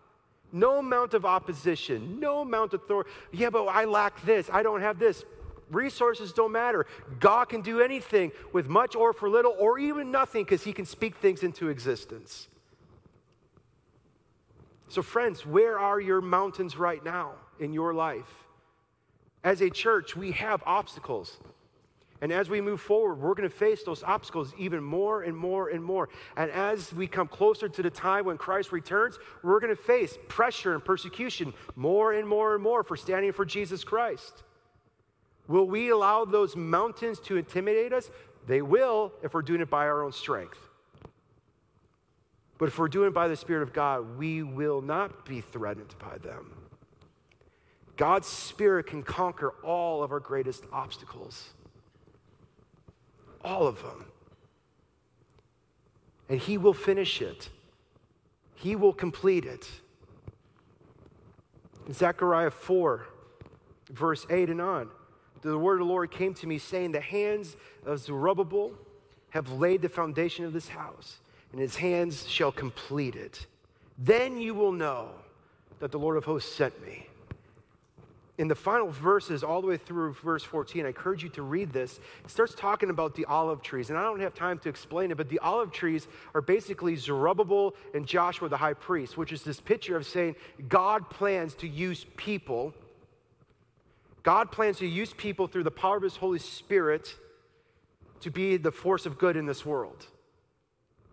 No 0.51 0.79
amount 0.79 1.13
of 1.13 1.25
opposition, 1.25 2.19
no 2.19 2.39
amount 2.39 2.73
of 2.73 2.81
authority. 2.83 3.09
Yeah, 3.31 3.49
but 3.49 3.65
I 3.65 3.85
lack 3.85 4.23
this, 4.25 4.49
I 4.51 4.63
don't 4.63 4.81
have 4.81 4.97
this. 4.97 5.25
Resources 5.69 6.31
don't 6.31 6.53
matter. 6.53 6.85
God 7.19 7.49
can 7.49 7.61
do 7.61 7.81
anything 7.81 8.31
with 8.53 8.69
much 8.69 8.95
or 8.95 9.11
for 9.11 9.29
little 9.29 9.53
or 9.59 9.77
even 9.77 10.11
nothing 10.11 10.45
because 10.45 10.63
He 10.63 10.71
can 10.71 10.85
speak 10.85 11.17
things 11.17 11.43
into 11.43 11.67
existence. 11.67 12.47
So, 14.87 15.01
friends, 15.01 15.45
where 15.45 15.77
are 15.77 15.99
your 15.99 16.21
mountains 16.21 16.77
right 16.77 17.03
now 17.03 17.33
in 17.59 17.73
your 17.73 17.93
life? 17.93 18.46
As 19.43 19.61
a 19.61 19.69
church, 19.69 20.15
we 20.15 20.31
have 20.31 20.61
obstacles. 20.65 21.37
And 22.19 22.31
as 22.31 22.49
we 22.49 22.61
move 22.61 22.81
forward, 22.81 23.19
we're 23.19 23.35
going 23.35 23.49
to 23.49 23.55
face 23.55 23.83
those 23.83 24.01
obstacles 24.03 24.53
even 24.57 24.83
more 24.83 25.21
and 25.21 25.37
more 25.37 25.69
and 25.69 25.83
more. 25.83 26.09
And 26.35 26.49
as 26.49 26.91
we 26.91 27.05
come 27.05 27.27
closer 27.27 27.69
to 27.69 27.83
the 27.83 27.91
time 27.91 28.25
when 28.25 28.37
Christ 28.37 28.71
returns, 28.71 29.19
we're 29.43 29.59
going 29.59 29.75
to 29.75 29.81
face 29.81 30.17
pressure 30.27 30.73
and 30.73 30.83
persecution 30.83 31.53
more 31.75 32.13
and 32.13 32.27
more 32.27 32.55
and 32.55 32.63
more 32.63 32.83
for 32.83 32.97
standing 32.97 33.31
for 33.33 33.45
Jesus 33.45 33.83
Christ. 33.83 34.43
Will 35.47 35.67
we 35.67 35.89
allow 35.89 36.25
those 36.25 36.55
mountains 36.55 37.19
to 37.21 37.37
intimidate 37.37 37.93
us? 37.93 38.09
They 38.47 38.61
will 38.61 39.13
if 39.21 39.33
we're 39.33 39.43
doing 39.43 39.61
it 39.61 39.69
by 39.69 39.85
our 39.85 40.03
own 40.03 40.11
strength. 40.11 40.57
But 42.57 42.69
if 42.69 42.79
we're 42.79 42.87
doing 42.87 43.09
it 43.09 43.13
by 43.13 43.27
the 43.27 43.35
Spirit 43.35 43.61
of 43.61 43.73
God, 43.73 44.17
we 44.17 44.41
will 44.41 44.81
not 44.81 45.25
be 45.25 45.41
threatened 45.41 45.93
by 45.99 46.17
them. 46.17 46.66
God's 47.97 48.27
Spirit 48.27 48.87
can 48.87 49.03
conquer 49.03 49.53
all 49.63 50.03
of 50.03 50.11
our 50.11 50.19
greatest 50.19 50.63
obstacles, 50.71 51.49
all 53.43 53.67
of 53.67 53.81
them. 53.81 54.05
And 56.29 56.39
He 56.39 56.57
will 56.57 56.73
finish 56.73 57.21
it, 57.21 57.49
He 58.55 58.75
will 58.75 58.93
complete 58.93 59.45
it. 59.45 59.69
In 61.87 61.93
Zechariah 61.93 62.51
4, 62.51 63.07
verse 63.91 64.25
8 64.29 64.49
and 64.49 64.61
on 64.61 64.89
the 65.41 65.57
word 65.57 65.81
of 65.81 65.87
the 65.87 65.93
Lord 65.93 66.11
came 66.11 66.33
to 66.35 66.47
me, 66.47 66.57
saying, 66.57 66.91
The 66.91 66.99
hands 66.99 67.55
of 67.85 67.99
Zerubbabel 67.99 68.73
have 69.29 69.51
laid 69.51 69.81
the 69.81 69.89
foundation 69.89 70.45
of 70.45 70.53
this 70.53 70.67
house, 70.67 71.19
and 71.51 71.61
his 71.61 71.75
hands 71.75 72.27
shall 72.27 72.51
complete 72.51 73.15
it. 73.15 73.45
Then 73.97 74.39
you 74.39 74.53
will 74.53 74.71
know 74.71 75.09
that 75.79 75.91
the 75.91 75.99
Lord 75.99 76.17
of 76.17 76.25
hosts 76.25 76.53
sent 76.53 76.81
me. 76.85 77.07
In 78.37 78.47
the 78.47 78.55
final 78.55 78.89
verses, 78.89 79.43
all 79.43 79.61
the 79.61 79.67
way 79.67 79.77
through 79.77 80.13
verse 80.13 80.43
14, 80.43 80.85
I 80.85 80.89
encourage 80.89 81.23
you 81.23 81.29
to 81.29 81.41
read 81.41 81.73
this. 81.73 81.99
It 82.23 82.29
starts 82.29 82.53
talking 82.53 82.91
about 82.91 83.15
the 83.15 83.25
olive 83.25 83.63
trees, 83.63 83.89
and 83.89 83.97
I 83.97 84.03
don't 84.03 84.19
have 84.19 84.35
time 84.35 84.59
to 84.59 84.69
explain 84.69 85.09
it, 85.09 85.17
but 85.17 85.27
the 85.27 85.39
olive 85.39 85.71
trees 85.71 86.07
are 86.35 86.41
basically 86.41 86.95
Zerubbabel 86.95 87.73
and 87.95 88.05
Joshua, 88.05 88.47
the 88.47 88.57
high 88.57 88.75
priest, 88.75 89.17
which 89.17 89.31
is 89.31 89.41
this 89.41 89.59
picture 89.59 89.97
of 89.97 90.05
saying 90.05 90.35
God 90.67 91.09
plans 91.09 91.55
to 91.55 91.67
use 91.67 92.05
people 92.15 92.73
God 94.27 94.51
plans 94.51 94.79
to 94.79 94.85
use 94.85 95.13
people 95.13 95.47
through 95.47 95.63
the 95.63 95.71
power 95.71 95.95
of 95.95 96.03
His 96.03 96.17
Holy 96.17 96.39
Spirit 96.39 97.15
to 98.19 98.29
be 98.29 98.57
the 98.57 98.73
force 98.73 99.05
of 99.05 99.17
good 99.17 99.37
in 99.37 99.45
this 99.45 99.65
world. 99.65 100.05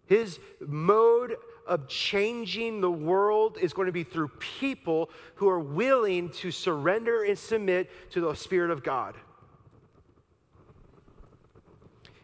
His 0.07 0.41
mode 0.59 1.37
of 1.67 1.89
changing 1.89 2.81
the 2.81 2.91
world 2.91 3.59
is 3.61 3.73
going 3.73 3.87
to 3.87 3.93
be 3.93 4.05
through 4.05 4.29
people 4.61 5.11
who 5.37 5.49
are 5.49 5.61
willing 5.61 6.29
to 6.31 6.51
surrender 6.51 7.25
and 7.25 7.39
submit 7.39 7.91
to 8.11 8.21
the 8.21 8.35
Spirit 8.35 8.71
of 8.71 8.83
God. 8.83 9.15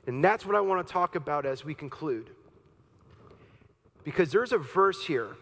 And 0.06 0.24
that's 0.24 0.44
what 0.44 0.56
I 0.56 0.60
want 0.60 0.86
to 0.86 0.92
talk 0.92 1.14
about 1.14 1.46
as 1.46 1.64
we 1.64 1.74
conclude. 1.74 2.30
Because 4.02 4.32
there's 4.32 4.52
a 4.52 4.58
verse 4.58 5.04
here 5.04 5.36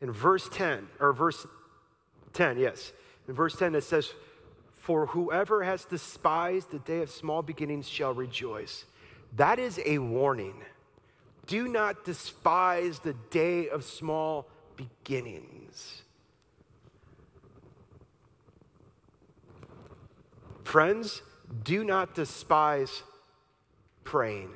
in 0.00 0.10
verse 0.10 0.48
10, 0.48 0.88
or 0.98 1.12
verse 1.12 1.46
10, 2.32 2.58
yes. 2.58 2.92
In 3.28 3.34
verse 3.34 3.54
10, 3.54 3.74
it 3.74 3.84
says, 3.84 4.12
For 4.74 5.06
whoever 5.06 5.62
has 5.62 5.84
despised 5.84 6.70
the 6.70 6.80
day 6.80 7.02
of 7.02 7.10
small 7.10 7.42
beginnings 7.42 7.88
shall 7.88 8.12
rejoice. 8.12 8.84
That 9.36 9.58
is 9.58 9.80
a 9.86 9.98
warning. 9.98 10.54
Do 11.46 11.68
not 11.68 12.04
despise 12.04 13.00
the 13.00 13.14
day 13.30 13.68
of 13.68 13.84
small 13.84 14.48
beginnings. 14.76 16.02
Friends, 20.64 21.22
do 21.64 21.84
not 21.84 22.14
despise 22.14 23.02
praying. 24.04 24.50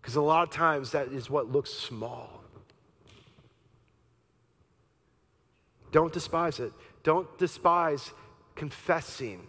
Because 0.00 0.16
a 0.16 0.20
lot 0.20 0.42
of 0.42 0.50
times 0.50 0.92
that 0.92 1.08
is 1.08 1.30
what 1.30 1.50
looks 1.50 1.70
small. 1.70 2.42
Don't 5.90 6.12
despise 6.12 6.60
it. 6.60 6.72
Don't 7.02 7.38
despise 7.38 8.12
confessing 8.54 9.46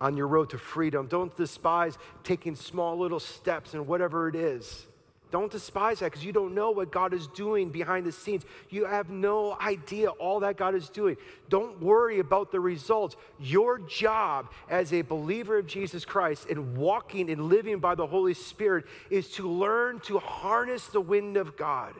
on 0.00 0.16
your 0.16 0.26
road 0.26 0.50
to 0.50 0.58
freedom. 0.58 1.06
Don't 1.06 1.34
despise 1.36 1.98
taking 2.24 2.56
small 2.56 2.98
little 2.98 3.20
steps 3.20 3.74
in 3.74 3.86
whatever 3.86 4.28
it 4.28 4.34
is. 4.34 4.86
Don't 5.30 5.52
despise 5.52 6.00
that 6.00 6.06
because 6.06 6.24
you 6.24 6.32
don't 6.32 6.54
know 6.54 6.72
what 6.72 6.90
God 6.90 7.14
is 7.14 7.28
doing 7.28 7.70
behind 7.70 8.04
the 8.04 8.10
scenes. 8.10 8.44
You 8.68 8.84
have 8.84 9.10
no 9.10 9.56
idea 9.60 10.10
all 10.10 10.40
that 10.40 10.56
God 10.56 10.74
is 10.74 10.88
doing. 10.88 11.16
Don't 11.48 11.80
worry 11.80 12.18
about 12.18 12.50
the 12.50 12.58
results. 12.58 13.14
Your 13.38 13.78
job 13.78 14.50
as 14.68 14.92
a 14.92 15.02
believer 15.02 15.58
of 15.58 15.66
Jesus 15.66 16.04
Christ 16.04 16.46
and 16.50 16.76
walking 16.76 17.30
and 17.30 17.48
living 17.48 17.78
by 17.78 17.94
the 17.94 18.06
Holy 18.06 18.34
Spirit 18.34 18.86
is 19.08 19.28
to 19.32 19.48
learn 19.48 20.00
to 20.00 20.18
harness 20.18 20.88
the 20.88 21.00
wind 21.00 21.36
of 21.36 21.56
God. 21.56 21.94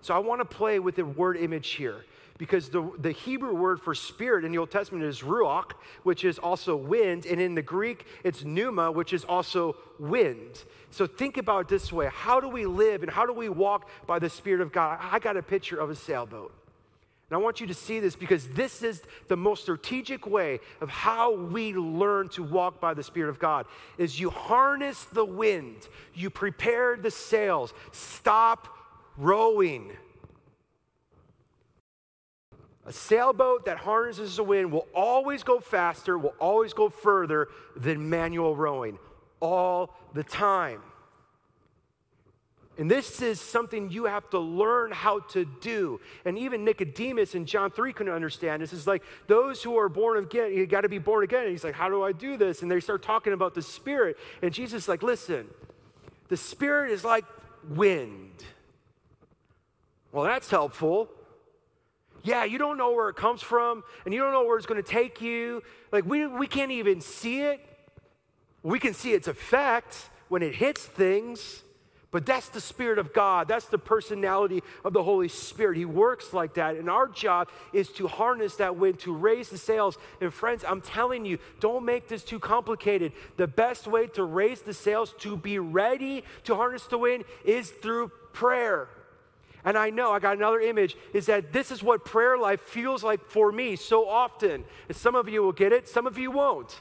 So 0.00 0.14
I 0.14 0.18
want 0.18 0.40
to 0.40 0.44
play 0.46 0.78
with 0.78 0.96
the 0.96 1.04
word 1.04 1.36
image 1.36 1.70
here 1.70 2.04
because 2.42 2.70
the, 2.70 2.90
the 2.98 3.12
Hebrew 3.12 3.54
word 3.54 3.80
for 3.80 3.94
spirit 3.94 4.44
in 4.44 4.50
the 4.50 4.58
Old 4.58 4.72
Testament 4.72 5.04
is 5.04 5.20
ruach, 5.20 5.74
which 6.02 6.24
is 6.24 6.40
also 6.40 6.74
wind, 6.74 7.24
and 7.24 7.40
in 7.40 7.54
the 7.54 7.62
Greek, 7.62 8.04
it's 8.24 8.42
pneuma, 8.42 8.90
which 8.90 9.12
is 9.12 9.22
also 9.22 9.76
wind. 10.00 10.64
So 10.90 11.06
think 11.06 11.36
about 11.36 11.60
it 11.60 11.68
this 11.68 11.92
way 11.92 12.10
how 12.12 12.40
do 12.40 12.48
we 12.48 12.66
live 12.66 13.04
and 13.04 13.12
how 13.12 13.26
do 13.26 13.32
we 13.32 13.48
walk 13.48 13.88
by 14.08 14.18
the 14.18 14.28
Spirit 14.28 14.60
of 14.60 14.72
God? 14.72 14.98
I 15.00 15.20
got 15.20 15.36
a 15.36 15.42
picture 15.42 15.78
of 15.78 15.88
a 15.88 15.94
sailboat. 15.94 16.52
And 17.30 17.36
I 17.36 17.40
want 17.40 17.60
you 17.60 17.68
to 17.68 17.74
see 17.74 18.00
this 18.00 18.16
because 18.16 18.48
this 18.48 18.82
is 18.82 19.02
the 19.28 19.36
most 19.36 19.62
strategic 19.62 20.26
way 20.26 20.58
of 20.80 20.90
how 20.90 21.36
we 21.36 21.74
learn 21.74 22.28
to 22.30 22.42
walk 22.42 22.80
by 22.80 22.92
the 22.92 23.04
Spirit 23.04 23.30
of 23.30 23.38
God 23.38 23.66
is 23.98 24.18
you 24.18 24.30
harness 24.30 25.04
the 25.04 25.24
wind, 25.24 25.86
you 26.12 26.28
prepare 26.28 26.96
the 26.96 27.12
sails, 27.12 27.72
stop 27.92 28.66
rowing. 29.16 29.92
A 32.92 32.94
sailboat 32.94 33.64
that 33.64 33.78
harnesses 33.78 34.36
the 34.36 34.44
wind 34.44 34.70
will 34.70 34.86
always 34.94 35.42
go 35.42 35.60
faster, 35.60 36.18
will 36.18 36.34
always 36.38 36.74
go 36.74 36.90
further 36.90 37.48
than 37.74 38.10
manual 38.10 38.54
rowing, 38.54 38.98
all 39.40 39.96
the 40.12 40.22
time. 40.22 40.82
And 42.76 42.90
this 42.90 43.22
is 43.22 43.40
something 43.40 43.90
you 43.90 44.04
have 44.04 44.28
to 44.28 44.38
learn 44.38 44.92
how 44.92 45.20
to 45.30 45.46
do. 45.62 46.02
And 46.26 46.36
even 46.36 46.66
Nicodemus 46.66 47.34
in 47.34 47.46
John 47.46 47.70
3 47.70 47.94
couldn't 47.94 48.12
understand 48.12 48.60
this. 48.60 48.74
Is 48.74 48.86
like 48.86 49.02
those 49.26 49.62
who 49.62 49.78
are 49.78 49.88
born 49.88 50.18
again, 50.18 50.52
you 50.52 50.66
got 50.66 50.82
to 50.82 50.90
be 50.90 50.98
born 50.98 51.24
again. 51.24 51.44
And 51.44 51.50
he's 51.50 51.64
like, 51.64 51.74
How 51.74 51.88
do 51.88 52.02
I 52.02 52.12
do 52.12 52.36
this? 52.36 52.60
And 52.60 52.70
they 52.70 52.78
start 52.78 53.02
talking 53.02 53.32
about 53.32 53.54
the 53.54 53.62
Spirit. 53.62 54.18
And 54.42 54.52
Jesus 54.52 54.82
is 54.82 54.88
like, 54.88 55.02
Listen, 55.02 55.48
the 56.28 56.36
Spirit 56.36 56.90
is 56.90 57.04
like 57.04 57.24
wind. 57.70 58.44
Well, 60.12 60.24
that's 60.24 60.50
helpful. 60.50 61.08
Yeah, 62.22 62.44
you 62.44 62.58
don't 62.58 62.78
know 62.78 62.92
where 62.92 63.08
it 63.08 63.16
comes 63.16 63.42
from, 63.42 63.82
and 64.04 64.14
you 64.14 64.20
don't 64.20 64.32
know 64.32 64.44
where 64.44 64.56
it's 64.56 64.66
going 64.66 64.82
to 64.82 64.88
take 64.88 65.20
you. 65.20 65.62
Like, 65.90 66.06
we, 66.06 66.26
we 66.26 66.46
can't 66.46 66.70
even 66.70 67.00
see 67.00 67.40
it. 67.40 67.60
We 68.62 68.78
can 68.78 68.94
see 68.94 69.12
its 69.12 69.26
effect 69.26 70.08
when 70.28 70.42
it 70.42 70.54
hits 70.54 70.84
things, 70.84 71.62
But 72.12 72.26
that's 72.26 72.50
the 72.50 72.60
Spirit 72.60 72.98
of 72.98 73.14
God. 73.14 73.48
That's 73.48 73.64
the 73.64 73.78
personality 73.78 74.62
of 74.84 74.92
the 74.92 75.02
Holy 75.02 75.28
Spirit. 75.28 75.78
He 75.78 75.86
works 75.86 76.34
like 76.34 76.54
that. 76.54 76.76
And 76.76 76.88
our 76.90 77.08
job 77.08 77.48
is 77.72 77.88
to 77.92 78.06
harness 78.06 78.56
that 78.56 78.76
wind, 78.76 78.98
to 79.00 79.16
raise 79.16 79.48
the 79.48 79.56
sails. 79.56 79.96
And 80.20 80.32
friends, 80.32 80.62
I'm 80.62 80.82
telling 80.82 81.24
you, 81.24 81.38
don't 81.58 81.86
make 81.86 82.08
this 82.08 82.22
too 82.22 82.38
complicated. 82.38 83.12
The 83.38 83.46
best 83.46 83.86
way 83.86 84.08
to 84.08 84.24
raise 84.24 84.60
the 84.60 84.74
sails, 84.74 85.14
to 85.20 85.38
be 85.38 85.58
ready 85.58 86.22
to 86.44 86.54
harness 86.54 86.84
the 86.84 86.98
wind, 86.98 87.24
is 87.46 87.70
through 87.70 88.12
prayer. 88.34 88.90
And 89.64 89.78
I 89.78 89.90
know, 89.90 90.10
I 90.10 90.18
got 90.18 90.36
another 90.36 90.60
image, 90.60 90.96
is 91.12 91.26
that 91.26 91.52
this 91.52 91.70
is 91.70 91.82
what 91.82 92.04
prayer 92.04 92.36
life 92.36 92.60
feels 92.60 93.04
like 93.04 93.24
for 93.28 93.52
me 93.52 93.76
so 93.76 94.08
often. 94.08 94.64
And 94.88 94.96
some 94.96 95.14
of 95.14 95.28
you 95.28 95.42
will 95.42 95.52
get 95.52 95.72
it, 95.72 95.88
some 95.88 96.06
of 96.06 96.18
you 96.18 96.30
won't. 96.30 96.80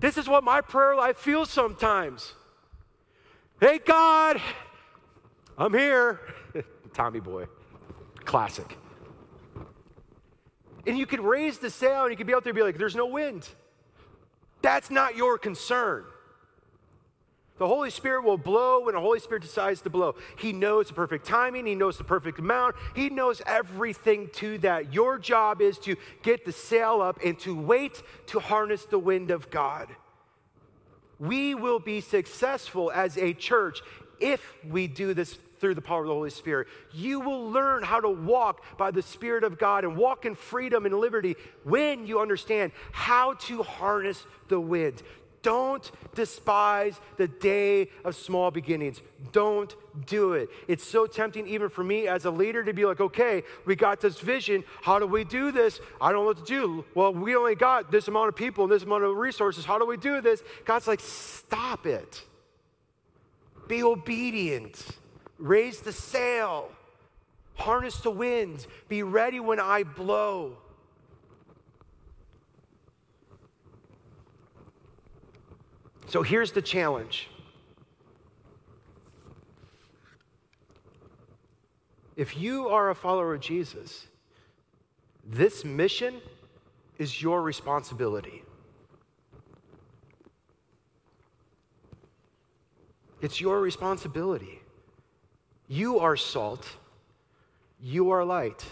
This 0.00 0.18
is 0.18 0.28
what 0.28 0.44
my 0.44 0.60
prayer 0.60 0.96
life 0.96 1.16
feels 1.16 1.48
sometimes. 1.48 2.34
Hey, 3.60 3.78
God, 3.78 4.40
I'm 5.56 5.72
here. 5.72 6.20
Tommy 6.92 7.20
Boy, 7.20 7.46
classic. 8.24 8.76
And 10.86 10.98
you 10.98 11.06
could 11.06 11.20
raise 11.20 11.58
the 11.58 11.70
sail 11.70 12.02
and 12.02 12.10
you 12.10 12.16
could 12.16 12.26
be 12.26 12.34
out 12.34 12.44
there 12.44 12.50
and 12.50 12.56
be 12.56 12.62
like, 12.62 12.78
there's 12.78 12.96
no 12.96 13.06
wind. 13.06 13.48
That's 14.60 14.90
not 14.90 15.16
your 15.16 15.38
concern. 15.38 16.04
The 17.58 17.66
Holy 17.66 17.90
Spirit 17.90 18.24
will 18.24 18.38
blow 18.38 18.84
when 18.84 18.94
the 18.94 19.00
Holy 19.00 19.18
Spirit 19.18 19.42
decides 19.42 19.80
to 19.82 19.90
blow. 19.90 20.14
He 20.38 20.52
knows 20.52 20.88
the 20.88 20.94
perfect 20.94 21.26
timing, 21.26 21.66
He 21.66 21.74
knows 21.74 21.98
the 21.98 22.04
perfect 22.04 22.38
amount, 22.38 22.76
He 22.94 23.08
knows 23.08 23.40
everything 23.46 24.28
to 24.34 24.58
that. 24.58 24.92
Your 24.92 25.18
job 25.18 25.60
is 25.60 25.78
to 25.80 25.96
get 26.22 26.44
the 26.44 26.52
sail 26.52 27.00
up 27.00 27.18
and 27.24 27.38
to 27.40 27.58
wait 27.58 28.02
to 28.26 28.40
harness 28.40 28.84
the 28.84 28.98
wind 28.98 29.30
of 29.30 29.50
God 29.50 29.88
we 31.18 31.54
will 31.54 31.78
be 31.78 32.00
successful 32.00 32.90
as 32.92 33.16
a 33.16 33.32
church 33.32 33.80
if 34.20 34.54
we 34.68 34.86
do 34.86 35.14
this 35.14 35.38
through 35.58 35.74
the 35.74 35.80
power 35.80 36.02
of 36.02 36.08
the 36.08 36.12
Holy 36.12 36.30
Spirit. 36.30 36.68
You 36.92 37.20
will 37.20 37.50
learn 37.50 37.82
how 37.82 38.00
to 38.00 38.10
walk 38.10 38.62
by 38.76 38.90
the 38.90 39.02
Spirit 39.02 39.42
of 39.42 39.58
God 39.58 39.84
and 39.84 39.96
walk 39.96 40.26
in 40.26 40.34
freedom 40.34 40.84
and 40.84 40.94
liberty 40.94 41.36
when 41.64 42.06
you 42.06 42.20
understand 42.20 42.72
how 42.92 43.34
to 43.34 43.62
harness 43.62 44.26
the 44.48 44.60
wind. 44.60 45.02
Don't 45.46 45.92
despise 46.16 47.00
the 47.18 47.28
day 47.28 47.88
of 48.04 48.16
small 48.16 48.50
beginnings. 48.50 49.00
Don't 49.30 49.72
do 50.04 50.32
it. 50.32 50.48
It's 50.66 50.84
so 50.84 51.06
tempting, 51.06 51.46
even 51.46 51.68
for 51.68 51.84
me 51.84 52.08
as 52.08 52.24
a 52.24 52.32
leader, 52.32 52.64
to 52.64 52.72
be 52.72 52.84
like, 52.84 53.00
okay, 53.00 53.44
we 53.64 53.76
got 53.76 54.00
this 54.00 54.18
vision. 54.18 54.64
How 54.82 54.98
do 54.98 55.06
we 55.06 55.22
do 55.22 55.52
this? 55.52 55.78
I 56.00 56.10
don't 56.10 56.22
know 56.22 56.26
what 56.26 56.38
to 56.38 56.52
do. 56.52 56.84
Well, 56.96 57.14
we 57.14 57.36
only 57.36 57.54
got 57.54 57.92
this 57.92 58.08
amount 58.08 58.30
of 58.30 58.34
people 58.34 58.64
and 58.64 58.72
this 58.72 58.82
amount 58.82 59.04
of 59.04 59.16
resources. 59.16 59.64
How 59.64 59.78
do 59.78 59.86
we 59.86 59.96
do 59.96 60.20
this? 60.20 60.42
God's 60.64 60.88
like, 60.88 60.98
stop 60.98 61.86
it. 61.86 62.24
Be 63.68 63.84
obedient. 63.84 64.84
Raise 65.38 65.78
the 65.78 65.92
sail. 65.92 66.72
Harness 67.54 67.98
the 68.00 68.10
winds. 68.10 68.66
Be 68.88 69.04
ready 69.04 69.38
when 69.38 69.60
I 69.60 69.84
blow. 69.84 70.56
So 76.06 76.22
here's 76.22 76.52
the 76.52 76.62
challenge. 76.62 77.28
If 82.16 82.36
you 82.36 82.68
are 82.68 82.90
a 82.90 82.94
follower 82.94 83.34
of 83.34 83.40
Jesus, 83.40 84.06
this 85.24 85.64
mission 85.64 86.20
is 86.96 87.20
your 87.20 87.42
responsibility. 87.42 88.42
It's 93.20 93.40
your 93.40 93.60
responsibility. 93.60 94.60
You 95.68 95.98
are 95.98 96.16
salt. 96.16 96.66
You 97.82 98.10
are 98.10 98.24
light. 98.24 98.64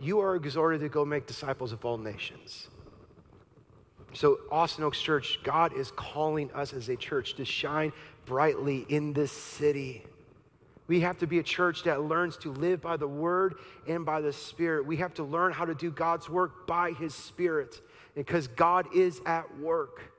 You 0.00 0.20
are 0.20 0.34
exhorted 0.34 0.80
to 0.80 0.88
go 0.88 1.04
make 1.04 1.26
disciples 1.26 1.72
of 1.72 1.84
all 1.84 1.98
nations. 1.98 2.68
So, 4.18 4.40
Austin 4.50 4.82
Oaks 4.82 5.00
Church, 5.00 5.38
God 5.44 5.72
is 5.72 5.92
calling 5.92 6.50
us 6.50 6.72
as 6.72 6.88
a 6.88 6.96
church 6.96 7.34
to 7.34 7.44
shine 7.44 7.92
brightly 8.26 8.84
in 8.88 9.12
this 9.12 9.30
city. 9.30 10.02
We 10.88 11.02
have 11.02 11.18
to 11.18 11.28
be 11.28 11.38
a 11.38 11.42
church 11.44 11.84
that 11.84 12.02
learns 12.02 12.36
to 12.38 12.50
live 12.50 12.82
by 12.82 12.96
the 12.96 13.06
word 13.06 13.54
and 13.86 14.04
by 14.04 14.20
the 14.20 14.32
spirit. 14.32 14.86
We 14.86 14.96
have 14.96 15.14
to 15.14 15.22
learn 15.22 15.52
how 15.52 15.66
to 15.66 15.74
do 15.76 15.92
God's 15.92 16.28
work 16.28 16.66
by 16.66 16.94
his 16.94 17.14
spirit 17.14 17.80
because 18.16 18.48
God 18.48 18.88
is 18.92 19.20
at 19.24 19.56
work. 19.60 20.12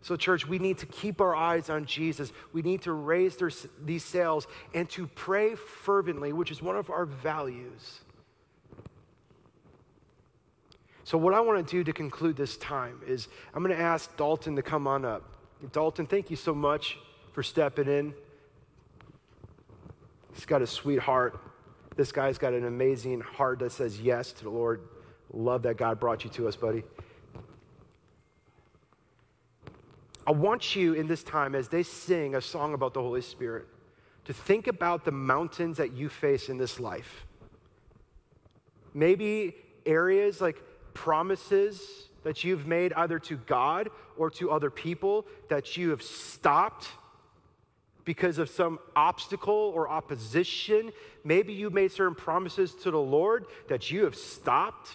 So, 0.00 0.16
church, 0.16 0.48
we 0.48 0.58
need 0.58 0.78
to 0.78 0.86
keep 0.86 1.20
our 1.20 1.36
eyes 1.36 1.70
on 1.70 1.84
Jesus. 1.84 2.32
We 2.52 2.62
need 2.62 2.82
to 2.82 2.92
raise 2.92 3.36
their, 3.36 3.52
these 3.84 4.04
sails 4.04 4.48
and 4.74 4.90
to 4.90 5.06
pray 5.06 5.54
fervently, 5.54 6.32
which 6.32 6.50
is 6.50 6.60
one 6.60 6.74
of 6.74 6.90
our 6.90 7.06
values. 7.06 8.00
So, 11.10 11.18
what 11.18 11.34
I 11.34 11.40
want 11.40 11.66
to 11.66 11.68
do 11.68 11.82
to 11.82 11.92
conclude 11.92 12.36
this 12.36 12.56
time 12.58 13.00
is 13.04 13.26
I'm 13.52 13.64
going 13.64 13.76
to 13.76 13.82
ask 13.82 14.16
Dalton 14.16 14.54
to 14.54 14.62
come 14.62 14.86
on 14.86 15.04
up. 15.04 15.24
Dalton, 15.72 16.06
thank 16.06 16.30
you 16.30 16.36
so 16.36 16.54
much 16.54 16.98
for 17.32 17.42
stepping 17.42 17.88
in. 17.88 18.14
He's 20.34 20.46
got 20.46 20.62
a 20.62 20.68
sweet 20.68 21.00
heart. 21.00 21.36
This 21.96 22.12
guy's 22.12 22.38
got 22.38 22.52
an 22.52 22.64
amazing 22.64 23.22
heart 23.22 23.58
that 23.58 23.72
says 23.72 24.00
yes 24.00 24.30
to 24.34 24.44
the 24.44 24.50
Lord. 24.50 24.82
Love 25.32 25.62
that 25.62 25.76
God 25.76 25.98
brought 25.98 26.22
you 26.22 26.30
to 26.30 26.46
us, 26.46 26.54
buddy. 26.54 26.84
I 30.28 30.30
want 30.30 30.76
you 30.76 30.92
in 30.92 31.08
this 31.08 31.24
time, 31.24 31.56
as 31.56 31.66
they 31.66 31.82
sing 31.82 32.36
a 32.36 32.40
song 32.40 32.72
about 32.72 32.94
the 32.94 33.02
Holy 33.02 33.22
Spirit, 33.22 33.66
to 34.26 34.32
think 34.32 34.68
about 34.68 35.04
the 35.04 35.10
mountains 35.10 35.78
that 35.78 35.92
you 35.92 36.08
face 36.08 36.48
in 36.48 36.56
this 36.56 36.78
life. 36.78 37.26
Maybe 38.94 39.56
areas 39.84 40.40
like 40.40 40.62
promises 40.94 42.08
that 42.22 42.44
you've 42.44 42.66
made 42.66 42.92
either 42.94 43.18
to 43.18 43.36
God 43.36 43.88
or 44.16 44.30
to 44.30 44.50
other 44.50 44.70
people 44.70 45.26
that 45.48 45.76
you 45.76 45.90
have 45.90 46.02
stopped 46.02 46.88
because 48.04 48.38
of 48.38 48.50
some 48.50 48.78
obstacle 48.96 49.72
or 49.74 49.88
opposition. 49.88 50.92
Maybe 51.24 51.52
you 51.52 51.70
made 51.70 51.92
certain 51.92 52.14
promises 52.14 52.74
to 52.82 52.90
the 52.90 52.98
Lord 52.98 53.46
that 53.68 53.90
you 53.90 54.04
have 54.04 54.16
stopped 54.16 54.90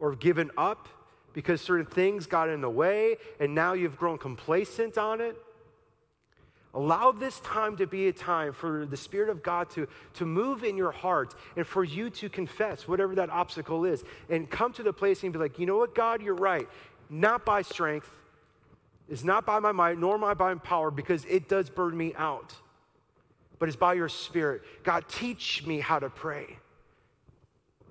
or 0.00 0.14
given 0.14 0.50
up 0.56 0.88
because 1.32 1.60
certain 1.60 1.86
things 1.86 2.26
got 2.26 2.48
in 2.48 2.60
the 2.60 2.70
way 2.70 3.16
and 3.40 3.54
now 3.54 3.72
you've 3.72 3.96
grown 3.96 4.18
complacent 4.18 4.98
on 4.98 5.20
it. 5.20 5.36
Allow 6.74 7.12
this 7.12 7.40
time 7.40 7.76
to 7.78 7.86
be 7.86 8.08
a 8.08 8.12
time 8.12 8.52
for 8.52 8.84
the 8.84 8.96
Spirit 8.96 9.30
of 9.30 9.42
God 9.42 9.70
to, 9.70 9.88
to 10.14 10.26
move 10.26 10.64
in 10.64 10.76
your 10.76 10.92
heart 10.92 11.34
and 11.56 11.66
for 11.66 11.82
you 11.82 12.10
to 12.10 12.28
confess 12.28 12.86
whatever 12.86 13.14
that 13.14 13.30
obstacle 13.30 13.84
is 13.84 14.04
and 14.28 14.48
come 14.50 14.72
to 14.74 14.82
the 14.82 14.92
place 14.92 15.22
and 15.22 15.32
be 15.32 15.38
like, 15.38 15.58
you 15.58 15.66
know 15.66 15.78
what, 15.78 15.94
God, 15.94 16.22
you're 16.22 16.34
right. 16.34 16.68
Not 17.08 17.46
by 17.46 17.62
strength, 17.62 18.10
it's 19.08 19.24
not 19.24 19.46
by 19.46 19.58
my 19.58 19.72
might, 19.72 19.98
nor 19.98 20.18
by 20.18 20.34
my 20.34 20.54
power, 20.56 20.90
because 20.90 21.24
it 21.24 21.48
does 21.48 21.70
burn 21.70 21.96
me 21.96 22.12
out. 22.16 22.54
But 23.58 23.68
it's 23.68 23.76
by 23.76 23.94
your 23.94 24.10
Spirit. 24.10 24.62
God, 24.84 25.08
teach 25.08 25.64
me 25.66 25.80
how 25.80 25.98
to 25.98 26.10
pray. 26.10 26.58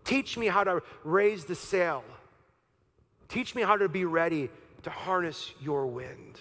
Teach 0.04 0.38
me 0.38 0.46
how 0.46 0.64
to 0.64 0.84
raise 1.04 1.46
the 1.46 1.56
sail. 1.56 2.04
Teach 3.28 3.56
me 3.56 3.64
how 3.64 3.76
to 3.76 3.90
be 3.90 4.06
ready 4.06 4.50
to 4.84 4.90
harness 4.90 5.54
your 5.60 5.88
wind. 5.88 6.40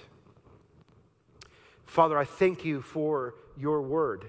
Father, 1.87 2.19
I 2.19 2.25
thank 2.25 2.65
you 2.65 2.83
for 2.83 3.35
your 3.57 3.81
word. 3.81 4.27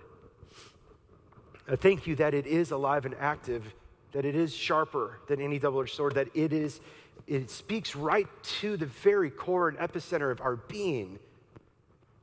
I 1.69 1.75
thank 1.75 2.07
you 2.07 2.15
that 2.15 2.33
it 2.33 2.47
is 2.47 2.71
alive 2.71 3.05
and 3.05 3.15
active, 3.19 3.73
that 4.13 4.23
it 4.23 4.35
is 4.35 4.55
sharper 4.55 5.19
than 5.27 5.41
any 5.41 5.59
double 5.59 5.81
edged 5.81 5.95
sword, 5.95 6.15
that 6.15 6.29
it 6.33 6.53
is 6.53 6.79
it 7.25 7.49
speaks 7.49 7.95
right 7.95 8.27
to 8.61 8.77
the 8.77 8.85
very 8.85 9.29
core 9.29 9.67
and 9.67 9.77
epicenter 9.79 10.31
of 10.31 10.39
our 10.39 10.55
being. 10.55 11.19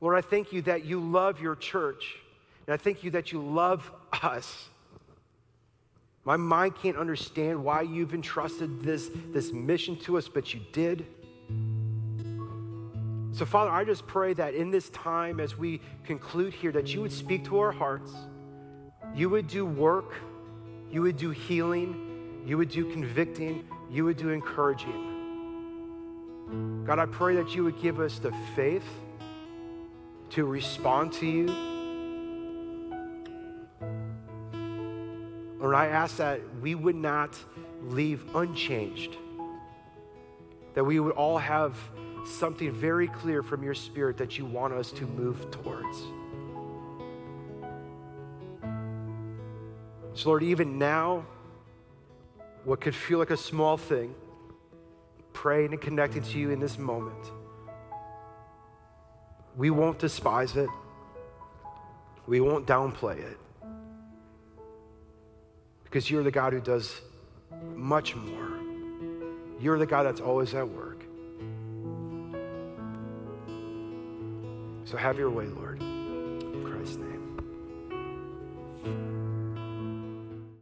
Lord, 0.01 0.17
I 0.17 0.21
thank 0.21 0.51
you 0.51 0.63
that 0.63 0.85
you 0.85 0.99
love 0.99 1.39
your 1.39 1.55
church, 1.55 2.15
and 2.65 2.73
I 2.73 2.77
thank 2.77 3.03
you 3.03 3.11
that 3.11 3.31
you 3.31 3.39
love 3.39 3.91
us. 4.23 4.69
My 6.23 6.37
mind 6.37 6.75
can't 6.75 6.97
understand 6.97 7.63
why 7.63 7.83
you've 7.83 8.15
entrusted 8.15 8.81
this, 8.81 9.11
this 9.31 9.51
mission 9.51 9.95
to 9.99 10.17
us, 10.17 10.27
but 10.27 10.53
you 10.55 10.61
did. 10.71 11.05
So, 13.35 13.43
Father, 13.43 13.69
I 13.69 13.83
just 13.83 14.07
pray 14.07 14.33
that 14.35 14.53
in 14.53 14.71
this 14.71 14.89
time 14.91 15.41
as 15.41 15.57
we 15.57 15.81
conclude 16.05 16.53
here, 16.53 16.71
that 16.71 16.93
you 16.93 17.01
would 17.01 17.11
speak 17.11 17.43
to 17.47 17.59
our 17.59 17.73
hearts, 17.73 18.13
you 19.13 19.27
would 19.27 19.49
do 19.49 19.65
work, 19.65 20.13
you 20.89 21.01
would 21.01 21.17
do 21.17 21.31
healing, 21.31 22.41
you 22.45 22.57
would 22.57 22.69
do 22.69 22.89
convicting, 22.89 23.65
you 23.91 24.05
would 24.05 24.15
do 24.15 24.29
encouraging. 24.29 25.11
God, 26.87 26.97
I 26.97 27.07
pray 27.07 27.35
that 27.35 27.53
you 27.53 27.65
would 27.65 27.77
give 27.81 27.99
us 27.99 28.19
the 28.19 28.31
faith 28.55 28.87
to 30.29 30.45
respond 30.45 31.11
to 31.13 31.25
you. 31.25 31.47
Lord, 35.59 35.75
I 35.75 35.87
ask 35.87 36.15
that 36.17 36.39
we 36.61 36.73
would 36.73 36.95
not 36.95 37.37
leave 37.83 38.33
unchanged, 38.33 39.17
that 40.73 40.85
we 40.85 41.01
would 41.01 41.15
all 41.15 41.37
have 41.37 41.77
something 42.27 42.71
very 42.71 43.07
clear 43.07 43.43
from 43.43 43.63
your 43.63 43.73
spirit 43.73 44.17
that 44.17 44.37
you 44.37 44.45
want 44.45 44.73
us 44.73 44.91
to 44.91 45.05
move 45.05 45.49
towards. 45.51 45.97
So, 50.13 50.29
Lord, 50.29 50.43
even 50.43 50.77
now, 50.77 51.25
what 52.63 52.79
could 52.79 52.95
feel 52.95 53.19
like 53.19 53.31
a 53.31 53.37
small 53.37 53.77
thing, 53.77 54.15
praying 55.33 55.71
and 55.73 55.81
connecting 55.81 56.23
to 56.23 56.39
you 56.39 56.51
in 56.51 56.59
this 56.59 56.77
moment, 56.77 57.31
we 59.57 59.69
won't 59.69 59.99
despise 59.99 60.55
it. 60.55 60.69
We 62.27 62.39
won't 62.39 62.65
downplay 62.65 63.19
it. 63.19 63.37
Because 65.83 66.09
you're 66.09 66.23
the 66.23 66.31
God 66.31 66.53
who 66.53 66.59
does 66.59 67.01
much 67.75 68.15
more. 68.15 68.59
You're 69.59 69.77
the 69.77 69.85
God 69.85 70.03
that's 70.03 70.21
always 70.21 70.53
at 70.53 70.67
work. 70.67 70.84
So 74.85 74.97
have 74.97 75.17
your 75.17 75.31
way, 75.31 75.47
Lord. 75.47 75.94